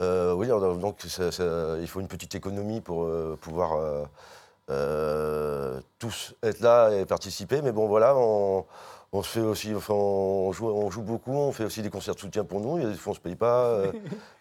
Euh, 0.01 0.33
oui, 0.33 0.47
alors, 0.47 0.75
donc 0.77 1.01
ça- 1.07 1.31
ça- 1.31 1.77
il 1.79 1.87
faut 1.87 1.99
une 2.01 2.07
petite 2.07 2.35
économie 2.35 2.81
pour 2.81 3.03
euh, 3.03 3.37
pouvoir 3.39 3.77
euh, 4.69 5.79
tous 5.99 6.35
être 6.43 6.59
là 6.61 6.89
et 6.91 7.05
participer. 7.05 7.61
Mais 7.61 7.71
bon, 7.71 7.87
voilà, 7.87 8.15
on, 8.15 8.65
on 9.11 9.21
se 9.21 9.29
fait 9.29 9.41
aussi, 9.45 9.73
enfin, 9.75 9.93
on 9.93 10.51
joue, 10.51 10.67
on 10.67 10.89
joue 10.89 11.01
beaucoup, 11.03 11.33
on 11.33 11.51
fait 11.51 11.65
aussi 11.65 11.81
des 11.81 11.89
concerts 11.89 12.15
de 12.15 12.19
soutien 12.19 12.43
pour 12.43 12.59
nous. 12.61 12.77
A 12.77 12.89
des 12.89 12.93
fois, 12.95 13.11
on 13.11 13.13
se 13.15 13.19
paye 13.19 13.35
pas. 13.35 13.65
euh. 13.67 13.91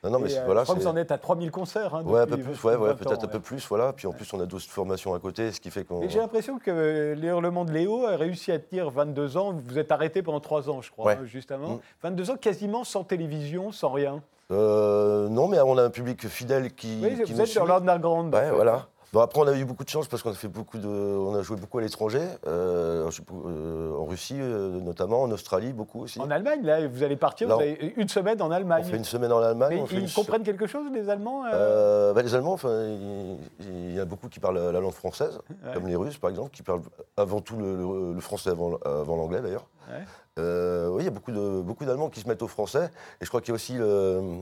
non, 0.03 0.11
non, 0.11 0.19
mais 0.21 0.33
Et, 0.33 0.41
voilà. 0.45 0.61
je 0.61 0.65
crois 0.65 0.77
que 0.77 0.81
vous 0.81 0.87
en 0.87 0.97
êtes 0.97 1.11
à 1.13 1.19
3000 1.19 1.51
concerts. 1.51 1.95
hein, 1.95 2.03
Ouais, 2.05 2.21
un 2.21 2.27
peu 2.27 2.39
plus, 2.39 2.65
ouais, 2.65 2.77
ouais, 2.77 2.89
20 2.89 2.95
peut-être 2.95 3.25
un 3.25 3.29
peu 3.29 3.41
plus, 3.41 3.67
voilà. 3.69 3.93
Puis 3.93 4.07
en 4.07 4.13
plus, 4.13 4.33
on 4.33 4.41
a 4.41 4.47
d'autres 4.47 4.65
formations 4.69 5.13
à 5.15 5.19
côté, 5.19 5.53
ce 5.53 5.61
qui 5.61 5.71
fait 5.71 5.85
qu'on. 5.85 6.03
Et 6.03 6.09
j'ai 6.09 6.19
l'impression 6.21 6.59
que 6.59 7.15
les 7.17 7.29
hurlements 7.29 7.65
de 7.65 7.73
Léo 7.73 8.07
a 8.07 8.17
réussi 8.17 8.53
à 8.53 8.59
tenir 8.59 8.89
22 8.91 9.37
ans. 9.37 9.53
Vous 9.67 9.79
êtes 9.79 9.93
arrêté 9.93 10.23
pendant 10.23 10.41
3 10.41 10.71
ans, 10.71 10.81
je 10.81 10.91
crois, 10.91 11.13
hein, 11.13 11.25
juste 11.25 11.51
avant. 11.53 11.75
Mm. 11.75 11.81
22 12.05 12.31
ans 12.31 12.37
quasiment 12.37 12.85
sans 12.85 13.05
télévision, 13.05 13.71
sans 13.73 13.91
rien. 13.91 14.23
Euh, 14.51 15.29
non, 15.29 15.49
mais 15.49 15.61
on 15.61 15.79
a 15.79 15.83
un 15.85 15.91
public 15.91 16.27
fidèle 16.29 16.73
qui, 16.75 16.99
Oui, 17.03 17.15
qui 17.23 17.33
vous 17.33 17.39
nous 17.39 17.41
êtes 17.43 17.47
suit. 17.47 17.59
dans 17.59 17.67
l'underground. 17.67 18.35
Ouais, 18.35 18.43
fait. 18.49 18.51
voilà. 18.51 18.87
Bon, 19.13 19.21
après, 19.21 19.41
on 19.41 19.47
a 19.47 19.53
eu 19.55 19.67
beaucoup 19.67 19.85
de 19.85 19.91
chance 19.91 20.09
parce 20.09 20.23
qu'on 20.23 20.31
a 20.31 20.35
fait 20.35 20.49
beaucoup 20.49 20.79
de, 20.79 20.89
on 20.89 21.35
a 21.35 21.43
joué 21.43 21.59
beaucoup 21.59 21.77
à 21.77 21.83
l'étranger, 21.83 22.23
euh, 22.47 23.07
euh, 23.47 23.95
en 23.95 24.07
Russie 24.07 24.39
euh, 24.41 24.81
notamment, 24.81 25.21
en 25.23 25.31
Australie 25.31 25.75
beaucoup 25.75 26.01
aussi. 26.05 26.19
En 26.19 26.31
Allemagne, 26.31 26.63
là, 26.63 26.87
vous 26.89 27.03
allez 27.03 27.17
partir, 27.17 27.47
Là, 27.47 27.57
vous 27.57 27.61
on- 27.61 27.63
avez 27.63 27.93
une 27.99 28.09
semaine 28.09 28.41
en 28.41 28.49
on 28.49 28.51
Allemagne. 28.51 28.85
fait 28.85 28.97
une 28.97 29.05
semaine 29.05 29.31
en 29.31 29.41
Allemagne. 29.41 29.75
Mais 29.75 29.83
on 29.83 29.87
fait 29.87 29.97
ils 29.97 30.05
une 30.05 30.11
comprennent 30.11 30.43
quelque 30.45 30.67
chose, 30.67 30.87
les 30.95 31.11
Allemands 31.11 31.45
euh 31.45 31.51
Euh, 31.53 32.13
bah, 32.15 32.23
les 32.23 32.35
Allemands, 32.35 32.55
enfin, 32.55 32.71
il, 32.87 33.37
il 33.61 33.95
y 33.95 34.01
a 34.01 34.07
beaucoup 34.07 34.29
qui 34.31 34.41
parlent 34.41 34.59
la 34.59 34.81
langue 34.81 34.93
française, 34.95 35.39
Ouais. 35.51 35.75
comme 35.75 35.87
les 35.89 35.97
Russes 35.97 36.17
par 36.17 36.31
exemple, 36.31 36.49
qui 36.51 36.63
parlent 36.63 36.81
avant 37.19 37.43
tout 37.43 37.57
le, 37.59 37.77
le- 37.77 38.13
le 38.15 38.21
français 38.21 38.49
avant, 38.49 38.79
avant 38.83 39.17
l'anglais 39.17 39.43
d'ailleurs. 39.43 39.67
Ouais. 39.91 40.05
Euh, 40.39 40.89
oui, 40.89 41.03
il 41.03 41.05
y 41.05 41.09
a 41.09 41.11
beaucoup 41.11 41.33
de 41.33 41.61
beaucoup 41.61 41.85
d'Allemands 41.85 42.09
qui 42.09 42.21
se 42.21 42.29
mettent 42.29 42.43
au 42.43 42.49
français, 42.49 42.91
et 43.21 43.25
je 43.25 43.29
crois 43.29 43.41
qu'il 43.41 43.51
y 43.51 43.53
a 43.53 43.55
aussi 43.57 43.75
le- 43.75 44.41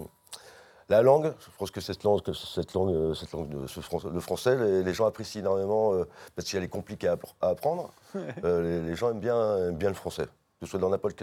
la 0.89 1.03
langue. 1.03 1.33
Je 1.41 1.57
pense 1.59 1.71
que 1.71 1.81
cette 1.81 2.03
langue, 2.05 2.23
que 2.23 2.33
cette 2.33 2.75
langue, 2.75 2.95
euh, 2.95 3.15
cette 3.15 3.33
langue 3.33 3.49
de 3.49 3.67
ce 3.67 3.81
français- 3.81 4.09
le 4.13 4.21
français, 4.21 4.57
les, 4.57 4.83
les 4.83 4.95
gens 4.95 5.07
apprécient 5.07 5.41
énormément 5.41 5.93
euh, 5.95 6.05
parce 6.37 6.49
qu'elle 6.51 6.63
est 6.63 6.69
compliquée 6.69 7.09
à, 7.09 7.17
appr- 7.17 7.35
à 7.41 7.49
apprendre. 7.49 7.91
Euh, 8.45 8.63
les, 8.83 8.89
les 8.91 8.97
gens 8.97 9.11
aiment 9.11 9.21
bien, 9.21 9.57
aiment 9.69 9.77
bien 9.77 9.89
le 9.89 9.95
français, 9.95 10.25
que 10.27 10.67
ce 10.67 10.67
soit 10.67 10.81
dans 10.81 10.89
n'importe 10.91 11.17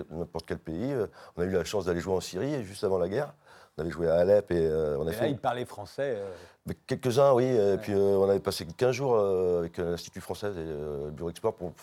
quel, 0.45 0.58
pays. 0.58 0.95
On 1.36 1.41
a 1.41 1.45
eu 1.45 1.51
la 1.51 1.63
chance 1.65 1.86
d'aller 1.86 1.99
jouer 1.99 2.13
en 2.15 2.21
Syrie 2.21 2.63
juste 2.63 2.84
avant 2.86 2.97
la 2.97 3.10
guerre. 3.10 3.34
On 3.77 3.82
avait 3.82 3.91
joué 3.91 4.08
à 4.10 4.15
Alep 4.15 4.51
et 4.51 4.69
on 4.97 5.06
a 5.06 5.12
Et 5.12 5.13
fait 5.13 5.21
Là, 5.25 5.27
ils 5.27 5.38
parlaient 5.38 5.65
français. 5.65 6.17
Quelques-uns, 6.88 7.34
oui. 7.34 7.45
Et 7.45 7.77
puis 7.77 7.93
on 7.93 8.27
avait 8.30 8.39
passé 8.39 8.65
15 8.65 8.91
jours 8.95 9.17
avec 9.19 9.77
l'Institut 9.77 10.21
français 10.21 10.47
et 10.47 10.63
le 10.65 11.12
Bureau 11.12 11.30
Export 11.30 11.53
pour 11.53 11.73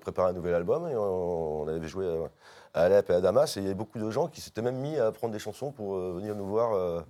préparer 0.00 0.30
un 0.30 0.32
nouvel 0.32 0.54
album. 0.54 0.88
Et 0.88 0.96
on, 0.96 1.66
avait 1.68 1.86
joué 1.88 2.06
euh, 2.06 2.26
à 2.74 2.82
Alep 2.82 3.10
et 3.10 3.14
à 3.14 3.20
Damas. 3.20 3.56
Et 3.56 3.60
il 3.60 3.62
y 3.64 3.66
avait 3.66 3.74
beaucoup 3.74 3.98
de 3.98 4.10
gens 4.10 4.28
qui 4.28 4.40
s'étaient 4.40 4.62
même 4.62 4.76
mis 4.76 4.98
à 4.98 5.06
apprendre 5.06 5.32
des 5.32 5.38
chansons 5.38 5.72
pour 5.72 5.96
euh, 5.96 6.14
venir 6.16 6.34
nous 6.34 6.46
voir. 6.46 6.74
euh. 6.74 7.00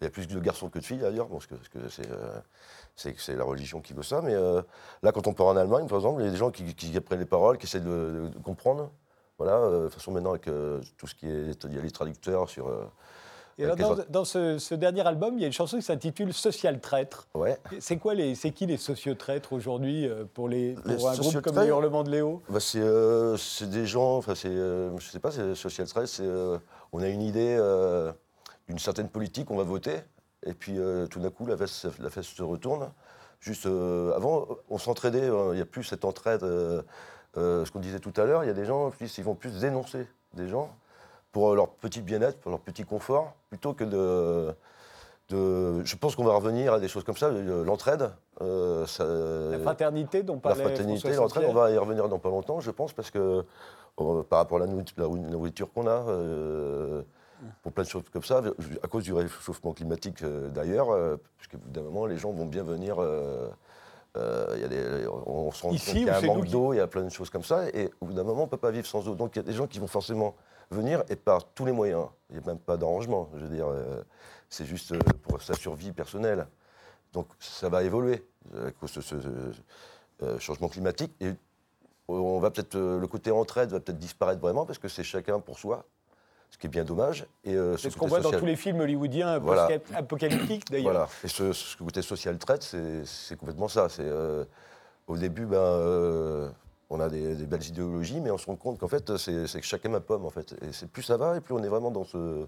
Il 0.00 0.04
y 0.04 0.06
a 0.06 0.10
plus 0.10 0.26
de 0.26 0.40
garçons 0.40 0.70
que 0.70 0.78
de 0.78 0.84
filles 0.84 0.98
d'ailleurs, 0.98 1.28
parce 1.28 1.46
que 1.46 1.56
c'est 1.88 2.10
euh, 2.10 3.36
la 3.36 3.44
religion 3.44 3.82
qui 3.82 3.92
veut 3.92 4.02
ça. 4.02 4.22
Mais 4.22 4.32
euh, 4.32 4.62
là, 5.02 5.12
quand 5.12 5.26
on 5.26 5.34
part 5.34 5.46
en 5.46 5.56
Allemagne, 5.56 5.86
par 5.86 5.98
exemple, 5.98 6.22
il 6.22 6.24
y 6.24 6.28
a 6.28 6.30
des 6.30 6.38
gens 6.38 6.50
qui, 6.50 6.96
apprennent 6.96 7.18
les 7.18 7.26
paroles, 7.26 7.58
qui 7.58 7.66
essaient 7.66 7.80
de, 7.80 8.30
comprendre. 8.42 8.90
Voilà, 9.36 9.56
euh, 9.56 9.78
de 9.80 9.84
toute 9.84 9.94
façon, 9.94 10.12
maintenant, 10.12 10.30
avec 10.30 10.48
euh, 10.48 10.80
tout 10.96 11.06
ce 11.06 11.14
qui 11.14 11.26
est. 11.26 11.64
Il 11.64 11.74
y 11.74 11.78
a 11.78 11.82
les 11.82 11.90
traducteurs 11.90 12.48
sur. 12.48 12.70
Et 13.60 13.64
alors, 13.64 14.00
dans, 14.08 14.24
ce, 14.24 14.58
ce 14.58 14.74
dernier 14.74 15.06
album, 15.06 15.34
il 15.36 15.40
y 15.40 15.44
a 15.44 15.46
une 15.46 15.52
chanson 15.52 15.76
qui 15.76 15.82
s'intitule 15.82 16.32
Social 16.32 16.80
Traître. 16.80 17.28
ouais. 17.34 17.58
C'est 17.78 17.98
quoi 17.98 18.14
les, 18.14 18.34
c'est 18.34 18.50
qui 18.52 18.66
les 18.66 18.76
sociotraîtres 18.76 19.52
aujourd'hui 19.52 20.08
euh, 20.08 20.24
pour, 20.32 20.48
les, 20.48 20.72
pour 20.72 20.90
Les 20.90 21.04
un 21.06 21.14
groupe 21.16 21.40
comme 21.42 21.60
les 21.60 21.68
Hurlements 21.68 22.02
de 22.02 22.10
Léo? 22.10 22.42
Bah, 22.48 22.60
c'est 22.60 22.80
euh, 22.80 23.36
c'est 23.36 23.68
des 23.68 23.86
gens, 23.86 24.16
enfin 24.16 24.34
c'est, 24.34 24.48
euh, 24.48 24.96
je 24.98 25.10
sais 25.10 25.18
pas, 25.18 25.30
c'est 25.30 25.54
social. 25.54 25.86
C'est, 26.06 26.22
euh, 26.22 26.58
on 26.92 27.02
a 27.02 27.08
une 27.08 27.22
idée 27.22 27.58
d'une 28.68 28.78
certaine 28.78 29.08
politique, 29.08 29.50
on 29.50 29.56
va 29.56 29.64
voter, 29.64 29.96
et 30.46 30.54
puis 30.54 30.78
tout 31.10 31.20
d'un 31.20 31.30
coup 31.30 31.46
la 31.46 31.56
veste, 31.56 31.88
la 31.98 32.08
veste 32.08 32.36
se 32.36 32.42
retourne. 32.42 32.90
Juste 33.40 33.66
avant, 33.66 34.48
on 34.68 34.78
s'entraidait, 34.78 35.28
euh, 35.28 35.52
il 35.52 35.56
n'y 35.56 35.62
a 35.62 35.66
plus 35.66 35.84
cette 35.84 36.04
entraide. 36.04 36.42
ce 36.42 37.70
qu'on 37.70 37.80
disait 37.80 38.00
tout 38.00 38.12
à 38.16 38.24
l'heure, 38.24 38.44
il 38.44 38.48
y 38.48 38.50
a 38.50 38.54
des 38.54 38.64
gens, 38.64 38.90
plus, 38.90 39.18
ils 39.18 39.24
vont 39.24 39.34
plus 39.34 39.60
dénoncer 39.60 40.06
des 40.34 40.48
gens 40.48 40.70
pour 41.32 41.54
leur 41.54 41.68
petit 41.68 42.00
bien-être, 42.02 42.38
pour 42.38 42.50
leur 42.50 42.60
petit 42.60 42.84
confort, 42.84 43.32
plutôt 43.48 43.72
que 43.72 43.84
de. 43.84 44.54
de- 45.28 45.84
je 45.84 45.96
pense 45.96 46.16
qu'on 46.16 46.24
va 46.24 46.34
revenir 46.34 46.72
à 46.74 46.80
des 46.80 46.88
choses 46.88 47.04
comme 47.04 47.16
ça, 47.16 47.30
l'entraide. 47.30 48.10
euh, 48.40 48.84
La 49.52 49.58
fraternité 49.60 50.22
dont 50.22 50.34
la 50.34 50.40
parlait 50.40 50.64
fraternité, 50.64 51.12
François 51.12 51.42
l'entraide, 51.42 51.56
on 51.56 51.60
va 51.60 51.70
y 51.70 51.78
revenir 51.78 52.08
dans 52.08 52.18
pas 52.18 52.30
longtemps, 52.30 52.60
je 52.60 52.70
pense, 52.70 52.92
parce 52.92 53.10
que 53.10 53.44
euh, 54.00 54.22
par 54.24 54.38
rapport 54.40 54.56
à 54.58 54.60
la 54.60 54.66
nourriture, 54.66 54.94
la 54.96 55.06
qu'on 55.72 55.86
a, 55.86 55.90
euh, 56.08 57.02
pour 57.62 57.72
plein 57.72 57.84
de 57.84 57.88
choses 57.88 58.02
comme 58.12 58.24
ça, 58.24 58.42
à 58.82 58.88
cause 58.88 59.04
du 59.04 59.12
réchauffement 59.12 59.72
climatique 59.72 60.24
d'ailleurs, 60.52 60.88
parce 60.88 61.48
qu'évidemment, 61.48 62.06
les 62.06 62.16
gens 62.16 62.32
vont 62.32 62.46
bien 62.46 62.62
venir. 62.64 62.96
euh, 62.98 63.48
y 64.62 64.64
a 64.64 64.68
des- 64.68 65.06
on 65.06 65.52
se 65.52 65.62
rend 65.62 65.68
compte 65.68 65.78
qu'il 65.92 66.06
y 66.06 66.08
a 66.10 66.16
un 66.16 66.20
manque 66.26 66.38
d'eau, 66.50 66.72
il 66.72 66.78
y 66.78 66.80
a 66.80 66.86
plein 66.88 67.02
de 67.02 67.10
choses 67.10 67.30
comme 67.30 67.44
ça, 67.44 67.68
et 67.68 67.90
au 68.00 68.06
bout 68.06 68.12
d'un 68.14 68.24
moment, 68.24 68.42
on 68.42 68.46
ne 68.46 68.50
peut 68.50 68.56
pas 68.56 68.72
vivre 68.72 68.86
sans 68.86 69.06
eau. 69.06 69.14
Donc 69.14 69.36
il 69.36 69.38
y 69.38 69.40
a 69.40 69.44
des 69.44 69.52
gens 69.52 69.68
qui 69.68 69.78
vont 69.78 69.86
forcément 69.86 70.34
venir, 70.70 71.02
et 71.08 71.16
par 71.16 71.44
tous 71.52 71.64
les 71.66 71.72
moyens. 71.72 72.06
Il 72.30 72.36
n'y 72.38 72.42
a 72.42 72.46
même 72.46 72.58
pas 72.58 72.76
d'arrangement, 72.76 73.28
je 73.34 73.44
veux 73.44 73.54
dire, 73.54 73.66
euh, 73.68 74.02
c'est 74.48 74.64
juste 74.64 74.92
euh, 74.92 74.98
pour 75.22 75.42
sa 75.42 75.54
survie 75.54 75.92
personnelle. 75.92 76.46
Donc 77.12 77.26
ça 77.40 77.68
va 77.68 77.82
évoluer 77.82 78.24
à 78.56 78.70
cause 78.70 78.92
de 78.94 79.00
ce, 79.00 79.16
euh, 80.22 80.38
changement 80.38 80.68
climatique. 80.68 81.12
Et 81.20 81.32
on 82.06 82.38
va 82.38 82.50
peut-être 82.50 82.76
le 82.78 83.06
côté 83.06 83.30
entraide 83.32 83.70
va 83.70 83.80
peut-être 83.80 83.98
disparaître 83.98 84.40
vraiment 84.40 84.64
parce 84.64 84.78
que 84.78 84.88
c'est 84.88 85.02
chacun 85.02 85.40
pour 85.40 85.58
soi, 85.58 85.84
ce 86.50 86.58
qui 86.58 86.66
est 86.68 86.70
bien 86.70 86.84
dommage. 86.84 87.26
Et 87.44 87.54
euh, 87.56 87.76
C'est 87.76 87.90
ce 87.90 87.96
qu'on 87.96 88.06
voit 88.06 88.20
dans 88.20 88.30
tous 88.30 88.46
les 88.46 88.54
films 88.56 88.80
hollywoodiens 88.80 89.38
Voilà. 89.40 89.66
apoca- 89.68 89.96
apocalyptiques 89.96 90.70
d'ailleurs. 90.70 90.92
Voilà. 90.92 91.08
Et 91.24 91.28
ce, 91.28 91.52
ce 91.52 91.76
côté 91.76 92.00
social 92.02 92.38
traite, 92.38 92.62
c'est 92.62 93.04
c'est 93.04 93.36
complètement 93.36 93.68
ça. 93.68 93.88
C'est 93.88 94.04
euh, 94.06 94.44
au 95.08 95.16
début, 95.16 95.46
ben, 95.46 95.56
euh, 95.58 96.48
on 96.90 97.00
a 97.00 97.08
des, 97.08 97.34
des 97.36 97.46
belles 97.46 97.64
idéologies, 97.66 98.20
mais 98.20 98.30
on 98.30 98.38
se 98.38 98.46
rend 98.46 98.56
compte 98.56 98.78
qu'en 98.78 98.88
fait, 98.88 99.16
c'est 99.16 99.60
que 99.60 99.66
chacun 99.66 99.88
ma 99.88 100.00
pomme 100.00 100.24
en 100.26 100.30
fait. 100.30 100.52
Et 100.62 100.72
c'est 100.72 100.88
plus 100.90 101.02
ça 101.02 101.16
va, 101.16 101.36
et 101.36 101.40
plus 101.40 101.54
on 101.54 101.62
est 101.62 101.68
vraiment 101.68 101.90
dans 101.90 102.04
ce 102.04 102.46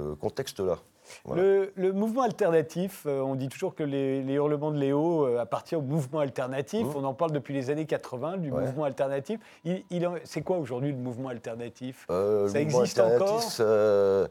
euh, 0.00 0.14
contexte-là. 0.16 0.76
Voilà. 1.24 1.40
Le, 1.40 1.72
le 1.76 1.92
mouvement 1.92 2.22
alternatif, 2.22 3.04
euh, 3.06 3.20
on 3.20 3.36
dit 3.36 3.48
toujours 3.48 3.74
que 3.76 3.84
les, 3.84 4.22
les 4.24 4.34
hurlements 4.34 4.72
de 4.72 4.76
Léo 4.78 5.24
euh, 5.24 5.38
appartiennent 5.38 5.80
au 5.80 5.84
mouvement 5.84 6.18
alternatif. 6.18 6.84
Mmh. 6.84 6.92
On 6.96 7.04
en 7.04 7.14
parle 7.14 7.30
depuis 7.30 7.54
les 7.54 7.70
années 7.70 7.86
80 7.86 8.38
du 8.38 8.50
Ouais. 8.50 8.62
mouvement 8.62 8.84
alternatif. 8.84 9.38
Il, 9.64 9.84
c'est 10.24 10.42
quoi 10.42 10.58
aujourd'hui 10.58 10.90
le 10.90 10.98
mouvement 10.98 11.28
alternatif? 11.28 12.06
Euh, 12.10 12.48
Ça 12.48 12.60
existe 12.60 12.98
encore? 12.98 13.40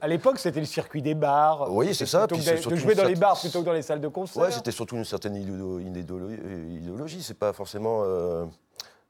À 0.01 0.07
l'époque, 0.07 0.37
c'était 0.37 0.59
le 0.59 0.65
circuit 0.65 1.01
des 1.01 1.15
bars. 1.15 1.71
Oui, 1.71 1.95
c'est 1.95 2.05
ça, 2.05 2.27
puis 2.27 2.37
de- 2.39 2.75
jouer 2.75 2.93
dans 2.93 3.05
les 3.05 3.15
bars 3.15 3.39
plutôt 3.39 3.61
que 3.61 3.65
dans 3.65 3.73
les 3.73 3.81
salles 3.81 4.01
de 4.01 4.07
concert. 4.09 4.43
Ouais, 4.43 4.51
c'était 4.51 4.71
surtout 4.71 4.97
une 4.97 5.05
certaine 5.05 5.35
idéolo- 5.35 5.79
une 5.79 5.95
idéolo- 5.95 6.29
idéologie. 6.69 7.23
C'est 7.23 7.39
pas 7.39 7.53
forcément 7.53 8.03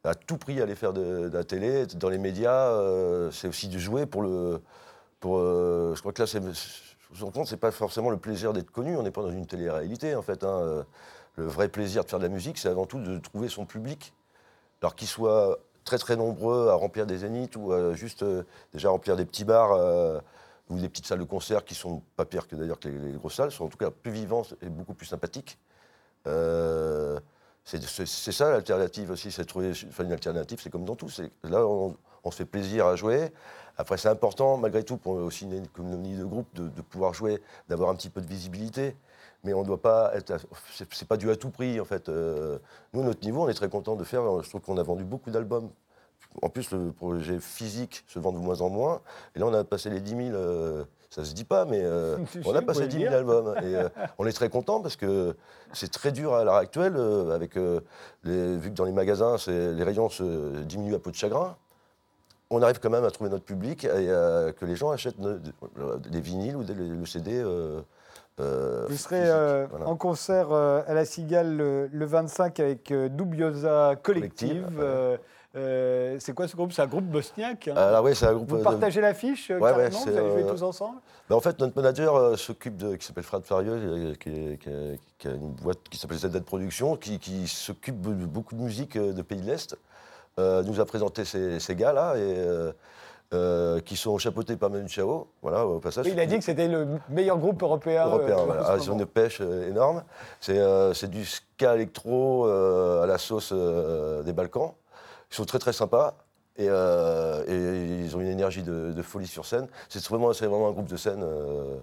à 0.05 0.15
tout 0.15 0.37
prix 0.37 0.61
aller 0.61 0.75
faire 0.75 0.93
de, 0.93 1.29
la 1.31 1.43
télé, 1.43 1.85
dans 1.87 2.09
les 2.09 2.17
médias. 2.17 2.69
euh, 2.69 3.31
c'est 3.31 3.47
aussi 3.47 3.67
de 3.67 3.77
jouer 3.77 4.05
pour 4.05 4.21
le. 4.21 4.61
Euh, 5.25 5.95
je 5.95 5.99
crois 5.99 6.13
que 6.13 6.21
là, 6.21 6.27
c'est 6.27 6.41
je 6.43 7.19
vous 7.19 7.25
entends, 7.25 7.45
c'est 7.45 7.57
pas 7.57 7.71
forcément 7.71 8.09
le 8.09 8.17
plaisir 8.17 8.53
d'être 8.53 8.71
connu. 8.71 8.95
On 8.97 9.03
n'est 9.03 9.11
pas 9.11 9.21
dans 9.21 9.31
une 9.31 9.47
télé-réalité, 9.47 10.15
en 10.15 10.21
fait. 10.21 10.43
hein. 10.43 10.85
Le 11.37 11.45
vrai 11.45 11.67
plaisir 11.67 12.03
de 12.05 12.09
faire 12.09 12.19
de 12.19 12.23
la 12.23 12.29
musique, 12.29 12.57
c'est 12.57 12.69
avant 12.69 12.85
tout 12.85 12.99
de 12.99 13.17
trouver 13.19 13.49
son 13.49 13.65
public. 13.65 14.13
Alors 14.81 14.95
qu'il 14.95 15.07
soit 15.07 15.59
très 15.83 15.97
très 15.97 16.15
nombreux 16.15 16.69
à 16.69 16.75
remplir 16.75 17.05
des 17.05 17.19
zéniths 17.19 17.55
ou 17.57 17.73
à 17.73 17.93
juste 17.93 18.23
euh, 18.23 18.43
déjà 18.73 18.89
remplir 18.89 19.15
des 19.15 19.25
petits 19.25 19.43
bars 19.43 19.71
ou 20.69 20.79
des 20.79 20.89
petites 20.89 21.07
salles 21.07 21.19
de 21.19 21.25
concert 21.25 21.63
qui 21.65 21.75
sont 21.75 22.01
pas 22.15 22.25
pires 22.25 22.47
que 22.47 22.55
d'ailleurs 22.55 22.79
que 22.79 22.89
les, 22.89 23.11
grosses 23.13 23.35
salles, 23.35 23.51
sont 23.51 23.65
en 23.65 23.69
tout 23.69 23.77
cas 23.77 23.91
plus 23.91 24.11
vivantes 24.11 24.55
et 24.61 24.69
beaucoup 24.69 24.93
plus 24.93 25.05
sympathiques. 25.05 25.57
C'est 27.65 28.31
ça 28.31 28.51
l'alternative 28.51 29.09
aussi, 29.09 29.31
c'est 29.31 29.43
trouver 29.43 29.71
une 29.99 30.11
alternative, 30.11 30.59
c'est 30.61 30.69
comme 30.69 30.85
dans 30.85 30.95
tout. 30.95 31.09
Là, 31.43 31.65
on, 31.65 31.95
se 32.29 32.37
fait 32.37 32.45
plaisir 32.45 32.85
à 32.85 32.95
jouer. 32.95 33.31
Après, 33.77 33.97
c'est 33.97 34.07
important, 34.07 34.57
malgré 34.57 34.83
tout, 34.83 34.97
pour 34.97 35.13
aussi 35.13 35.45
une 35.45 35.67
communauté 35.67 36.15
de 36.15 36.25
groupe, 36.25 36.47
de, 36.53 36.81
pouvoir 36.81 37.13
jouer, 37.13 37.41
d'avoir 37.67 37.89
un 37.89 37.95
petit 37.95 38.09
peu 38.09 38.21
de 38.21 38.27
visibilité. 38.27 38.95
Mais 39.43 39.53
on 39.53 39.61
ne 39.61 39.65
doit 39.65 39.81
pas 39.81 40.11
être. 40.15 40.37
C'est 40.91 41.07
pas 41.07 41.17
dû 41.17 41.29
à 41.29 41.35
tout 41.35 41.49
prix, 41.49 41.79
en 41.79 41.85
fait. 41.85 42.07
Euh, 42.07 42.59
nous, 42.93 43.03
notre 43.03 43.23
niveau, 43.23 43.43
on 43.43 43.49
est 43.49 43.53
très 43.53 43.69
content 43.69 43.95
de 43.95 44.03
faire. 44.03 44.43
Je 44.43 44.49
trouve 44.49 44.61
qu'on 44.61 44.77
a 44.77 44.83
vendu 44.83 45.03
beaucoup 45.03 45.31
d'albums. 45.31 45.69
En 46.41 46.49
plus, 46.49 46.71
le 46.71 46.91
projet 46.91 47.39
physique 47.39 48.03
se 48.07 48.19
vend 48.19 48.31
de 48.31 48.37
moins 48.37 48.61
en 48.61 48.69
moins. 48.69 49.01
Et 49.35 49.39
là, 49.39 49.47
on 49.47 49.53
a 49.53 49.63
passé 49.63 49.89
les 49.89 50.01
10 50.01 50.09
000. 50.09 50.21
euh, 50.35 50.83
ça 51.09 51.23
se 51.23 51.33
dit 51.33 51.43
pas, 51.45 51.65
mais 51.65 51.81
euh, 51.83 52.17
on 52.45 52.53
a 52.55 52.61
passé 52.61 52.81
pouvez 52.81 52.87
10 52.87 52.95
le 52.97 53.01
000 53.01 53.09
dire. 53.09 53.13
albums. 53.19 53.55
Et 53.63 53.75
euh, 53.75 53.89
on 54.17 54.25
est 54.25 54.31
très 54.33 54.49
content 54.49 54.81
parce 54.81 54.95
que 54.95 55.35
c'est 55.73 55.91
très 55.91 56.11
dur 56.11 56.33
à 56.33 56.43
l'heure 56.43 56.55
actuelle, 56.55 56.95
euh, 56.97 57.33
avec, 57.33 57.55
les- 58.23 58.57
vu 58.57 58.69
que 58.69 58.75
dans 58.75 58.85
les 58.85 58.91
magasins, 58.91 59.35
les 59.47 59.83
rayons 59.83 60.09
se 60.09 60.61
diminuent 60.63 60.95
à 60.95 60.99
peau 60.99 61.11
de 61.11 61.15
chagrin. 61.15 61.55
On 62.51 62.61
arrive 62.61 62.79
quand 62.79 62.89
même 62.91 63.03
à 63.05 63.11
trouver 63.11 63.29
notre 63.29 63.43
public 63.45 63.85
et 63.85 63.89
euh, 63.91 64.51
que 64.51 64.65
les 64.65 64.75
gens 64.75 64.91
achètent 64.91 65.19
des 65.19 66.21
vinyles 66.21 66.55
ou 66.55 66.63
des, 66.63 66.73
le 66.75 67.05
CD. 67.05 67.41
Vous 68.37 68.97
serez 68.97 69.21
Voilà. 69.69 69.87
en 69.87 69.95
concert 69.95 70.51
à 70.53 70.93
la 70.93 71.05
Cigale 71.05 71.55
le, 71.55 71.87
le 71.91 72.05
25 72.05 72.59
avec 72.59 72.93
Dubiosa 72.93 73.95
Collective. 74.01 74.63
Collective, 74.65 75.19
Euh, 75.55 76.15
euh, 76.15 76.17
c'est 76.19 76.33
quoi 76.33 76.47
ce 76.47 76.55
groupe? 76.55 76.71
C'est 76.73 76.81
un 76.81 76.87
groupe 76.87 77.05
bosniaque. 77.05 77.67
hein 77.69 77.75
Alors 77.75 78.03
oui, 78.03 78.15
c'est 78.15 78.25
un 78.27 78.33
groupe. 78.33 78.49
Vous 78.49 78.57
de- 78.57 78.63
partagez 78.63 79.01
l'affiche 79.01 79.51
euh, 79.51 79.59
Ouais, 79.59 79.71
Vous 79.73 79.79
allez 79.79 79.91
jouer 79.91 80.43
euh, 80.43 80.51
tous 80.51 80.63
ensemble? 80.63 80.99
Ben, 81.29 81.35
en 81.35 81.39
fait, 81.39 81.59
notre 81.59 81.75
manager 81.75 82.15
euh, 82.15 82.35
s'occupe 82.35 82.77
de, 82.77 82.95
qui 82.95 83.05
s'appelle 83.05 83.23
Fred 83.23 83.43
Farieux, 83.43 83.73
euh, 83.73 84.13
qui, 84.15 84.29
a- 84.29 84.97
qui 85.17 85.27
a 85.27 85.31
une 85.31 85.51
boîte 85.51 85.79
qui 85.89 85.97
s'appelle 85.97 86.17
ZZ 86.17 86.41
Productions, 86.45 86.95
qui, 86.97 87.19
qui 87.19 87.47
s'occupe 87.47 88.01
de 88.01 88.13
beaucoup 88.25 88.55
de 88.55 88.61
musique 88.61 88.95
euh, 88.97 89.13
de 89.13 89.21
pays 89.21 89.39
de 89.41 89.45
l'Est, 89.45 89.77
euh, 90.39 90.61
nous 90.63 90.79
a 90.79 90.85
présenté 90.85 91.23
ces, 91.25 91.59
ces 91.59 91.75
gars-là, 91.75 92.15
et, 92.17 92.19
euh, 92.21 92.71
euh, 93.33 93.79
qui 93.79 93.95
sont 93.95 94.17
chapeautés 94.17 94.55
par 94.55 94.69
Manu 94.69 94.87
Chao. 94.87 95.27
Voilà, 95.41 95.65
au 95.65 95.79
passage. 95.79 96.05
Oui, 96.05 96.11
Il 96.13 96.19
a 96.19 96.25
dit 96.25 96.37
que 96.37 96.43
c'était 96.43 96.67
le 96.67 96.87
meilleur 97.09 97.37
groupe 97.37 97.61
européen. 97.63 98.05
Européen, 98.05 98.37
euh, 98.39 98.45
voilà. 98.45 98.63
Ah, 98.67 98.75
ont 98.75 98.85
moment. 98.85 98.99
une 98.99 99.05
pêche 99.07 99.39
euh, 99.41 99.67
énorme. 99.69 100.03
C'est 100.39 100.59
euh, 100.59 100.93
du 101.07 101.25
ska 101.25 101.75
électro 101.75 102.45
euh, 102.45 103.01
à 103.03 103.07
la 103.07 103.17
sauce 103.17 103.49
euh, 103.51 104.21
des 104.21 104.31
Balkans. 104.33 104.73
Ils 105.35 105.39
sont 105.39 105.45
très 105.45 105.59
très 105.59 105.73
sympas. 105.73 106.15
Et, 106.57 106.67
euh, 106.69 107.43
et 107.49 108.05
ils 108.05 108.15
ont 108.15 108.21
une 108.21 108.29
énergie 108.29 108.63
de, 108.63 108.93
de 108.93 109.01
folie 109.01 109.27
sur 109.27 109.45
scène. 109.45 109.67
C'est 109.89 110.01
vraiment, 110.07 110.29
vraiment 110.31 110.69
un 110.69 110.71
groupe 110.71 110.87
de 110.87 110.95
scène. 110.95 111.21
euh, 111.23 111.75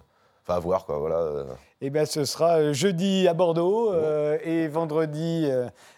Enfin, 0.45 0.57
à 0.57 0.59
voir, 0.59 0.87
quoi. 0.87 0.99
Voilà. 0.99 1.17
euh. 1.19 1.45
Eh 1.83 1.91
bien, 1.91 2.05
ce 2.07 2.25
sera 2.25 2.73
jeudi 2.73 3.29
à 3.29 3.35
Bordeaux 3.35 3.93
euh, 3.93 4.39
et 4.43 4.67
vendredi 4.69 5.47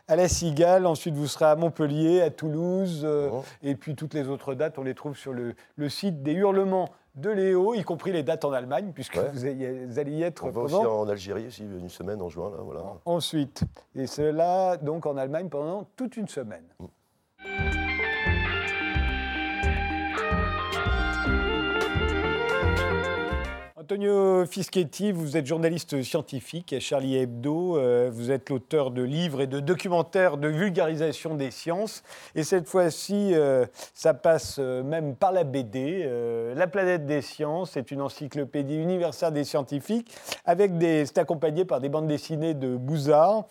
à 0.08 0.16
la 0.16 0.26
Cigale. 0.28 0.84
Ensuite, 0.86 1.14
vous 1.14 1.28
serez 1.28 1.44
à 1.46 1.54
Montpellier, 1.56 2.20
à 2.20 2.28
Toulouse. 2.30 3.06
Bon. 3.30 3.42
Et 3.62 3.74
puis, 3.76 3.94
toutes 3.94 4.12
les 4.12 4.28
autres 4.28 4.52
dates, 4.54 4.76
on 4.78 4.82
les 4.82 4.94
trouve 4.94 5.16
sur 5.16 5.32
le, 5.32 5.54
le 5.76 5.88
site 5.88 6.22
des 6.24 6.32
Hurlements 6.32 6.90
de 7.14 7.30
Léo, 7.30 7.72
y 7.74 7.84
compris 7.84 8.10
les 8.12 8.24
dates 8.24 8.44
en 8.44 8.52
Allemagne, 8.52 8.90
puisque 8.92 9.14
Ouais. 9.14 9.30
vous, 9.32 9.46
ayez- 9.46 9.86
vous 9.86 9.98
allez 10.00 10.10
y 10.12 10.22
être 10.24 10.44
On 10.44 10.50
va 10.50 10.62
aussi 10.62 10.74
en 10.74 11.08
Algérie 11.08 11.46
aussi, 11.46 11.62
une 11.62 11.88
semaine 11.88 12.20
en 12.20 12.28
juin. 12.28 12.50
Là, 12.50 12.56
voilà. 12.60 12.80
ensuite. 13.06 13.62
Et 13.94 14.06
cela, 14.08 14.76
donc, 14.76 15.06
en 15.06 15.16
Allemagne 15.16 15.48
pendant 15.48 15.86
toute 15.96 16.16
une 16.18 16.26
semaine. 16.28 16.64
Antonio 23.84 24.46
Fischetti, 24.46 25.12
vous 25.12 25.36
êtes 25.36 25.44
journaliste 25.44 26.02
scientifique 26.02 26.72
à 26.72 26.80
Charlie 26.80 27.18
Hebdo. 27.18 27.76
euh, 27.76 28.08
Vous 28.10 28.30
êtes 28.30 28.48
l'auteur 28.48 28.90
de 28.90 29.02
livres 29.02 29.42
et 29.42 29.46
de 29.46 29.60
documentaires 29.60 30.38
de 30.38 30.48
vulgarisation 30.48 31.34
des 31.34 31.50
sciences. 31.50 32.02
Et 32.34 32.44
cette 32.44 32.66
fois-ci, 32.66 33.34
euh, 33.34 33.66
ça 33.92 34.14
passe 34.14 34.56
euh, 34.58 34.82
même 34.82 35.14
par 35.14 35.32
la 35.32 35.44
BD. 35.44 36.10
la 36.56 36.66
planète 36.66 37.04
des 37.04 37.20
sciences 37.20 37.76
est 37.76 37.90
une 37.90 38.00
encyclopédie 38.00 38.76
universelle 38.76 39.34
des 39.34 39.44
scientifiques. 39.44 40.16
Avec 40.46 40.78
des, 40.78 41.04
c'est 41.04 41.18
accompagné 41.18 41.66
par 41.66 41.80
des 41.80 41.90
bandes 41.90 42.06
dessinées 42.06 42.54
de 42.54 42.78
Bouzard. 42.78 43.44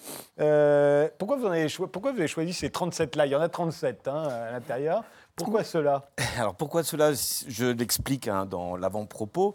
Pourquoi, 1.20 1.38
vous 1.38 1.46
en 1.46 1.52
avez 1.52 1.68
pourquoi 1.92 2.12
vous 2.12 2.18
avez 2.18 2.28
choisi 2.28 2.54
ces 2.54 2.70
37-là 2.70 3.28
Il 3.28 3.34
y 3.34 3.36
en 3.36 3.42
a 3.42 3.50
37 3.50 4.08
hein, 4.08 4.24
à 4.24 4.52
l'intérieur. 4.52 5.04
Pourquoi 5.36 5.64
cela 5.64 6.04
Alors 6.38 6.56
pourquoi 6.56 6.84
cela 6.84 7.12
Je 7.14 7.66
l'explique 7.66 8.28
hein, 8.28 8.46
dans 8.46 8.76
l'avant-propos. 8.76 9.54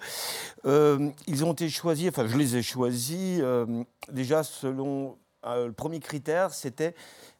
Euh, 0.67 1.11
ils 1.27 1.45
ont 1.45 1.53
été 1.53 1.69
choisis, 1.69 2.09
enfin 2.09 2.27
je 2.27 2.37
les 2.37 2.57
ai 2.57 2.63
choisis 2.63 3.41
euh, 3.41 3.85
déjà 4.11 4.43
selon 4.43 5.17
euh, 5.47 5.67
le 5.67 5.73
premier 5.73 6.01
critère, 6.01 6.53
c'était 6.53 6.95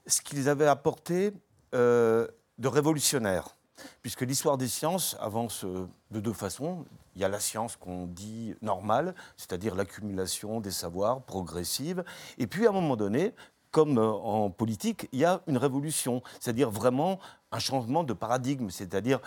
ce 0.07 0.21
qu'ils 0.23 0.49
avaient 0.49 0.69
apporté 0.69 1.33
de 1.73 2.29
révolutionnaire. 2.69 3.57
Puisque 4.03 4.23
l'histoire 4.23 4.57
des 4.57 4.69
sciences 4.69 5.17
avance 5.21 5.65
de 6.11 6.21
deux 6.21 6.33
façons. 6.33 6.85
Il 7.15 7.21
y 7.21 7.25
a 7.25 7.29
la 7.29 7.41
science 7.41 7.77
qu'on 7.77 8.07
dit 8.07 8.55
normale, 8.63 9.15
c'est-à-dire 9.37 9.75
l'accumulation 9.75 10.61
des 10.61 10.71
savoirs 10.71 11.21
progressive. 11.23 12.05
Et 12.39 12.47
puis 12.47 12.67
à 12.67 12.71
un 12.71 12.73
moment 12.73 12.97
donné, 12.97 13.35
comme 13.71 13.99
euh, 13.99 14.11
en 14.11 14.51
politique, 14.51 15.09
il 15.13 15.21
y 15.21 15.25
a 15.25 15.41
une 15.47 15.59
révolution, 15.59 16.23
c'est-à-dire 16.41 16.71
vraiment 16.71 17.19
un 17.53 17.59
changement 17.59 18.05
de 18.05 18.13
paradigme, 18.13 18.71
c'est-à-dire 18.71 19.21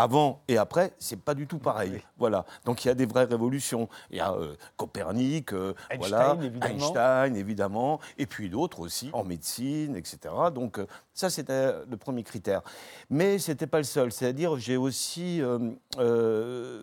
avant 0.00 0.40
et 0.48 0.56
après, 0.56 0.94
c'est 0.98 1.20
pas 1.20 1.34
du 1.34 1.46
tout 1.46 1.58
pareil. 1.58 2.00
Voilà. 2.16 2.46
Donc 2.64 2.84
il 2.84 2.88
y 2.88 2.90
a 2.90 2.94
des 2.94 3.04
vraies 3.04 3.24
révolutions. 3.24 3.88
Il 4.10 4.16
y 4.16 4.20
a 4.20 4.32
euh, 4.32 4.54
Copernic, 4.76 5.52
euh, 5.52 5.74
Einstein, 5.90 6.08
voilà, 6.08 6.38
évidemment. 6.42 6.74
Einstein, 6.74 7.36
évidemment, 7.36 8.00
et 8.16 8.26
puis 8.26 8.48
d'autres 8.48 8.80
aussi 8.80 9.10
en 9.12 9.24
médecine, 9.24 9.96
etc. 9.96 10.34
Donc 10.54 10.78
euh, 10.78 10.86
ça, 11.12 11.28
c'était 11.28 11.72
le 11.88 11.96
premier 11.98 12.22
critère. 12.22 12.62
Mais 13.10 13.38
c'était 13.38 13.66
pas 13.66 13.78
le 13.78 13.84
seul. 13.84 14.10
C'est-à-dire, 14.10 14.56
j'ai 14.56 14.78
aussi 14.78 15.42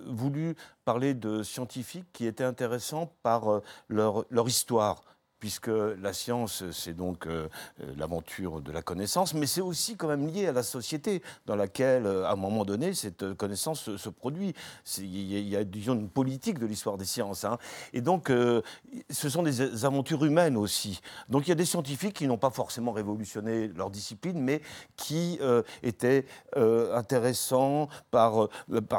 voulu 0.05 0.55
parler 0.85 1.13
de 1.15 1.41
scientifiques 1.41 2.05
qui 2.13 2.27
étaient 2.27 2.43
intéressants 2.43 3.11
par 3.23 3.61
leur, 3.89 4.25
leur 4.29 4.47
histoire 4.47 5.01
puisque 5.39 5.67
la 5.67 6.13
science, 6.13 6.63
c'est 6.71 6.93
donc 6.93 7.27
euh, 7.27 7.47
euh, 7.81 7.93
l'aventure 7.97 8.61
de 8.61 8.71
la 8.71 8.81
connaissance, 8.81 9.33
mais 9.33 9.45
c'est 9.45 9.61
aussi 9.61 9.95
quand 9.95 10.07
même 10.07 10.27
lié 10.27 10.47
à 10.47 10.51
la 10.51 10.63
société 10.63 11.21
dans 11.45 11.55
laquelle, 11.55 12.05
euh, 12.05 12.25
à 12.25 12.31
un 12.31 12.35
moment 12.35 12.65
donné, 12.65 12.93
cette 12.93 13.33
connaissance 13.33 13.95
se, 13.95 14.09
produit. 14.09 14.53
Il 14.97 15.49
y, 15.49 15.55
a- 15.55 15.63
disons, 15.63 15.93
une 15.93 16.09
politique 16.09 16.59
de 16.59 16.65
l'histoire 16.65 16.97
des 16.97 17.05
sciences. 17.05 17.43
hein. 17.43 17.57
Et 17.93 18.01
donc, 18.01 18.29
ce 18.29 19.29
sont 19.29 19.43
des 19.43 19.85
aventures 19.85 20.23
humaines 20.23 20.57
aussi. 20.57 21.01
Donc, 21.29 21.45
il 21.45 21.49
y 21.49 21.51
a 21.51 21.55
des 21.55 21.65
scientifiques 21.65 22.15
qui 22.15 22.27
n'ont 22.27 22.37
pas 22.37 22.49
forcément 22.49 22.91
révolutionné 22.93 23.67
leur 23.67 23.89
discipline, 23.89 24.39
mais 24.39 24.61
qui 24.95 25.39
étaient 25.83 26.25
intéressants 26.55 27.89
par, 28.11 28.49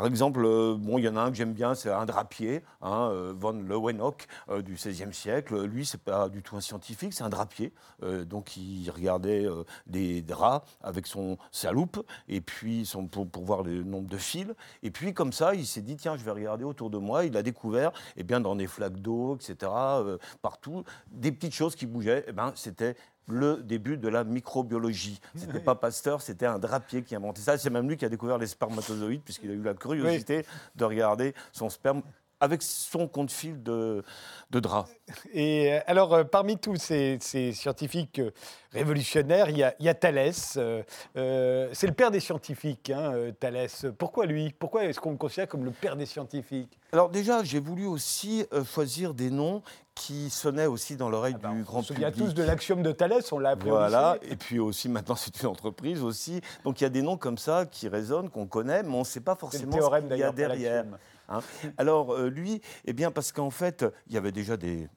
exemple, 0.05 0.43
bon, 0.77 0.99
il 0.99 1.05
y 1.05 1.09
en 1.09 1.17
a 1.17 1.21
un 1.23 1.31
que 1.31 1.37
j'aime 1.37 1.55
bien, 1.55 1.75
c'est 1.75 1.91
un 1.91 2.05
drapier, 2.07 2.63
hein, 2.83 3.11
von 3.35 3.53
Leeuwenhoek 3.53 4.27
du 4.63 4.75
XVIe 4.75 5.13
siècle. 5.13 5.65
Lui, 5.65 5.87
c'est 5.87 6.03
pas 6.03 6.28
du 6.29 6.43
tout 6.43 6.57
un 6.57 6.61
scientifique, 6.61 7.13
c'est 7.13 7.25
un 7.25 7.29
drapier. 7.29 7.73
Euh, 8.03 8.25
donc, 8.25 8.57
il 8.57 8.89
regardait 8.91 9.47
euh, 9.47 9.65
des 9.87 10.23
draps 10.23 10.67
avec 10.83 11.07
son, 11.07 11.39
sa 11.51 11.73
loupe, 11.73 12.05
et 12.29 12.41
puis 12.41 12.87
son, 12.87 13.07
pour, 13.07 13.29
pour 13.29 13.45
voir 13.45 13.63
le 13.63 13.83
nombre 13.83 14.09
de 14.09 14.17
fils. 14.17 14.49
Et 14.83 14.91
puis, 14.91 15.15
comme 15.15 15.33
ça, 15.33 15.55
il 15.55 15.67
s'est 15.67 15.83
dit, 15.83 15.97
tiens, 15.97 16.17
je 16.17 16.25
vais 16.25 16.31
regarder 16.31 16.65
autour 16.65 16.91
de 16.91 16.99
moi. 16.99 17.25
Il 17.25 17.37
a 17.37 17.43
découvert, 17.43 17.93
eh 18.17 18.23
bien, 18.23 18.41
dans 18.41 18.57
des 18.57 18.67
flaques 18.67 19.01
d'eau, 19.01 19.37
etc., 19.37 19.57
euh, 19.65 20.19
partout, 20.43 20.85
des 21.11 21.33
petites 21.33 21.55
choses 21.55 21.75
qui 21.75 21.87
bougeaient. 21.87 22.25
Eh 22.29 22.33
ben, 22.33 22.53
c'était 22.55 22.97
le 23.29 23.63
début 23.63 23.97
de 23.97 24.09
la 24.09 24.25
microbiologie. 24.25 25.21
C'était 25.35 25.61
pas 25.61 25.75
Pasteur, 25.75 26.23
c'était 26.23 26.47
un 26.47 26.59
drapier 26.59 27.03
qui 27.03 27.15
a 27.15 27.19
inventé 27.19 27.41
ça. 27.41 27.59
C'est 27.59 27.71
même 27.71 27.89
lui 27.89 27.97
qui 27.97 28.05
a 28.05 28.09
découvert 28.09 28.39
les 28.39 28.47
spermatozoïdes, 28.47 29.23
puisqu'il 29.23 29.51
a 29.51 29.55
eu 29.55 29.63
la 29.63 29.75
curiosité 29.75 30.45
de 30.75 30.85
regarder 30.85 31.35
son 31.53 31.69
sperme 31.69 32.03
avec 32.41 32.63
son 32.63 33.09
compte-fil 33.09 33.63
de, 33.63 34.05
de 34.51 34.61
drap. 34.61 34.87
Et 35.33 35.73
euh, 35.73 35.81
alors, 35.87 36.15
euh, 36.15 36.25
parmi 36.25 36.57
tous 36.59 36.77
ces, 36.77 37.19
ces 37.21 37.53
scientifiques 37.53 38.21
euh, 38.21 38.31
révolutionnaires, 38.73 39.51
il 39.51 39.59
y 39.59 39.63
a, 39.65 39.75
il 39.81 39.87
y 39.87 39.89
a 39.89 39.95
Thalès. 39.95 40.57
euh, 40.57 41.69
c'est 41.73 41.87
le 41.87 41.93
père 41.95 42.11
des 42.11 42.21
scientifiques, 42.21 42.91
hein, 42.91 43.13
Thalès. 43.41 43.87
Pourquoi 43.99 44.27
lui? 44.27 44.55
Pourquoi 44.59 44.85
est-ce 44.85 45.01
qu'on 45.01 45.11
le 45.13 45.17
considère 45.17 45.49
comme 45.49 45.65
le 45.65 45.71
père 45.73 45.97
des 45.97 46.07
scientifiques? 46.07 46.79
Alors 46.93 47.09
déjà, 47.11 47.43
j'ai 47.43 47.61
voulu 47.61 47.87
aussi 47.87 48.47
choisir 48.73 49.15
des 49.15 49.31
noms 49.31 49.63
qui 49.95 50.31
sonnaient 50.31 50.67
aussi 50.67 50.97
dans 50.97 51.09
l'oreille 51.11 51.35
Ah 51.37 51.49
bah, 51.49 51.55
du 51.55 51.61
On 51.61 51.65
grand 51.65 51.83
se 51.83 51.89
souvient 51.93 52.13
public. 52.13 52.29
tous 52.29 52.35
de 52.35 52.45
l'axiome 52.45 52.83
de 52.83 52.93
Thalès, 52.93 53.33
on 53.33 53.41
l'a 53.41 53.51
appris 53.51 53.69
Voilà, 53.69 54.17
et 54.23 54.37
puis 54.37 54.61
aussi 54.61 54.89
maintenant 54.89 55.17
c'est 55.17 55.43
une 55.43 55.49
entreprise 55.49 56.03
aussi. 56.05 56.41
Donc 56.63 56.81
il 56.81 56.85
y 56.85 56.87
a 56.87 56.91
des 56.91 57.03
noms 57.03 57.17
comme 57.17 57.37
ça 57.37 57.67
qui 57.67 57.89
résonnent, 57.89 58.31
qu'on 58.31 58.47
connaît, 58.47 58.85
mais 58.85 58.95
on 58.95 59.01
ne 59.01 59.05
sait 59.05 59.21
pas 59.21 59.33
C'est 59.33 59.39
le 59.47 59.51
forcément 59.51 59.73
théorème 59.77 60.05
ce 60.05 60.09
qu'il 60.11 60.19
y 60.19 60.23
a 60.23 60.31
derrière. 60.31 60.85
Hein. 61.29 61.41
Alors, 61.77 62.13
euh, 62.13 62.29
lui, 62.29 62.61
eh 62.85 62.93
bien, 62.93 63.11
parce 63.11 63.33
qu'en 63.33 63.51
fait, 63.51 63.85
il 64.07 64.15
y 64.15 64.17
avait 64.17 64.33
déjà 64.33 64.57
des 64.57 64.89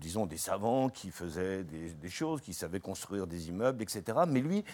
disons, 0.00 0.26
des 0.26 0.36
savants 0.36 0.88
qui 0.88 1.10
faisaient 1.10 1.64
des, 1.64 2.08
choses, 2.08 2.40
qui 2.40 2.54
savaient 2.54 2.80
construire 2.80 3.26
des 3.26 3.48
immeubles, 3.48 3.82
etc. 3.82 4.18
Mais 4.28 4.40
lui, 4.40 4.64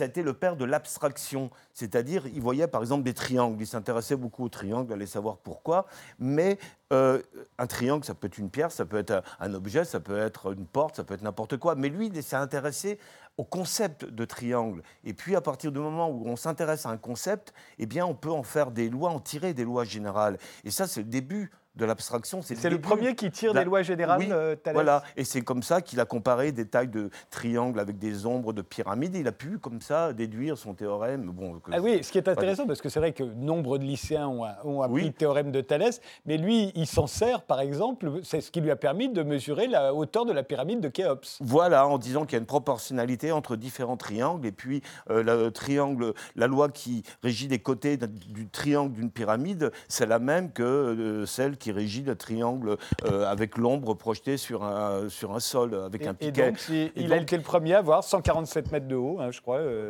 été 0.00 0.22
le 0.22 0.34
père 0.34 0.56
de 0.56 0.64
l'abstraction, 0.64 1.50
c'est-à-dire 1.72 2.26
il 2.26 2.40
voyait 2.40 2.68
par 2.68 2.82
exemple 2.82 3.04
des 3.04 3.14
triangles, 3.14 3.60
il 3.60 3.66
s'intéressait 3.66 4.16
beaucoup 4.16 4.44
aux 4.44 4.48
triangles, 4.48 4.92
allait 4.92 5.06
savoir 5.06 5.38
pourquoi, 5.38 5.86
mais 6.18 6.58
euh, 6.92 7.22
un 7.58 7.66
triangle, 7.66 8.04
ça 8.04 8.14
peut 8.14 8.26
être 8.26 8.38
une 8.38 8.50
pierre, 8.50 8.70
ça 8.70 8.84
peut 8.84 8.98
être 8.98 9.10
un, 9.10 9.22
un 9.40 9.54
objet, 9.54 9.84
ça 9.84 10.00
peut 10.00 10.18
être 10.18 10.52
une 10.52 10.66
porte, 10.66 10.96
ça 10.96 11.04
peut 11.04 11.14
être 11.14 11.22
n'importe 11.22 11.56
quoi, 11.56 11.74
mais 11.74 11.88
lui, 11.88 12.10
il 12.14 12.22
s'est 12.22 12.36
intéressé 12.36 12.98
au 13.38 13.44
concept 13.44 14.04
de 14.04 14.24
triangle. 14.24 14.82
Et 15.04 15.14
puis 15.14 15.36
à 15.36 15.40
partir 15.40 15.72
du 15.72 15.78
moment 15.78 16.10
où 16.10 16.26
on 16.26 16.36
s'intéresse 16.36 16.84
à 16.86 16.90
un 16.90 16.96
concept, 16.96 17.54
eh 17.78 17.86
bien 17.86 18.04
on 18.04 18.14
peut 18.14 18.32
en 18.32 18.42
faire 18.42 18.72
des 18.72 18.90
lois, 18.90 19.10
en 19.10 19.20
tirer 19.20 19.54
des 19.54 19.64
lois 19.64 19.84
générales. 19.84 20.38
Et 20.64 20.70
ça, 20.70 20.86
c'est 20.86 21.00
le 21.00 21.08
début 21.08 21.50
de 21.78 21.84
l'abstraction. 21.84 22.42
C'est 22.42 22.68
le 22.68 22.80
premier 22.80 23.14
qui 23.14 23.30
tire 23.30 23.54
des 23.54 23.64
lois 23.64 23.82
générales, 23.82 24.18
Oui, 24.18 24.28
euh, 24.30 24.56
Thalès 24.56 24.74
voilà. 24.74 25.02
Et 25.16 25.24
c'est 25.24 25.42
comme 25.42 25.62
ça 25.62 25.80
qu'il 25.80 26.00
a 26.00 26.04
comparé 26.04 26.50
des 26.52 26.66
tailles 26.66 26.88
de 26.88 27.08
triangles 27.30 27.78
avec 27.78 27.98
des 27.98 28.26
ombres 28.26 28.52
de 28.52 28.62
pyramides. 28.62 29.14
Et 29.14 29.20
il 29.20 29.28
a 29.28 29.32
pu, 29.32 29.58
comme 29.58 29.80
ça, 29.80 30.12
déduire 30.12 30.58
son 30.58 30.74
théorème. 30.74 31.30
Bon, 31.30 31.60
que- 31.60 31.70
Ah 31.72 31.80
oui, 31.80 32.02
ce 32.02 32.10
qui 32.10 32.18
est 32.18 32.28
intéressant, 32.28 32.66
parce 32.66 32.80
que 32.82 32.88
c'est 32.88 32.98
vrai 32.98 33.12
que 33.12 33.22
nombre 33.22 33.78
de 33.78 33.84
lycéens 33.84 34.26
ont, 34.28 34.44
ont 34.64 34.82
appris 34.82 34.94
Oui. 34.94 35.04
le 35.06 35.12
théorème 35.12 35.52
de 35.52 35.60
Thalès, 35.60 36.00
mais 36.26 36.36
lui, 36.36 36.72
il 36.74 36.86
s'en 36.86 37.06
sert, 37.06 37.42
par 37.42 37.60
exemple, 37.60 38.10
c'est 38.24 38.40
ce 38.40 38.50
qui 38.50 38.60
lui 38.60 38.72
a 38.72 38.76
permis 38.76 39.08
de 39.08 39.22
mesurer 39.22 39.68
la 39.68 39.94
hauteur 39.94 40.26
de 40.26 40.32
la 40.32 40.42
pyramide 40.42 40.80
de 40.80 40.88
Khéops. 40.88 41.38
Voilà, 41.40 41.86
en 41.86 41.98
disant 41.98 42.24
qu'il 42.24 42.32
y 42.32 42.36
a 42.36 42.40
une 42.40 42.46
proportionnalité 42.46 43.30
entre 43.30 43.54
différents 43.56 43.96
triangles. 43.96 44.46
Et 44.46 44.52
puis, 44.52 44.82
euh, 45.10 45.22
le 45.22 45.50
triangle, 45.52 46.12
la 46.34 46.48
loi 46.48 46.68
qui 46.70 47.04
régit 47.22 47.46
les 47.46 47.60
côtés 47.60 47.96
du 47.96 48.48
triangle 48.48 48.92
d'une 48.94 49.10
pyramide, 49.10 49.70
c'est 49.86 50.06
la 50.06 50.18
même 50.18 50.50
que 50.52 50.62
euh, 50.62 51.26
celle 51.26 51.56
qui 51.56 51.67
régit 51.72 52.02
le 52.02 52.14
triangle 52.16 52.76
euh, 53.04 53.26
avec 53.26 53.56
l'ombre 53.56 53.94
projetée 53.94 54.36
sur 54.36 54.64
un, 54.64 55.08
sur 55.08 55.34
un 55.34 55.40
sol, 55.40 55.74
avec 55.74 56.06
un 56.06 56.12
Et, 56.20 56.26
et 56.28 56.32
piquet. 56.32 56.46
donc, 56.48 56.58
c'est- 56.58 56.74
Et 56.74 56.92
il 56.96 57.12
a 57.12 57.16
été 57.16 57.36
le 57.36 57.42
premier 57.42 57.74
à 57.74 57.78
avoir 57.78 58.04
147 58.04 58.72
mètres 58.72 58.86
de 58.88 58.96
haut, 58.96 59.18
hein, 59.20 59.30
je 59.30 59.40
crois. 59.40 59.58
euh. 59.58 59.88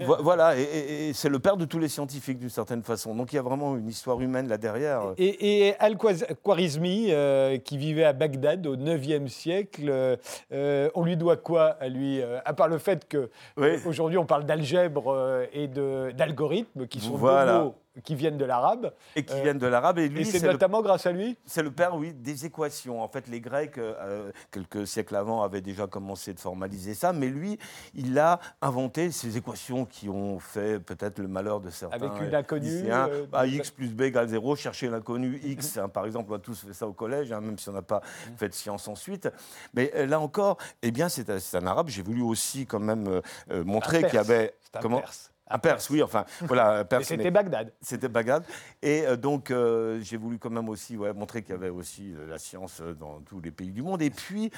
Vo- 0.00 0.16
Voilà, 0.20 0.56
et, 0.58 1.12
c'est 1.14 1.28
le 1.28 1.38
père 1.38 1.56
de 1.56 1.64
tous 1.64 1.78
les 1.78 1.88
scientifiques 1.88 2.38
d'une 2.38 2.48
certaine 2.50 2.82
façon. 2.82 3.14
Donc 3.14 3.32
il 3.32 3.36
y 3.36 3.38
a 3.38 3.42
vraiment 3.42 3.76
une 3.76 3.88
histoire 3.88 4.20
humaine 4.20 4.48
là 4.48 4.56
derrière. 4.58 5.02
Et, 5.18 5.74
Al-Khwarizmi, 5.78 7.08
euh, 7.10 7.58
qui 7.58 7.76
vivait 7.78 8.04
à 8.04 8.12
Bagdad 8.12 8.66
au 8.66 8.76
9e 8.76 9.28
siècle, 9.28 9.88
euh, 9.88 10.16
euh, 10.52 10.90
on 10.94 11.04
lui 11.04 11.16
doit 11.16 11.36
quoi 11.36 11.76
à 11.80 11.88
lui 11.88 12.20
euh, 12.20 12.38
À 12.44 12.52
part 12.52 12.68
le 12.68 12.78
fait 12.78 13.06
que 13.08 13.30
Oui. 13.56 13.68
euh, 13.68 13.78
aujourd'hui 13.86 14.18
on 14.18 14.26
parle 14.26 14.44
d'algèbre 14.44 15.12
euh, 15.12 15.46
et 15.52 15.68
de- 15.68 16.12
d'algorithmes, 16.16 16.86
qui 16.86 17.00
sont 17.00 17.16
Voilà. 17.16 17.58
deux 17.58 17.64
mots 17.64 17.74
qui 18.02 18.14
viennent 18.14 18.36
de 18.38 18.44
l'arabe. 18.44 18.92
Et 19.14 19.24
qui 19.24 19.34
Euh, 19.34 19.42
viennent 19.42 19.58
de 19.58 19.66
l'arabe. 19.66 19.98
Et 19.98 20.04
Et 20.04 20.08
lui, 20.08 20.24
c'est 20.24 20.38
c'est 20.38 20.46
le 20.46 20.52
notamment 20.52 20.82
grâce 20.82 21.06
à 21.06 21.12
lui 21.12 21.36
C'est 21.46 21.62
le 21.62 21.70
père, 21.70 21.94
oui, 21.94 22.12
des 22.12 22.44
équations. 22.46 23.02
En 23.02 23.08
fait, 23.08 23.28
les 23.28 23.40
Grecs, 23.40 23.78
euh, 23.78 24.32
quelques 24.50 24.86
siècles 24.86 25.14
avant, 25.16 25.42
avaient 25.42 25.60
déjà 25.60 25.86
commencé 25.86 26.34
de 26.34 26.40
formaliser 26.40 26.94
ça, 26.94 27.12
mais 27.12 27.28
lui, 27.28 27.58
il 27.94 28.18
a 28.18 28.40
inventé 28.60 29.10
ces 29.12 29.36
équations 29.36 29.84
qui 29.84 30.08
ont 30.08 30.38
fait 30.38 30.80
peut-être 30.80 31.18
le 31.20 31.28
malheur 31.28 31.60
de 31.60 31.70
certains. 31.70 31.96
Avec 31.96 32.20
une 32.20 32.34
inconnue, 32.34 32.84
euh, 32.90 33.26
Bah, 33.30 33.46
x 33.46 33.70
plus 33.70 33.88
b 33.94 34.02
égale 34.02 34.28
0, 34.28 34.56
chercher 34.56 34.88
l'inconnu 34.88 35.40
x. 35.44 35.76
hein, 35.78 35.88
par 35.88 36.04
exemple, 36.06 36.32
on 36.32 36.36
a 36.36 36.38
tous 36.40 36.64
fait 36.66 36.72
ça 36.72 36.86
au 36.88 36.92
collège, 36.92 37.30
hein, 37.32 37.40
même 37.40 37.58
si 37.58 37.68
on 37.68 37.72
n'a 37.72 37.82
pas 37.82 38.00
Mmh. 38.00 38.36
fait 38.36 38.48
de 38.48 38.54
sciences 38.54 38.88
ensuite. 38.88 39.28
Mais 39.74 39.92
euh, 39.94 40.06
là 40.06 40.18
encore, 40.20 40.58
eh 40.82 40.90
bien, 40.90 41.08
c'est 41.08 41.30
un, 41.30 41.66
arabe. 41.66 41.88
J'ai 41.88 42.02
voulu 42.02 42.22
aussi 42.22 42.66
quand 42.66 42.80
même 42.80 43.20
montrer 43.64 44.02
qu'il 44.04 44.14
y 44.14 44.18
avait... 44.18 44.54
Un 44.74 44.80
comment 44.80 44.98
Perse. 45.00 45.30
Un 45.50 45.58
perse, 45.58 45.90
oui, 45.90 46.02
enfin, 46.02 46.24
voilà, 46.42 46.84
perse. 46.88 47.04
c'était 47.08 47.30
Bagdad. 47.30 47.72
c'était 47.82 48.08
Bagdad. 48.08 48.44
Et 48.82 49.06
euh, 49.06 49.16
donc, 49.16 49.50
euh, 49.50 50.00
j'ai 50.00 50.16
voulu 50.16 50.38
quand 50.38 50.48
même 50.50 50.70
aussi 50.70 50.96
ouais, 50.96 51.12
montrer 51.12 51.42
qu'il 51.42 51.54
y 51.54 51.58
avait 51.58 51.68
aussi 51.68 52.14
euh, 52.14 52.26
la 52.26 52.38
science 52.38 52.80
dans 52.98 53.20
tous 53.20 53.40
les 53.42 53.50
pays 53.50 53.70
du 53.70 53.82
monde. 53.82 54.00
Et 54.00 54.10
puis, 54.10 54.50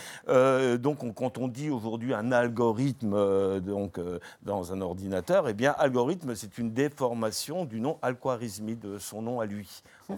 donc, 0.79 1.03
on- 1.03 1.13
quand 1.13 1.39
on 1.39 1.49
dit 1.49 1.71
aujourd'hui 1.71 2.15
un 2.15 2.31
algorithme 2.31 3.61
donc, 3.61 3.99
dans 4.43 4.73
un 4.73 4.81
ordinateur, 4.81 5.49
eh 5.49 5.55
bien, 5.55 5.73
algorithme, 5.79 6.35
c'est 6.35 6.57
une 6.59 6.73
déformation 6.73 7.65
du 7.65 7.81
nom 7.81 7.99
Al-Khwarizmi, 8.03 8.77
de 8.77 8.99
son 8.99 9.23
nom 9.23 9.41
à 9.41 9.47
lui, 9.47 9.83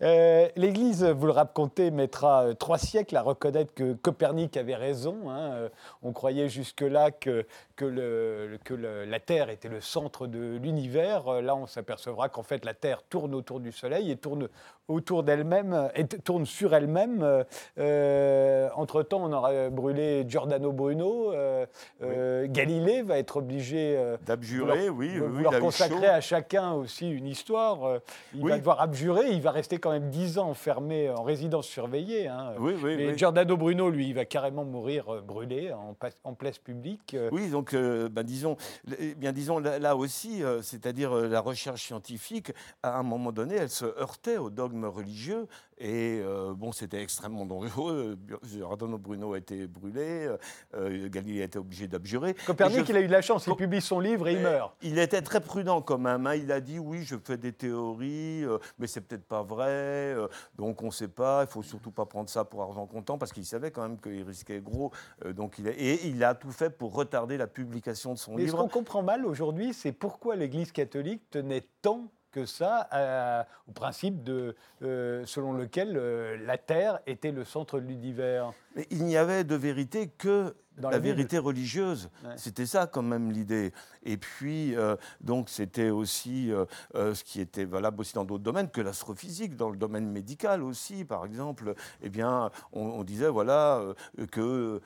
Euh, 0.00 0.48
L'Église, 0.56 1.04
vous 1.04 1.26
le 1.26 1.32
racontez, 1.32 1.90
mettra 1.90 2.44
euh, 2.44 2.54
trois 2.54 2.78
siècles 2.78 3.16
à 3.16 3.22
reconnaître 3.22 3.74
que 3.74 3.92
Copernic 3.92 4.56
avait 4.56 4.74
raison. 4.74 5.28
hein. 5.28 5.52
Euh, 5.52 5.68
On 6.02 6.12
croyait 6.12 6.48
jusque-là 6.48 7.10
que, 7.10 7.44
la 7.78 9.20
Terre 9.20 9.50
était 9.50 9.68
le 9.68 9.80
centre 9.82 10.26
de 10.26 10.56
l'univers. 10.56 11.42
Là, 11.42 11.54
on 11.54 11.66
s'apercevra 11.66 12.30
qu'en 12.30 12.42
fait, 12.42 12.64
la 12.64 12.72
Terre 12.72 13.02
tourne 13.10 13.34
autour 13.34 13.60
du 13.60 13.72
Soleil 13.72 14.10
et 14.10 14.16
tourne 14.16 14.48
autour 14.88 15.22
d'elle-même, 15.22 15.72
euh, 15.74 15.88
et 15.94 16.06
tourne 16.06 16.46
sur 16.46 16.74
elle-même. 16.74 17.22
Euh, 17.22 17.44
euh, 17.78 18.68
Entre-temps, 18.74 19.22
on 19.22 19.32
aura 19.32 19.68
brûlé 19.70 20.24
Giordano 20.26 20.72
Bruno. 20.72 21.32
Euh, 21.32 22.46
Galilée 22.48 23.02
va 23.02 23.18
être 23.18 23.36
obligé 23.36 23.98
D'abjurer, 24.26 24.88
oui, 24.88 25.18
vous 25.18 25.26
oui, 25.38 25.44
oui, 25.50 25.60
consacrer 25.60 26.06
à 26.06 26.20
chacun 26.20 26.72
aussi 26.72 27.10
une 27.10 27.26
histoire. 27.26 28.00
Il 28.34 28.42
Oui. 28.42 28.50
va 28.50 28.58
devoir 28.58 28.80
abjurer, 28.80 29.30
il 29.30 29.42
va 29.42 29.50
rester 29.50 29.78
quand 29.78 29.90
même 29.90 30.08
10 30.08 30.38
ans 30.38 30.48
enfermé 30.48 31.10
en 31.10 31.22
résidence 31.22 31.66
surveillée. 31.66 32.28
hein. 32.28 32.54
Mais. 32.82 33.16
Giordano 33.16 33.56
Bruno, 33.56 33.90
lui, 33.90 34.08
il 34.08 34.14
va 34.14 34.24
carrément 34.24 34.64
mourir 34.64 35.22
brûlé 35.22 35.72
en, 35.72 36.34
place 36.34 36.58
publique. 36.58 37.16
Oui, 37.30 37.48
donc, 37.48 37.74
ben, 37.74 38.22
disons, 38.22 38.56
eh 38.98 39.14
bien, 39.14 39.32
disons 39.32 39.58
là, 39.58 39.78
là 39.78 39.96
aussi, 39.96 40.42
c'est-à-dire 40.62 41.14
la 41.14 41.40
recherche 41.40 41.82
scientifique, 41.82 42.52
à 42.82 42.98
un 42.98 43.02
moment 43.02 43.32
donné, 43.32 43.56
elle 43.56 43.70
se 43.70 43.84
heurtait 43.84 44.38
au 44.38 44.50
dogme 44.50 44.77
religieux. 44.86 45.46
Et 45.80 46.20
euh, 46.24 46.54
bon, 46.54 46.72
c'était 46.72 47.00
extrêmement 47.02 47.46
dangereux. 47.46 48.16
Giordano 48.42 48.98
Bruno 48.98 49.34
a 49.34 49.38
été 49.38 49.66
brûlé, 49.68 50.26
euh, 50.26 50.36
euh, 50.74 51.08
Galilée 51.08 51.42
a 51.42 51.44
été 51.44 51.58
obligé 51.58 51.86
d'abjurer. 51.86 52.34
Copernic, 52.46 52.84
je- 52.86 52.90
il 52.92 52.96
a 52.96 53.00
eu 53.00 53.06
de 53.06 53.12
la 53.12 53.22
chance, 53.22 53.46
il 53.46 53.54
publie 53.54 53.80
son 53.80 54.00
livre 54.00 54.26
et 54.26 54.32
il 54.32 54.40
meurt. 54.40 54.74
Il 54.82 54.98
était 54.98 55.22
très 55.22 55.40
prudent 55.40 55.80
quand 55.80 55.98
même. 55.98 56.26
hein. 56.26 56.34
Il 56.34 56.50
a 56.50 56.60
dit 56.60 56.78
oui, 56.80 57.04
je 57.04 57.14
fais 57.22 57.36
des 57.36 57.52
théories, 57.52 58.44
euh, 58.44 58.58
mais 58.78 58.86
c'est 58.88 59.00
peut-être 59.02 59.24
pas 59.24 59.42
vrai. 59.44 59.68
euh, 59.68 60.26
donc 60.56 60.82
on 60.82 60.86
ne 60.86 60.90
sait 60.90 61.06
pas. 61.08 61.44
Il 61.44 61.50
faut 61.52 61.62
surtout 61.62 61.92
pas 61.92 62.06
prendre 62.06 62.28
ça 62.28 62.44
pour 62.44 62.62
argent 62.62 62.86
comptant 62.86 63.16
parce 63.18 63.32
qu'il 63.32 63.44
savait 63.46 63.70
quand 63.70 63.82
même 63.82 64.00
qu'il 64.00 64.22
risquait 64.24 64.60
gros. 64.60 64.90
euh, 65.24 65.32
donc 65.32 65.58
il 65.60 65.68
a, 65.68 65.70
et 65.76 66.06
il 66.08 66.24
a 66.24 66.34
tout 66.34 66.50
fait 66.50 66.70
pour 66.70 66.92
retarder 66.94 67.36
la 67.36 67.46
publication 67.46 68.14
de 68.14 68.18
son 68.18 68.32
Mais 68.34 68.42
ce 68.42 68.44
livre. 68.46 68.58
qu'on 68.58 68.68
comprend 68.68 69.02
mal 69.04 69.24
aujourd'hui, 69.24 69.72
c'est 69.74 69.92
pourquoi 69.92 70.34
l'Église 70.34 70.72
catholique 70.72 71.22
tenait 71.30 71.62
tant 71.82 72.10
que 72.30 72.44
ça 72.44 72.86
à- 72.90 73.46
au 73.68 73.72
principe 73.72 74.22
de, 74.22 74.54
euh, 74.82 75.24
selon 75.26 75.52
lequel 75.52 75.96
euh, 75.96 76.36
la 76.46 76.58
Terre 76.58 77.00
était 77.06 77.32
le 77.32 77.44
centre 77.44 77.80
de 77.80 77.86
l'univers. 77.86 78.52
Il 78.90 79.04
n'y 79.04 79.16
avait 79.16 79.44
de 79.44 79.54
vérité 79.54 80.08
que 80.08 80.54
Dans 80.78 80.90
la, 80.90 80.98
Bible. 80.98 81.16
vérité 81.16 81.38
religieuse. 81.38 82.10
Ouais. 82.24 82.34
C'était 82.36 82.66
ça 82.66 82.86
quand 82.86 83.02
même 83.02 83.30
l'idée. 83.30 83.72
Et 84.04 84.16
puis, 84.16 84.76
euh, 84.76 84.96
donc, 85.20 85.48
c'était 85.48 85.90
aussi 85.90 86.50
euh, 86.50 86.64
euh, 86.94 87.14
ce 87.14 87.24
qui 87.24 87.40
était 87.40 87.64
valable 87.64 88.00
aussi 88.00 88.14
dans 88.14 88.24
d'autres 88.24 88.44
domaines 88.44 88.70
que 88.70 88.80
l'astrophysique, 88.80 89.56
dans 89.56 89.70
le 89.70 89.76
domaine 89.76 90.10
médical 90.10 90.62
aussi, 90.62 91.04
par 91.04 91.24
exemple. 91.24 91.74
Eh 92.02 92.08
bien, 92.08 92.50
on, 92.72 92.80
on 92.80 93.04
disait, 93.04 93.28
voilà, 93.28 93.78
euh, 93.78 93.94
que 94.30 94.80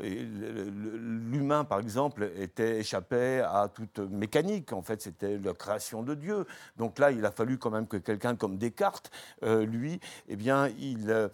l'humain, 0.00 1.64
par 1.64 1.80
exemple, 1.80 2.30
était 2.36 2.80
échappé 2.80 3.40
à 3.40 3.68
toute 3.72 3.98
mécanique. 3.98 4.72
En 4.72 4.82
fait, 4.82 5.02
c'était 5.02 5.38
la 5.38 5.52
création 5.52 6.02
de 6.02 6.14
Dieu. 6.14 6.46
Donc 6.76 6.98
là, 6.98 7.10
il 7.10 7.24
a 7.24 7.30
fallu 7.30 7.58
quand 7.58 7.70
même 7.70 7.86
que 7.86 7.96
quelqu'un 7.96 8.36
comme 8.36 8.58
Descartes, 8.58 9.10
lui, 9.42 10.00
eh 10.28 10.36
bien, 10.36 10.68
il 10.78 11.30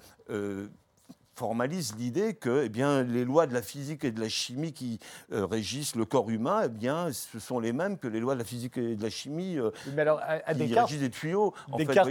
formalise 1.46 1.96
l'idée 1.98 2.34
que 2.34 2.62
eh 2.66 2.68
bien, 2.68 3.02
les 3.02 3.24
lois 3.24 3.48
de 3.48 3.52
la 3.52 3.62
physique 3.62 4.04
et 4.04 4.12
de 4.12 4.20
la 4.20 4.28
chimie 4.28 4.72
qui 4.72 5.00
euh, 5.32 5.44
régissent 5.44 5.96
le 5.96 6.04
corps 6.04 6.30
humain, 6.30 6.62
eh 6.66 6.68
bien, 6.68 7.08
ce 7.10 7.40
sont 7.40 7.58
les 7.58 7.72
mêmes 7.72 7.98
que 7.98 8.06
les 8.06 8.20
lois 8.20 8.34
de 8.34 8.38
la 8.38 8.44
physique 8.44 8.78
et 8.78 8.94
de 8.94 9.02
la 9.02 9.10
chimie 9.10 9.58
euh, 9.58 9.72
Mais 9.96 10.02
alors, 10.02 10.20
à, 10.20 10.34
à 10.46 10.52
qui 10.54 10.60
Descartes, 10.60 10.86
régissent 10.86 11.02
des 11.02 11.10
tuyaux. 11.10 11.52
En 11.72 11.78
fait, 11.78 11.84
Descartes, 11.86 12.10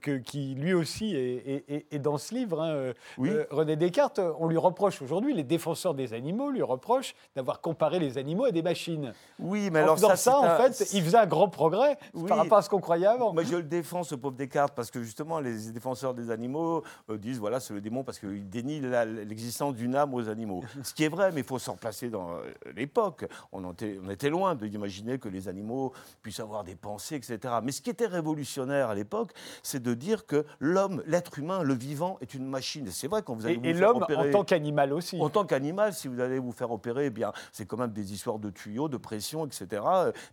que- 0.00 0.18
qui 0.18 0.54
lui 0.54 0.72
aussi 0.72 1.16
est, 1.16 1.18
est- 1.48 1.64
est- 1.68 1.86
est 1.90 1.98
dans 1.98 2.16
ce 2.16 2.32
livre. 2.32 2.60
hein, 2.62 2.70
euh, 2.70 2.92
Oui. 3.18 3.30
euh, 3.30 3.44
René 3.50 3.74
Descartes, 3.74 4.20
on 4.38 4.46
lui 4.46 4.56
reproche 4.56 5.02
aujourd'hui, 5.02 5.34
les 5.34 5.42
défenseurs 5.42 5.94
des 5.94 6.12
animaux 6.14 6.50
lui 6.52 6.62
reprochent 6.62 7.16
d'avoir 7.34 7.60
comparé 7.60 7.98
les 7.98 8.18
animaux 8.18 8.44
à 8.44 8.52
des 8.52 8.62
machines. 8.62 9.12
oui, 9.40 9.68
mais 9.72 9.80
en 9.80 9.82
alors 9.82 9.96
faisant 9.96 10.14
ça, 10.14 10.38
en 10.38 10.44
un- 10.44 10.56
fait, 10.70 10.90
il 10.92 11.02
faisait 11.02 11.18
un 11.18 11.26
grand 11.26 11.48
progrès 11.48 11.98
Oui. 12.14 12.28
par 12.28 12.38
rapport 12.38 12.58
à 12.58 12.62
ce 12.62 12.70
qu'on 12.70 12.80
croyait 12.80 13.06
avant. 13.06 13.32
Moi, 13.34 13.42
je 13.42 13.56
le 13.56 13.64
défends, 13.64 14.04
ce 14.04 14.14
pauvre 14.14 14.36
Descartes, 14.36 14.74
parce 14.76 14.92
que 14.92 15.02
justement, 15.02 15.40
les 15.40 15.72
défenseurs 15.72 16.14
des 16.14 16.30
animaux 16.30 16.84
disent 17.18 17.40
voilà, 17.40 17.58
c'est 17.58 17.74
le 17.74 17.80
démon 17.80 18.04
parce 18.04 18.20
qu'il 18.20 18.48
dénie 18.62 18.80
l'existence 19.26 19.74
d'une 19.74 19.94
âme 19.94 20.14
aux 20.14 20.28
animaux. 20.28 20.62
Ce 20.82 20.92
qui 20.94 21.04
est 21.04 21.08
vrai, 21.08 21.32
mais 21.32 21.40
il 21.40 21.46
faut 21.46 21.58
se 21.58 21.70
replacer 21.70 22.10
dans 22.10 22.32
euh, 22.32 22.42
l'époque. 22.74 23.26
On, 23.52 23.70
était- 23.72 23.98
on 24.04 24.10
était 24.10 24.30
loin 24.30 24.54
d'imaginer 24.54 25.18
que 25.18 25.28
les 25.28 25.48
animaux 25.48 25.92
puissent 26.22 26.40
avoir 26.40 26.64
des 26.64 26.76
pensées, 26.76 27.16
etc. 27.16 27.38
Mais 27.62 27.72
ce 27.72 27.80
qui 27.82 27.90
était 27.90 28.06
révolutionnaire 28.06 28.90
à 28.90 28.94
l'époque, 28.94 29.32
c'est 29.62 29.82
de 29.82 29.94
dire 29.94 30.26
que 30.26 30.44
l'homme, 30.58 31.02
l'être 31.06 31.38
humain, 31.38 31.62
le 31.62 31.74
vivant, 31.74 32.18
est 32.20 32.34
une 32.34 32.46
machine. 32.46 32.86
Et 32.86 32.90
c'est 32.90 33.08
vrai 33.08 33.22
quand 33.22 33.34
vous 33.34 33.46
allez 33.46 33.54
Et, 33.54 33.58
vous 33.58 33.64
et 33.66 33.74
faire 33.74 33.92
l'homme 33.92 34.02
en 34.02 34.30
tant 34.30 34.44
qu'animal 34.44 34.92
aussi. 34.92 35.20
en 35.20 35.28
tant 35.28 35.44
qu'animal, 35.44 35.92
si 35.94 36.08
vous 36.08 36.20
allez 36.20 36.38
vous 36.38 36.52
faire 36.52 36.70
opérer, 36.70 37.06
eh 37.06 37.10
bien, 37.10 37.32
c'est 37.52 37.66
quand 37.66 37.76
même 37.76 37.92
des 37.92 38.12
histoires 38.12 38.38
de 38.38 38.50
tuyaux, 38.50 38.88
de 38.88 38.96
pression, 38.96 39.46
etc. 39.46 39.82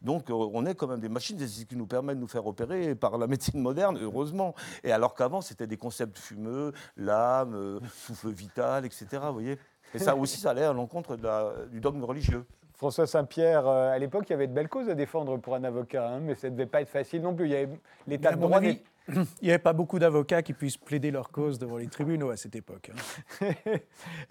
Donc, 0.02 0.30
euh, 0.30 0.34
on 0.54 0.66
est 0.66 0.76
quand 0.76 0.88
même 0.88 1.00
des 1.00 1.10
machines, 1.10 1.38
c'est 1.40 1.48
ce 1.48 1.66
qui 1.66 1.76
nous 1.76 1.88
permet 1.88 2.16
de 2.16 2.20
nous 2.20 2.28
faire 2.28 2.46
opérer 2.46 2.96
par 2.96 3.18
la 3.18 3.28
médecine 3.28 3.60
moderne, 3.62 3.98
heureusement. 4.02 4.54
Et 4.84 4.92
alors 4.92 5.16
qu'avant, 5.16 5.42
c'était 5.42 5.68
des 5.68 5.78
concepts 5.78 6.18
fumeux, 6.18 6.72
l'âme, 6.96 7.54
euh, 7.56 7.80
souffle 8.08 8.30
vital, 8.30 8.86
etc. 8.86 9.06
Vous 9.28 9.34
voyez 9.34 9.58
Et 9.94 10.00
ça 10.00 10.16
aussi, 10.16 10.40
ça 10.40 10.52
allait 10.52 10.64
à 10.64 10.74
l'encontre 10.74 11.18
du 11.68 11.80
dogme 11.80 12.04
religieux. 12.04 12.46
François 12.78 13.08
Saint-Pierre, 13.08 13.68
euh, 13.68 13.92
à 13.92 13.98
l'époque, 13.98 14.26
il 14.28 14.34
y 14.34 14.36
avait 14.36 14.46
de 14.46 14.54
belles 14.54 14.70
causes 14.70 14.88
à 14.88 14.94
défendre 14.94 15.38
pour 15.38 15.56
un 15.56 15.64
avocat, 15.64 16.10
hein, 16.10 16.20
mais 16.20 16.36
ça 16.36 16.48
ne 16.48 16.54
devait 16.54 16.68
pas 16.68 16.82
être 16.82 16.90
facile 16.90 17.24
non 17.24 17.34
plus. 17.34 17.46
Il 17.46 17.52
y 17.52 17.56
avait 17.56 17.70
l'état 18.06 18.32
de 18.34 18.40
droit. 18.40 18.58
avis, 18.58 18.84
il 19.10 19.26
n'y 19.44 19.50
avait 19.50 19.60
pas 19.60 19.74
beaucoup 19.74 20.00
d'avocats 20.00 20.42
qui 20.42 20.54
puissent 20.54 20.78
plaider 20.78 21.12
leur 21.12 21.30
cause 21.32 21.60
devant 21.60 21.78
les 21.78 21.88
tribunaux 21.88 22.30
à 22.30 22.38
cette 22.38 22.56
époque. 22.56 22.92
hein. 23.42 23.48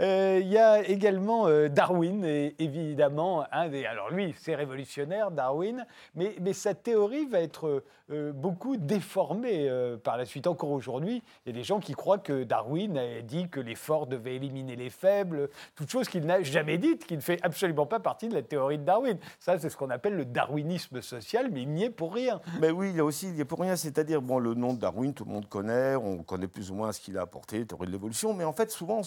Euh, 0.00 0.38
Il 0.42 0.48
y 0.48 0.58
a 0.58 0.86
également 0.86 1.46
euh, 1.48 1.68
Darwin, 1.68 2.24
et 2.24 2.54
évidemment, 2.58 3.44
des. 3.70 3.86
Alors 3.86 4.10
lui, 4.10 4.34
c'est 4.38 4.54
révolutionnaire, 4.54 5.30
Darwin, 5.30 5.86
mais, 6.14 6.36
mais 6.40 6.52
sa 6.52 6.74
théorie 6.74 7.26
va 7.26 7.40
être 7.40 7.82
euh, 8.10 8.32
beaucoup 8.32 8.76
déformée 8.76 9.70
par 10.04 10.16
la 10.16 10.24
suite. 10.24 10.46
Encore 10.46 10.70
aujourd'hui, 10.70 11.22
il 11.44 11.52
y 11.52 11.56
a 11.56 11.58
des 11.58 11.64
gens 11.64 11.80
qui 11.80 11.94
croient 11.94 12.18
que 12.18 12.44
Darwin 12.44 12.96
a 12.98 13.22
dit 13.22 13.48
que 13.48 13.60
les 13.60 13.74
forts 13.74 14.06
devaient 14.06 14.36
éliminer 14.36 14.76
les 14.76 14.90
faibles, 14.90 15.48
toute 15.74 15.90
chose 15.90 16.08
qu'il 16.08 16.26
n'a 16.26 16.42
jamais 16.42 16.78
dite, 16.78 17.06
qui 17.06 17.16
ne 17.16 17.22
fait 17.22 17.38
absolument 17.42 17.86
pas 17.86 18.00
partie 18.00 18.28
de 18.28 18.34
la 18.34 18.42
théorie 18.42 18.78
de 18.78 18.84
Darwin. 18.84 19.18
Ça, 19.40 19.58
c'est 19.58 19.70
ce 19.70 19.76
qu'on 19.76 19.90
appelle 19.90 20.14
le 20.14 20.24
darwinisme 20.24 21.00
social, 21.02 21.48
mais 21.50 21.62
il 21.62 21.70
n'y 21.70 21.84
est 21.84 21.90
pour 21.90 22.14
rien. 22.14 22.40
Mais 22.60 22.70
oui, 22.70 22.90
il 22.90 22.96
y 22.96 23.00
a 23.00 23.04
aussi, 23.04 23.28
il 23.28 23.36
y 23.36 23.40
a 23.40 23.44
pour 23.44 23.60
rien, 23.60 23.76
c'est-à-dire, 23.76 24.20
bon, 24.22 24.38
le 24.38 24.54
nom 24.54 24.65
de 24.74 24.80
Darwin, 24.80 25.14
tout 25.14 25.24
le 25.24 25.32
monde 25.32 25.48
connaît, 25.48 25.96
on 25.96 26.22
connaît 26.22 26.48
plus 26.48 26.70
ou 26.70 26.74
moins 26.74 26.92
ce 26.92 27.00
qu'il 27.00 27.18
a 27.18 27.22
apporté, 27.22 27.66
théorie 27.66 27.86
de 27.86 27.92
l'évolution, 27.92 28.34
mais 28.34 28.44
en 28.44 28.52
fait, 28.52 28.70
souvent, 28.70 29.02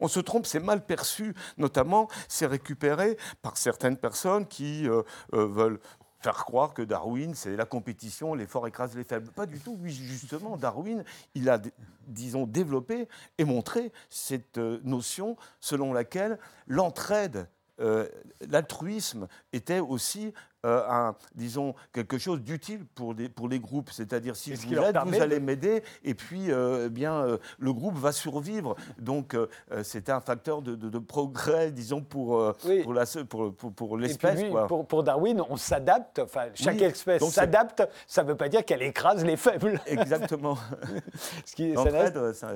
on 0.00 0.08
se, 0.08 0.20
trompe, 0.20 0.46
c'est 0.46 0.60
mal 0.60 0.84
perçu, 0.84 1.34
notamment, 1.58 2.08
c'est 2.28 2.46
récupéré 2.46 3.16
par 3.42 3.56
certaines 3.56 3.96
personnes 3.96 4.46
qui 4.46 4.88
euh, 4.88 5.02
euh, 5.34 5.46
veulent 5.46 5.80
faire 6.20 6.44
croire 6.44 6.74
que 6.74 6.82
Darwin, 6.82 7.34
c'est 7.34 7.56
la 7.56 7.64
compétition, 7.64 8.34
les 8.34 8.46
forts 8.46 8.66
écrasent 8.68 8.96
les 8.96 9.04
faibles. 9.04 9.30
Pas 9.30 9.46
du 9.46 9.58
tout, 9.58 9.78
oui, 9.80 9.90
justement, 9.90 10.56
Darwin, 10.56 11.04
il 11.34 11.48
a, 11.48 11.60
disons, 12.06 12.46
développé 12.46 13.08
et 13.38 13.44
montré 13.44 13.92
cette 14.10 14.58
euh, 14.58 14.80
notion 14.84 15.36
selon 15.60 15.92
laquelle 15.92 16.38
l'entraide 16.66 17.48
l'altruisme 18.50 19.26
était 19.54 19.80
aussi 19.80 20.34
euh, 20.66 20.82
un, 20.88 21.14
disons, 21.34 21.74
quelque 21.92 22.18
chose 22.18 22.40
d'utile 22.42 22.84
pour, 22.94 23.14
des- 23.14 23.28
pour 23.28 23.48
les 23.48 23.58
groupes. 23.60 23.90
C'est-à-dire, 23.90 24.36
si 24.36 24.54
je 24.56 24.66
vous 24.66 24.74
aide, 24.74 24.98
vous 25.06 25.20
allez 25.20 25.38
de- 25.40 25.44
m'aider, 25.44 25.82
et 26.04 26.14
puis 26.14 26.50
euh, 26.52 26.86
eh 26.86 26.90
bien, 26.90 27.14
euh, 27.24 27.38
le 27.58 27.72
groupe 27.72 27.96
va 27.96 28.12
survivre. 28.12 28.76
Donc, 28.98 29.34
c'était 29.82 30.12
un 30.12 30.20
facteur 30.20 30.62
de, 30.62 30.74
de- 30.74 30.88
de 30.88 30.98
progrès, 30.98 31.70
disons, 31.70 32.02
pour, 32.02 32.54
Oui. 32.66 32.82
pour 32.82 32.94
la- 32.94 33.04
pour, 33.28 33.54
pour- 33.54 33.72
pour 33.72 33.96
puis 33.96 34.06
l'espèce. 34.06 34.40
lui, 34.42 34.50
quoi. 34.50 34.66
pour, 34.66 34.86
pour 34.86 35.02
Darwin, 35.02 35.42
on 35.48 35.56
s'adapte, 35.56 36.18
enfin, 36.18 36.46
chaque 36.54 36.76
Oui, 36.76 36.84
espèce 36.84 37.20
donc 37.20 37.30
c'est- 37.30 37.36
s'adapte, 37.40 37.82
ça 38.06 38.22
ne 38.22 38.28
veut 38.28 38.36
pas 38.36 38.48
dire 38.48 38.64
qu'elle 38.64 38.82
écrase 38.82 39.24
les 39.24 39.36
faibles. 39.36 39.80
Exactement. 39.86 40.56
Ce 41.46 41.54
qui, 41.54 41.74
ça 41.74 41.84
n'a- 41.90 42.32
ça- 42.34 42.48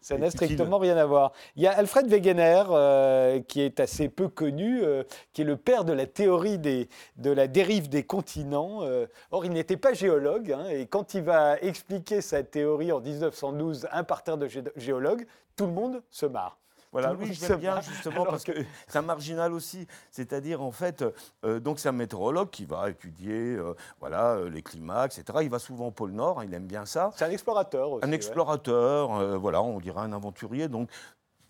Ça 0.00 0.16
strictement 0.30 0.78
rien 0.78 0.96
à 0.96 1.06
voir. 1.06 1.30
Il 1.54 1.62
y 1.62 1.68
a 1.68 1.78
Alfred 1.78 2.08
Wegener, 2.08 2.64
euh, 2.70 3.40
qui 3.46 3.60
est 3.60 3.78
assez 3.78 4.08
peu 4.08 4.26
connu, 4.26 4.82
euh, 4.82 5.04
qui 5.32 5.42
est 5.42 5.44
le 5.44 5.56
père 5.56 5.84
de 5.84 5.92
la 5.92 6.06
théorie 6.06 6.58
des, 6.58 6.88
de 7.18 7.30
la 7.30 7.46
dérive 7.52 7.88
des 7.88 8.02
continents. 8.04 8.82
euh. 8.82 9.06
or, 9.30 9.44
il 9.44 9.52
n'était 9.52 9.76
pas 9.76 9.92
géologue, 9.92 10.52
hein, 10.52 10.66
et 10.68 10.86
quand 10.86 11.14
il 11.14 11.22
va 11.22 11.58
expliquer 11.60 12.20
sa 12.20 12.42
théorie 12.42 12.90
en 12.92 13.00
1912 13.00 13.86
à 13.90 13.98
un 13.98 14.04
parterre 14.04 14.38
de 14.38 14.48
gé- 14.48 14.72
géologues, 14.76 15.26
tout 15.56 15.66
le 15.66 15.72
monde 15.72 16.02
se 16.10 16.26
marre. 16.26 16.58
Voilà, 16.90 17.16
se 17.32 17.48
l'aime 17.48 17.58
bien 17.58 17.80
justement 17.80 18.16
Alors 18.22 18.26
parce 18.32 18.44
que 18.44 18.52
c'est 18.86 18.98
un 18.98 19.02
marginal 19.02 19.54
aussi. 19.54 19.86
C'est-à-dire, 20.10 20.60
en 20.62 20.72
fait, 20.72 21.02
euh, 21.42 21.58
donc 21.58 21.78
c'est 21.78 21.88
un 21.88 21.92
météorologue 21.92 22.50
qui 22.50 22.66
va 22.66 22.90
étudier 22.90 23.56
euh, 23.56 23.72
voilà, 23.98 24.32
euh, 24.34 24.50
les 24.50 24.60
climats, 24.60 25.06
etc. 25.06 25.24
Il 25.40 25.48
va 25.48 25.58
souvent 25.58 25.86
au 25.86 25.90
pôle 25.90 26.10
Nord, 26.10 26.40
hein, 26.40 26.44
il 26.46 26.52
aime 26.52 26.66
bien 26.66 26.84
ça. 26.84 27.10
C'est 27.16 27.24
un 27.24 27.30
explorateur 27.30 27.92
aussi. 27.92 28.04
Un 28.06 28.12
explorateur, 28.12 29.14
euh, 29.16 29.38
voilà, 29.38 29.62
on 29.62 29.78
dirait 29.80 30.02
un 30.02 30.12
aventurier. 30.12 30.68
Donc, 30.68 30.90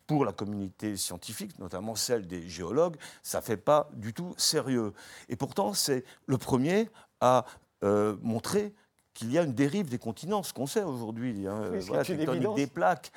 pour 0.07 0.25
la 0.25 0.33
communauté 0.33 0.97
scientifique, 0.97 1.59
notamment 1.59 1.95
celle 1.95 2.27
des 2.27 2.49
géologues, 2.49 2.97
ça 3.23 3.39
ne 3.39 3.45
fait 3.45 3.57
pas 3.57 3.89
du 3.95 4.13
tout 4.13 4.35
sérieux. 4.37 4.93
Et 5.29 5.37
pourtant, 5.37 5.75
c'est 5.75 6.05
le 6.27 6.39
premier 6.39 6.91
à 7.21 7.45
euh, 7.85 8.17
montrer 8.23 8.75
qu'il 9.15 9.31
y 9.33 9.39
a 9.39 9.43
une 9.43 9.53
dérive 9.55 9.89
des 9.89 9.99
continents, 9.99 10.43
ce 10.43 10.53
qu'on 10.53 10.67
sait 10.67 10.83
aujourd'hui, 10.83 11.47
hein, 11.47 11.71
voilà, 11.87 12.03
tectonique 12.05 12.55
des 12.57 12.67
plaques. 12.67 13.13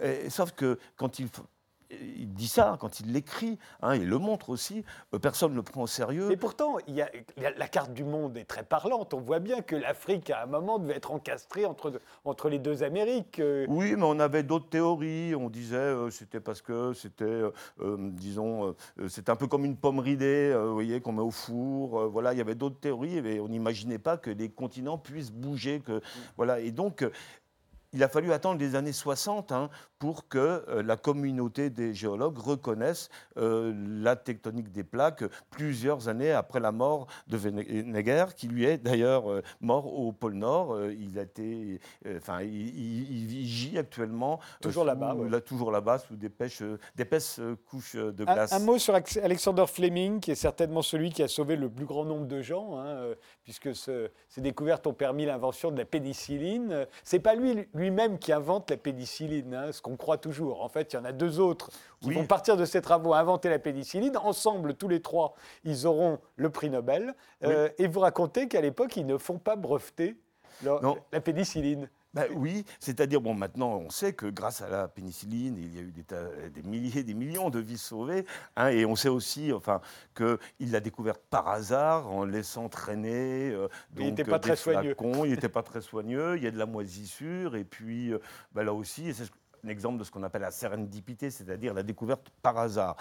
Et- 0.00 0.30
sauf 0.30 0.52
que 0.52 0.78
quand 0.96 1.18
il, 1.18 1.28
il 1.90 2.32
dit 2.32 2.48
ça, 2.48 2.76
quand 2.80 3.00
il 3.00 3.12
l'écrit, 3.12 3.58
hein, 3.82 3.96
il 3.96 4.08
le 4.08 4.18
montre 4.18 4.50
aussi, 4.50 4.84
euh, 5.14 5.18
personne 5.18 5.52
ne 5.52 5.56
le 5.56 5.62
prend 5.62 5.82
au 5.82 5.86
sérieux. 5.86 6.30
Et 6.30 6.36
pourtant, 6.36 6.76
il 6.86 6.94
y 6.94 7.02
a, 7.02 7.10
la 7.36 7.68
carte 7.68 7.92
du 7.92 8.04
monde 8.04 8.36
est 8.36 8.44
très 8.44 8.62
parlante. 8.62 9.14
On 9.14 9.20
voit 9.20 9.40
bien 9.40 9.60
que 9.60 9.76
l'Afrique, 9.76 10.30
à 10.30 10.42
un 10.42 10.46
moment, 10.46 10.78
devait 10.78 10.96
être 10.96 11.12
encastrée 11.12 11.66
entre, 11.66 12.48
les 12.48 12.58
deux 12.58 12.82
Amériques. 12.82 13.40
euh. 13.40 13.66
Oui, 13.68 13.94
mais 13.96 14.04
on 14.04 14.18
avait 14.20 14.42
d'autres 14.42 14.68
théories. 14.68 15.34
On 15.34 15.50
disait 15.50 15.76
euh, 15.76 16.10
c'était 16.10 16.40
parce 16.40 16.62
que 16.62 16.92
c'était, 16.92 17.24
euh, 17.24 17.52
disons, 17.98 18.74
euh, 18.98 19.08
c'était 19.08 19.30
un 19.30 19.36
peu 19.36 19.46
comme 19.46 19.64
une 19.64 19.76
pomme 19.76 19.98
ridée, 19.98 20.54
vous 20.56 20.74
voyez, 20.74 21.00
qu'on 21.00 21.12
met 21.12 21.22
au 21.22 21.30
four. 21.30 22.08
voilà, 22.08 22.32
il 22.32 22.38
y 22.38 22.40
avait 22.40 22.54
d'autres 22.54 22.78
théories, 22.78 23.20
mais 23.22 23.40
on 23.40 23.48
n'imaginait 23.48 23.98
pas 23.98 24.16
que 24.16 24.30
les 24.30 24.48
continents 24.48 24.98
puissent 24.98 25.32
bouger. 25.32 25.80
Que, 25.80 26.00
voilà, 26.36 26.60
et 26.60 26.70
donc. 26.70 27.04
il 27.92 28.02
a 28.04 28.08
fallu 28.08 28.32
attendre 28.32 28.60
les 28.60 28.76
années 28.76 28.92
60 28.92 29.50
hein, 29.50 29.68
pour 30.00 30.26
que 30.28 30.38
euh, 30.68 30.82
la 30.82 30.96
communauté 30.96 31.70
des 31.70 31.94
géologues 31.94 32.38
reconnaisse 32.38 33.10
euh, 33.36 33.72
la 34.02 34.16
tectonique 34.16 34.72
des 34.72 34.82
plaques 34.82 35.22
plusieurs 35.50 36.08
années 36.08 36.32
après 36.32 36.58
la 36.58 36.72
mort 36.72 37.06
de 37.28 37.36
Wegener, 37.36 38.24
qui 38.34 38.48
lui 38.48 38.64
est 38.64 38.78
d'ailleurs 38.78 39.30
euh, 39.30 39.42
mort 39.60 39.92
au 39.92 40.10
pôle 40.10 40.34
Nord. 40.34 40.76
Il 40.90 41.18
a 41.18 41.22
été, 41.22 41.78
enfin, 42.16 42.40
il, 42.42 42.50
il- 42.50 43.46
gît 43.46 43.78
actuellement 43.78 44.40
Toujours 44.62 44.84
là-bas, 44.84 45.14
ouais. 45.14 45.28
là, 45.28 45.40
toujours 45.40 45.70
là-bas, 45.70 45.98
sous 45.98 46.16
des 46.16 46.30
pêches, 46.30 46.62
d'épaisses 46.96 47.38
euh, 47.38 47.56
couches 47.70 47.94
euh, 47.96 48.10
de 48.10 48.24
glace. 48.24 48.52
un 48.52 48.58
mot 48.60 48.78
sur 48.78 48.94
Alexander 49.22 49.64
Fleming, 49.66 50.18
qui 50.20 50.30
est 50.30 50.34
certainement 50.34 50.82
celui 50.82 51.10
qui 51.10 51.22
a 51.22 51.28
sauvé 51.28 51.56
le 51.56 51.68
plus 51.68 51.84
grand 51.84 52.04
nombre 52.06 52.26
de 52.26 52.40
gens, 52.40 52.78
hein, 52.78 53.08
puisque 53.44 53.74
ce- 53.76 54.08
ces 54.28 54.40
découvertes 54.40 54.86
ont 54.86 54.94
permis 54.94 55.26
l'invention 55.26 55.70
de 55.70 55.76
la 55.78 55.84
pénicilline. 55.84 56.86
C'est 57.04 57.18
pas 57.20 57.34
lui 57.34 57.68
lui-même 57.74 58.18
qui 58.18 58.32
invente 58.32 58.70
la 58.70 58.78
pénicilline, 58.78 59.54
hein, 59.54 59.72
ce 59.72 59.82
qu'on 59.90 59.96
croit 59.96 60.18
toujours. 60.18 60.62
En 60.62 60.68
fait, 60.68 60.92
il 60.92 60.96
y 60.96 60.98
en 60.98 61.04
a 61.04 61.12
deux 61.12 61.40
autres 61.40 61.70
qui 62.00 62.08
Oui. 62.08 62.14
vont 62.14 62.26
partir 62.26 62.56
de 62.56 62.64
ces 62.64 62.80
travaux 62.80 63.14
inventer 63.14 63.48
la 63.48 63.58
pénicilline. 63.58 64.16
Ensemble, 64.16 64.74
tous 64.74 64.88
les 64.88 65.02
trois, 65.02 65.34
ils 65.64 65.86
auront 65.86 66.18
le 66.36 66.50
prix 66.50 66.70
Nobel. 66.70 67.14
Euh, 67.44 67.68
Et 67.78 67.86
vous 67.88 68.00
racontez 68.00 68.48
qu'à 68.48 68.60
l'époque, 68.60 68.96
ils 68.96 69.06
ne 69.06 69.18
font 69.18 69.38
pas 69.38 69.56
breveter 69.56 70.16
leur- 70.62 70.96
la 71.12 71.20
pénicilline. 71.20 71.88
Ben 72.12 72.26
oui, 72.34 72.64
c'est-à-dire, 72.80 73.20
bon, 73.20 73.34
maintenant, 73.34 73.76
on 73.76 73.88
sait 73.88 74.12
que 74.14 74.26
grâce 74.26 74.62
à 74.62 74.68
la 74.68 74.88
pénicilline, 74.88 75.56
il 75.56 75.72
y 75.76 75.78
a 75.78 75.82
eu 75.82 75.92
des, 75.92 76.02
tas- 76.02 76.26
des 76.52 76.62
milliers, 76.62 77.04
des 77.04 77.14
millions 77.14 77.50
de 77.50 77.60
vies 77.60 77.78
sauvées. 77.78 78.26
hein, 78.56 78.66
et 78.70 78.84
on 78.84 78.96
sait 78.96 79.08
aussi 79.08 79.52
enfin, 79.52 79.80
qu'il 80.16 80.72
l'a 80.72 80.80
découverte 80.80 81.22
par 81.30 81.46
hasard, 81.48 82.08
en 82.10 82.24
laissant 82.24 82.68
traîner. 82.68 83.50
euh, 83.52 83.68
Il 83.96 84.00
donc, 84.10 84.12
était 84.18 84.24
pas 84.24 84.36
euh, 84.36 84.38
très 84.40 84.50
des 84.50 84.56
soigneux. 84.56 84.96
il 85.24 85.30
n'était 85.30 85.48
pas 85.48 85.62
très 85.62 85.80
soigneux, 85.80 86.36
il 86.36 86.42
y 86.42 86.48
a 86.48 86.50
de 86.50 86.58
la 86.58 86.66
moisissure. 86.66 87.54
Et 87.54 87.62
puis, 87.62 88.12
euh, 88.12 88.18
ben 88.52 88.64
là 88.64 88.74
aussi, 88.74 89.08
et 89.10 89.12
c'est 89.12 89.26
ce- 89.26 89.30
un 89.64 89.68
exemple 89.68 89.98
de 89.98 90.04
ce 90.04 90.10
qu'on 90.10 90.22
appelle 90.22 90.42
la 90.42 90.50
sérendipité, 90.50 91.30
c'est-à-dire 91.30 91.74
la 91.74 91.82
découverte 91.82 92.30
par 92.42 92.58
hasard. 92.58 92.96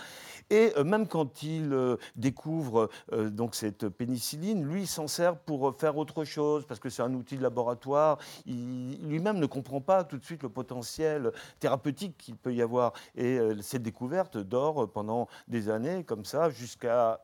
Et 0.49 0.73
euh, 0.77 0.83
même 0.83 1.07
quand 1.07 1.43
il 1.43 1.73
euh, 1.73 1.97
découvre 2.15 2.89
euh, 3.13 3.29
donc 3.29 3.55
cette 3.55 3.87
pénicilline, 3.89 4.65
lui 4.65 4.87
s'en 4.87 5.07
sert 5.07 5.37
pour 5.37 5.75
faire 5.75 5.97
autre 5.97 6.23
chose 6.23 6.65
parce 6.65 6.79
que 6.79 6.89
c'est 6.89 7.01
un 7.01 7.13
outil 7.13 7.37
de 7.37 7.43
laboratoire. 7.43 8.17
Il 8.45 8.99
lui-même 9.07 9.39
ne 9.39 9.45
comprend 9.45 9.81
pas 9.81 10.03
tout 10.03 10.17
de 10.17 10.25
suite 10.25 10.43
le 10.43 10.49
potentiel 10.49 11.31
thérapeutique 11.59 12.17
qu'il 12.17 12.35
peut 12.35 12.53
y 12.53 12.61
avoir. 12.61 12.93
Et 13.15 13.39
cette 13.61 13.83
découverte 13.83 14.37
dort 14.37 14.91
pendant 14.91 15.27
des 15.47 15.69
années 15.69 16.03
comme 16.03 16.25
ça 16.25 16.49
jusqu'à 16.49 17.19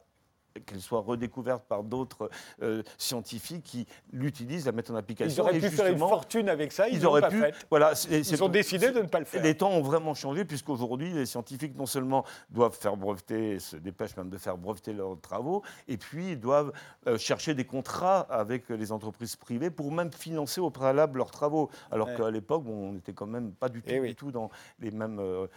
qu'elle 0.66 0.80
soit 0.82 1.02
redécouverte 1.02 1.64
par 1.66 1.84
d'autres 1.84 2.30
euh, 2.62 2.82
scientifiques 2.98 3.64
qui 3.64 3.88
l'utilisent, 4.14 4.66
la 4.66 4.72
mettent 4.72 4.90
en 4.92 4.96
application. 4.96 5.36
Ils 5.36 5.42
auraient 5.42 5.58
Et 5.58 5.62
pu 5.62 5.70
faire 5.70 5.88
une 5.88 5.98
fortune 5.98 6.50
avec 6.50 6.72
ça, 6.72 6.88
ils, 6.88 7.06
auraient 7.06 7.22
pas 7.22 7.30
pu. 7.30 7.40
fait. 7.40 7.54
Voilà, 7.70 7.94
Ils 8.10 8.44
ont 8.44 8.50
décidé 8.50 8.92
de 8.92 9.02
ne 9.02 9.08
pas 9.08 9.20
le 9.20 9.26
faire. 9.26 9.44
les 9.44 9.56
temps 9.58 9.72
ont 9.72 9.82
vraiment 9.82 10.14
changé 10.14 10.46
puisqu'aujourd'hui, 10.46 11.12
les 11.14 11.26
scientifiques 11.26 11.76
non 11.76 11.86
seulement 11.86 12.24
doivent 12.50 12.78
faire 12.78 12.96
breveter, 12.96 13.60
se 13.60 13.76
dépêchent 13.76 14.16
même 14.18 14.30
de 14.30 14.38
faire 14.38 14.58
breveter 14.58 14.94
leurs 14.94 15.20
travaux, 15.20 15.64
et 15.88 15.98
puis 15.98 16.32
ils 16.32 16.40
doivent 16.40 16.72
euh, 17.08 17.18
chercher 17.18 17.54
des 17.54 17.66
contrats 17.66 18.20
avec 18.22 18.70
les 18.70 18.92
entreprises 18.92 19.36
privées 19.36 19.70
pour 19.70 19.92
même 19.92 20.12
financer 20.12 20.62
au 20.62 20.70
préalable 20.70 21.18
leurs 21.18 21.32
travaux. 21.32 21.70
Alors 21.92 22.06
Ouais. 22.06 22.16
qu'à 22.18 22.30
l'époque, 22.30 22.64
bon, 22.64 22.90
on 22.90 22.94
n'était 22.94 23.14
quand 23.14 23.26
même 23.26 23.52
pas 23.52 23.68
du 23.68 23.82
tout, 23.82 23.90
Eh 23.92 24.00
oui. 24.00 24.10
du 24.10 24.16
tout 24.16 24.32
dans 24.32 24.50
les 24.80 24.92
mêmes 24.92 25.18
euh, 25.20 25.48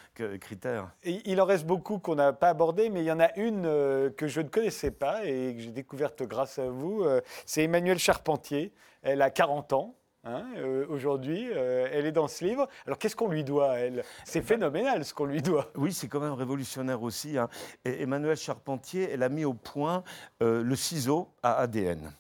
critères. 0.41 0.89
Et 1.05 1.21
il 1.31 1.41
en 1.41 1.45
reste 1.45 1.67
beaucoup 1.67 1.99
qu'on 1.99 2.15
n'a 2.15 2.33
pas 2.33 2.49
abordé, 2.49 2.89
mais 2.89 3.01
il 3.01 3.07
y 3.07 3.13
en 3.13 3.21
a 3.21 3.35
une 3.39 3.63
que 4.17 4.27
je 4.27 4.41
ne 4.41 4.49
connaissais 4.49 4.88
pas 4.91 5.24
et 5.24 5.55
que 5.55 5.61
j'ai 5.62 5.70
découverte 5.70 6.22
grâce 6.24 6.59
à 6.59 6.68
vous. 6.68 7.03
euh, 7.05 7.20
c'est 7.47 7.64
Emmanuelle 7.64 7.99
Charpentier. 7.99 8.72
Elle 9.03 9.22
a 9.22 9.30
40 9.30 9.72
ans. 9.72 9.95
hein, 10.24 10.45
euh, 10.57 10.86
Aujourd'hui, 10.89 11.49
euh, 11.55 11.89
elle 11.93 12.05
est 12.07 12.12
dans 12.12 12.28
ce 12.28 12.45
livre. 12.45 12.68
Alors, 12.86 12.99
qu'est-ce 12.99 13.16
qu'on 13.16 13.28
lui 13.28 13.45
doit 13.45 13.72
à 13.72 13.76
elle? 13.78 14.05
C'est 14.24 14.43
phénoménal 14.43 15.05
ce 15.05 15.14
qu'on 15.14 15.24
lui 15.26 15.41
doit. 15.43 15.70
Oui, 15.76 15.93
c'est 15.93 16.09
quand 16.09 16.20
même 16.20 16.32
révolutionnaire 16.32 17.03
aussi. 17.03 17.39
hein. 17.39 17.49
Et 17.84 18.03
Emmanuel 18.03 18.36
Charpentier, 18.36 19.09
elle 19.12 19.22
a 19.22 19.28
mis 19.28 19.45
au 19.45 19.55
point 19.55 20.03
euh, 20.43 20.62
le 20.62 20.76
ciseau 20.76 21.28
à 21.43 21.55
ADN. 21.61 22.12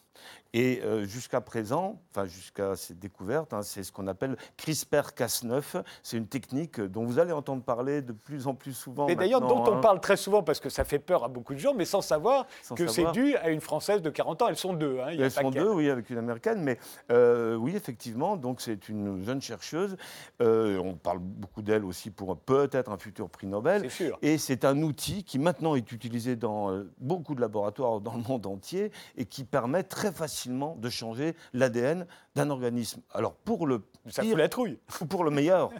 Et 0.54 0.80
euh, 0.82 1.04
jusqu'à 1.04 1.42
présent, 1.42 2.00
enfin 2.10 2.24
jusqu'à 2.24 2.74
cette 2.74 2.98
découverte, 2.98 3.52
hein, 3.52 3.60
c'est 3.62 3.82
ce 3.82 3.92
qu'on 3.92 4.06
appelle 4.06 4.36
CRISPR-Cas9. 4.58 5.82
C'est 6.02 6.16
une 6.16 6.26
technique 6.26 6.80
dont 6.80 7.04
vous 7.04 7.18
allez 7.18 7.32
entendre 7.32 7.62
parler 7.62 8.00
de 8.00 8.12
plus 8.12 8.46
en 8.46 8.54
plus 8.54 8.72
souvent. 8.72 9.08
Et 9.08 9.14
d'ailleurs, 9.14 9.42
dont 9.42 9.62
on 9.64 9.76
hein, 9.76 9.80
parle 9.80 10.00
très 10.00 10.16
souvent 10.16 10.42
parce 10.42 10.58
que 10.58 10.70
ça 10.70 10.84
fait 10.84 10.98
peur 10.98 11.24
à 11.24 11.28
beaucoup 11.28 11.52
de 11.52 11.58
gens, 11.58 11.74
mais 11.74 11.84
sans 11.84 12.00
savoir 12.00 12.46
sans 12.62 12.74
que 12.74 12.86
c'est 12.86 13.10
dû 13.12 13.36
à 13.36 13.50
une 13.50 13.60
Française 13.60 14.00
de 14.00 14.08
40 14.08 14.42
ans. 14.42 14.48
Elles 14.48 14.56
sont 14.56 14.72
deux. 14.72 15.00
hein, 15.00 15.12
y 15.12 15.20
Elles 15.20 15.30
sont 15.30 15.50
deux, 15.50 15.70
oui, 15.70 15.90
avec 15.90 16.08
une 16.08 16.18
américaine, 16.18 16.62
mais 16.62 16.78
euh, 17.12 17.54
oui, 17.54 17.76
effectivement, 17.76 18.36
donc 18.36 18.62
c'est 18.62 18.88
une 18.88 19.22
jeune 19.24 19.42
chercheuse. 19.42 19.96
Euh, 20.40 20.78
on 20.78 20.94
parle 20.94 21.18
beaucoup 21.18 21.60
d'elle 21.60 21.84
aussi 21.84 22.10
pour 22.10 22.38
peut-être 22.38 22.90
un 22.90 22.98
futur 22.98 23.28
prix 23.28 23.46
Nobel. 23.46 23.82
C'est 23.82 24.04
sûr. 24.04 24.18
Et 24.22 24.38
c'est 24.38 24.64
un 24.64 24.80
outil 24.82 25.24
qui 25.24 25.38
maintenant 25.38 25.74
est 25.74 25.92
utilisé 25.92 26.36
dans 26.36 26.84
beaucoup 26.98 27.34
de 27.34 27.42
laboratoires 27.42 28.00
dans 28.00 28.14
le 28.14 28.22
monde 28.22 28.46
entier 28.46 28.92
et 29.16 29.26
qui 29.26 29.44
permet 29.44 29.82
très 29.82 30.10
facilement 30.10 30.37
de 30.46 30.88
changer 30.90 31.34
l'ADN 31.52 32.06
d'un 32.34 32.50
organisme. 32.50 33.00
Alors 33.12 33.34
pour 33.34 33.66
le 33.66 33.82
Ça 34.08 34.22
pire 34.22 34.36
la 34.36 34.48
trouille. 34.48 34.78
ou 35.00 35.04
pour 35.06 35.24
le 35.24 35.30
meilleur, 35.30 35.70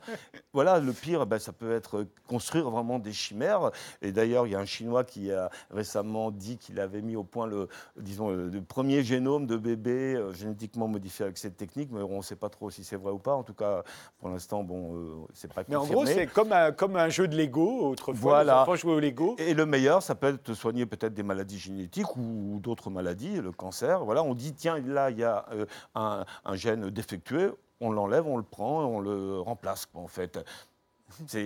voilà, 0.53 0.81
le 0.81 0.93
pire, 0.93 1.27
ben, 1.27 1.39
ça 1.39 1.53
peut 1.53 1.73
être 1.73 2.07
construire 2.27 2.69
vraiment 2.71 2.99
des 2.99 3.13
chimères. 3.13 3.71
Et 4.03 4.11
d'ailleurs, 4.13 4.47
il 4.47 4.53
y 4.53 4.57
a 4.57 4.59
un 4.59 4.65
Chinois 4.65 5.05
qui 5.05 5.31
a 5.33 5.51
récemment 5.71 6.31
dit 6.31 6.59
qu'il 6.59 6.81
avait 6.81 7.01
mis 7.03 7.15
au 7.17 7.25
point 7.25 7.47
le, 7.47 7.69
disons, 7.97 8.31
le, 8.31 8.61
premier 8.63 9.03
génome 9.05 9.47
de 9.47 9.57
bébé 9.57 10.15
euh, 10.17 10.33
génétiquement 10.33 10.89
modifié 10.89 11.25
avec 11.25 11.39
cette 11.39 11.57
technique, 11.57 11.91
mais 11.93 12.03
on 12.03 12.19
ne 12.19 12.23
sait 12.23 12.37
pas 12.37 12.49
trop 12.49 12.71
si 12.71 12.83
c'est 12.85 12.97
vrai 12.97 13.13
ou 13.13 13.19
pas. 13.19 13.35
En 13.35 13.45
tout 13.45 13.55
cas, 13.55 13.83
pour 14.19 14.29
l'instant, 14.29 14.65
bon, 14.65 14.97
euh, 14.97 15.27
c'est 15.35 15.53
pas 15.53 15.63
Mais 15.69 15.77
en 15.77 15.81
confirmé. 15.81 16.05
gros, 16.05 16.13
c'est 16.13 16.27
comme 16.27 16.53
un, 16.53 16.73
comme 16.73 16.97
un 16.97 17.09
jeu 17.09 17.29
de 17.29 17.37
Lego. 17.37 17.89
Autrefois, 17.91 18.31
Voilà. 18.31 18.55
les 18.55 18.61
enfants 18.61 18.75
jouaient 18.77 18.95
au 18.95 19.01
Lego. 19.01 19.37
Et 19.39 19.55
le 19.55 19.65
meilleur, 19.65 20.03
ça 20.03 20.15
peut 20.15 20.35
être 20.35 20.55
soigner 20.55 20.87
peut-être 20.87 21.15
des 21.15 21.23
maladies 21.23 21.59
génétiques 21.59 22.17
ou 22.17 22.59
d'autres 22.61 22.91
maladies, 22.91 23.41
le 23.41 23.53
cancer. 23.53 24.05
Voilà, 24.05 24.23
on 24.23 24.35
dit 24.35 24.48
tiens 24.55 24.79
là 24.81 25.11
il 25.11 25.19
y 25.19 25.25
a 25.25 25.47
euh, 25.53 25.67
un, 25.95 26.25
un 26.45 26.57
gène 26.57 26.91
défectueux, 26.91 27.57
on 27.81 27.91
l'enlève, 27.93 28.27
on 28.27 28.37
le 28.37 28.43
prend, 28.43 28.85
on 28.85 29.01
le 29.01 29.41
remplace 29.41 29.87
quoi, 29.87 30.03
en 30.03 30.09
fait. 30.09 30.39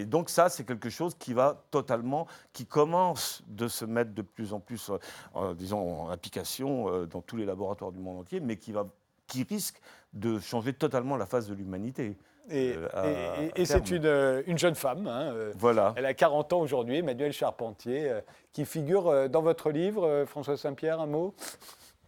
Donc 0.07 0.29
ça, 0.29 0.49
c'est 0.49 0.65
quelque 0.65 0.91
chose 0.91 1.15
qui 1.19 1.33
va 1.35 1.63
totalement, 1.71 2.27
qui 2.53 2.67
commence 2.67 3.43
de 3.47 3.69
se 3.69 3.85
mettre 3.85 4.13
de 4.13 4.23
plus 4.23 4.53
en 4.53 4.59
plus, 4.61 4.91
euh, 4.91 4.99
euh, 5.37 5.55
disons, 5.55 6.03
en 6.03 6.09
application 6.11 6.89
euh, 6.89 7.07
dans 7.07 7.21
tous 7.21 7.37
les 7.37 7.45
laboratoires 7.47 7.93
du 7.93 8.01
monde 8.01 8.19
entier, 8.19 8.41
mais 8.41 8.57
qui 8.57 8.73
va, 8.73 8.87
qui 9.29 9.45
risque 9.45 9.81
de 10.13 10.41
changer 10.41 10.73
totalement 10.73 11.17
la 11.17 11.27
face 11.27 11.47
de 11.47 11.55
l'humanité. 11.55 12.17
Et, 12.51 12.75
Euh, 12.95 13.49
c'est 13.65 13.89
une, 13.91 14.43
une 14.49 14.59
jeune 14.59 14.75
femme. 14.75 15.07
hein, 15.07 15.33
Voilà. 15.55 15.95
Elle 15.97 16.07
a 16.07 16.13
40 16.15 16.53
ans 16.55 16.61
aujourd'hui, 16.61 16.97
Emmanuelle 16.97 17.33
Charpentier, 17.33 18.13
qui 18.53 18.65
figure 18.65 19.31
dans 19.31 19.43
votre 19.43 19.71
livre, 19.71 20.25
François 20.27 20.57
Saint-Pierre, 20.57 21.01
un 21.01 21.07
mot? 21.07 21.35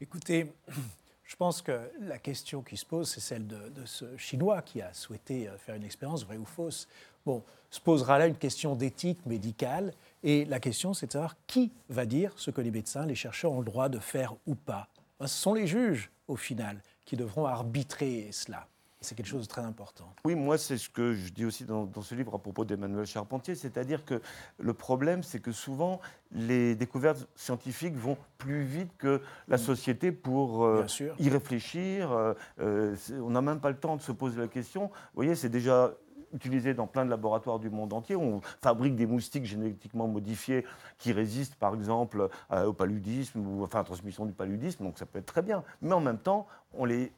Écoutez, 0.01 0.53
je 1.25 1.37
pense 1.37 1.63
que 1.63 1.91
la 2.01 2.19
question 2.19 2.63
qui 2.63 2.77
se 2.77 2.85
pose, 2.85 3.09
c'est 3.09 3.21
celle 3.21 3.47
de, 3.47 3.85
ce 3.85 4.17
Chinois 4.17 4.63
qui 4.63 4.83
a 4.83 4.93
souhaité 4.93 5.49
euh, 5.49 5.57
faire 5.59 5.77
une 5.77 5.85
expérience, 5.85 6.25
vraie 6.25 6.37
ou 6.37 6.45
fausse. 6.45 6.89
Bon, 7.25 7.43
se 7.71 7.81
posera 7.81 8.19
là 8.19 8.27
une 8.27 8.37
question 8.37 8.75
d'éthique 8.75 9.25
médicale, 9.25 9.93
et 10.23 10.45
la 10.45 10.61
question, 10.61 10.95
c'est 10.95 11.07
de 11.07 11.13
savoir 11.13 11.37
qui 11.47 11.73
va 11.89 12.07
dire 12.07 12.33
ce 12.37 12.51
que 12.51 12.61
les 12.61 12.71
médecins, 12.71 13.07
les 13.07 13.15
chercheurs 13.15 13.53
ont 13.53 13.61
le 13.61 13.65
droit 13.65 13.89
de 13.89 13.99
faire 13.99 14.35
ou 14.47 14.55
pas. 14.55 14.89
Ce 15.21 15.29
sont 15.29 15.55
les 15.55 15.67
juges, 15.67 16.11
au 16.29 16.37
final, 16.37 16.83
qui 17.05 17.17
devront 17.17 17.47
arbitrer 17.47 18.31
cela. 18.33 18.67
C'est 19.05 19.15
quelque 19.15 19.29
chose 19.29 19.43
de 19.43 19.47
très 19.47 19.63
important. 19.63 20.13
Oui, 20.25 20.35
moi, 20.35 20.57
c'est 20.57 20.79
ce 20.79 20.89
que 20.89 21.13
je 21.13 21.31
dis 21.31 21.45
aussi 21.45 21.65
dans, 21.65 21.85
dans 21.85 22.03
ce 22.03 22.15
livre 22.15 22.35
à 22.35 22.39
propos 22.39 22.65
d'Emmanuel 22.65 23.05
Charpentier, 23.05 23.55
c'est-à-dire 23.55 24.05
que 24.05 24.21
le 24.59 24.73
problème, 24.73 25.23
c'est 25.23 25.41
que 25.41 25.53
souvent, 25.53 26.01
les 26.33 26.75
découvertes 26.75 27.29
scientifiques 27.35 27.95
vont 27.95 28.17
plus 28.39 28.63
vite 28.63 28.91
que 28.97 29.21
la 29.47 29.59
société 29.59 30.11
pour 30.11 30.65
euh, 30.65 30.87
y 31.19 31.29
réfléchir. 31.29 32.11
euh, 32.11 32.33
euh, 32.61 32.97
on 33.21 33.31
n'a 33.31 33.43
même 33.43 33.61
pas 33.61 33.71
le 33.71 33.77
temps 33.77 33.97
de 33.97 34.03
se 34.03 34.13
poser 34.13 34.41
la 34.41 34.49
question. 34.49 34.87
Vous 34.87 35.17
voyez, 35.17 35.35
c'est 35.35 35.51
déjà 35.51 35.93
utilisé 36.33 36.75
dans 36.75 36.87
plein 36.87 37.05
de 37.05 37.11
laboratoires 37.11 37.59
du 37.59 37.71
monde 37.71 37.93
entier. 37.93 38.17
On 38.17 38.41
fabrique 38.61 38.97
des 38.97 39.07
moustiques 39.07 39.45
génétiquement 39.45 40.09
modifiés 40.09 40.65
qui 40.99 41.13
résistent, 41.13 41.55
par 41.55 41.75
exemple, 41.75 42.29
euh, 42.51 42.67
au 42.67 42.73
paludisme 42.73 43.47
ou 43.47 43.63
enfin 43.63 43.79
à 43.79 43.83
la 43.83 43.87
transmission 43.87 44.27
du 44.27 44.33
paludisme. 44.33 44.85
Donc 44.85 44.99
ça 44.99 45.07
peut 45.07 45.21
être 45.21 45.27
très 45.27 45.43
bien. 45.43 45.63
Mais 45.81 45.93
en 45.93 46.01
même 46.01 46.19
temps, 46.19 46.47
on 46.73 46.85
les 46.85 47.13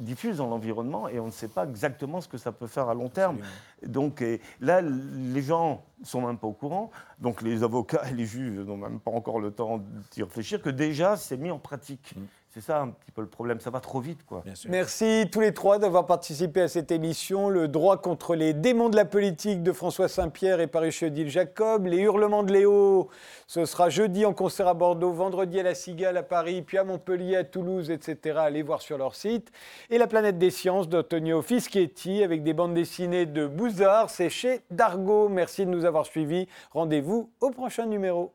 diffuse 0.00 0.38
dans 0.38 0.48
l'environnement 0.48 1.08
et 1.08 1.20
on 1.20 1.26
ne 1.26 1.30
sait 1.30 1.48
pas 1.48 1.64
exactement 1.64 2.20
ce 2.20 2.28
que 2.28 2.38
ça 2.38 2.52
peut 2.52 2.66
faire 2.66 2.88
à 2.88 2.94
long 2.94 3.08
terme. 3.08 3.38
Donc 3.86 4.24
là, 4.60 4.80
les 4.82 5.42
gens 5.42 5.84
sont 6.02 6.26
même 6.26 6.38
pas 6.38 6.46
au 6.46 6.52
courant. 6.52 6.90
Donc 7.18 7.42
les 7.42 7.62
avocats 7.62 8.02
et 8.10 8.14
les 8.14 8.26
juges 8.26 8.58
n'ont 8.58 8.76
même 8.76 9.00
pas 9.00 9.10
encore 9.10 9.40
le 9.40 9.50
temps 9.50 9.80
d'y 10.12 10.22
réfléchir 10.22 10.62
que 10.62 10.70
déjà 10.70 11.16
c'est 11.16 11.36
mis 11.36 11.50
en 11.50 11.58
pratique. 11.58 12.14
C'est 12.52 12.60
ça 12.60 12.80
un 12.80 12.88
petit 12.88 13.12
peu 13.12 13.20
le 13.20 13.28
problème. 13.28 13.60
Ça 13.60 13.70
va 13.70 13.78
trop 13.78 14.00
vite, 14.00 14.26
quoi. 14.26 14.42
Merci 14.68 15.28
tous 15.30 15.40
les 15.40 15.54
trois 15.54 15.78
d'avoir 15.78 16.06
participé 16.06 16.62
à 16.62 16.68
cette 16.68 16.90
émission. 16.90 17.48
Le 17.48 17.68
droit 17.68 17.98
contre 17.98 18.34
les 18.34 18.54
démons 18.54 18.88
de 18.88 18.96
la 18.96 19.04
politique 19.04 19.62
de 19.62 19.72
François 19.72 20.08
Saint-Pierre 20.08 20.58
et 20.58 20.66
paru 20.66 20.90
chez 20.90 21.06
Odile 21.06 21.30
Jacob. 21.30 21.86
Les 21.86 21.98
hurlements 21.98 22.42
de 22.42 22.52
Léo, 22.52 23.08
ce 23.46 23.64
sera 23.66 23.88
jeudi 23.88 24.26
en 24.26 24.34
concert 24.34 24.66
à 24.66 24.74
Bordeaux, 24.74 25.12
vendredi 25.12 25.60
à 25.60 25.62
la 25.62 25.76
Cigale 25.76 26.16
à 26.16 26.24
Paris, 26.24 26.62
puis 26.62 26.76
à 26.76 26.82
Montpellier, 26.82 27.36
à 27.36 27.44
Toulouse, 27.44 27.88
etc. 27.88 28.38
Allez 28.40 28.62
voir 28.62 28.82
sur 28.82 28.98
leur 28.98 29.14
site. 29.14 29.52
Et 29.88 29.98
La 29.98 30.08
planète 30.08 30.38
des 30.38 30.50
sciences 30.50 30.88
d'Antonio 30.88 31.42
Fischietti 31.42 32.24
avec 32.24 32.42
des 32.42 32.52
bandes 32.52 32.74
dessinées 32.74 33.26
de 33.26 33.46
Bouzard. 33.46 34.10
C'est 34.10 34.28
chez 34.28 34.62
Dargo. 34.72 35.28
Merci 35.28 35.66
de 35.66 35.70
nous 35.70 35.84
avoir 35.84 36.04
suivis. 36.04 36.48
Rendez-vous 36.72 37.30
au 37.40 37.50
prochain 37.50 37.86
numéro. 37.86 38.32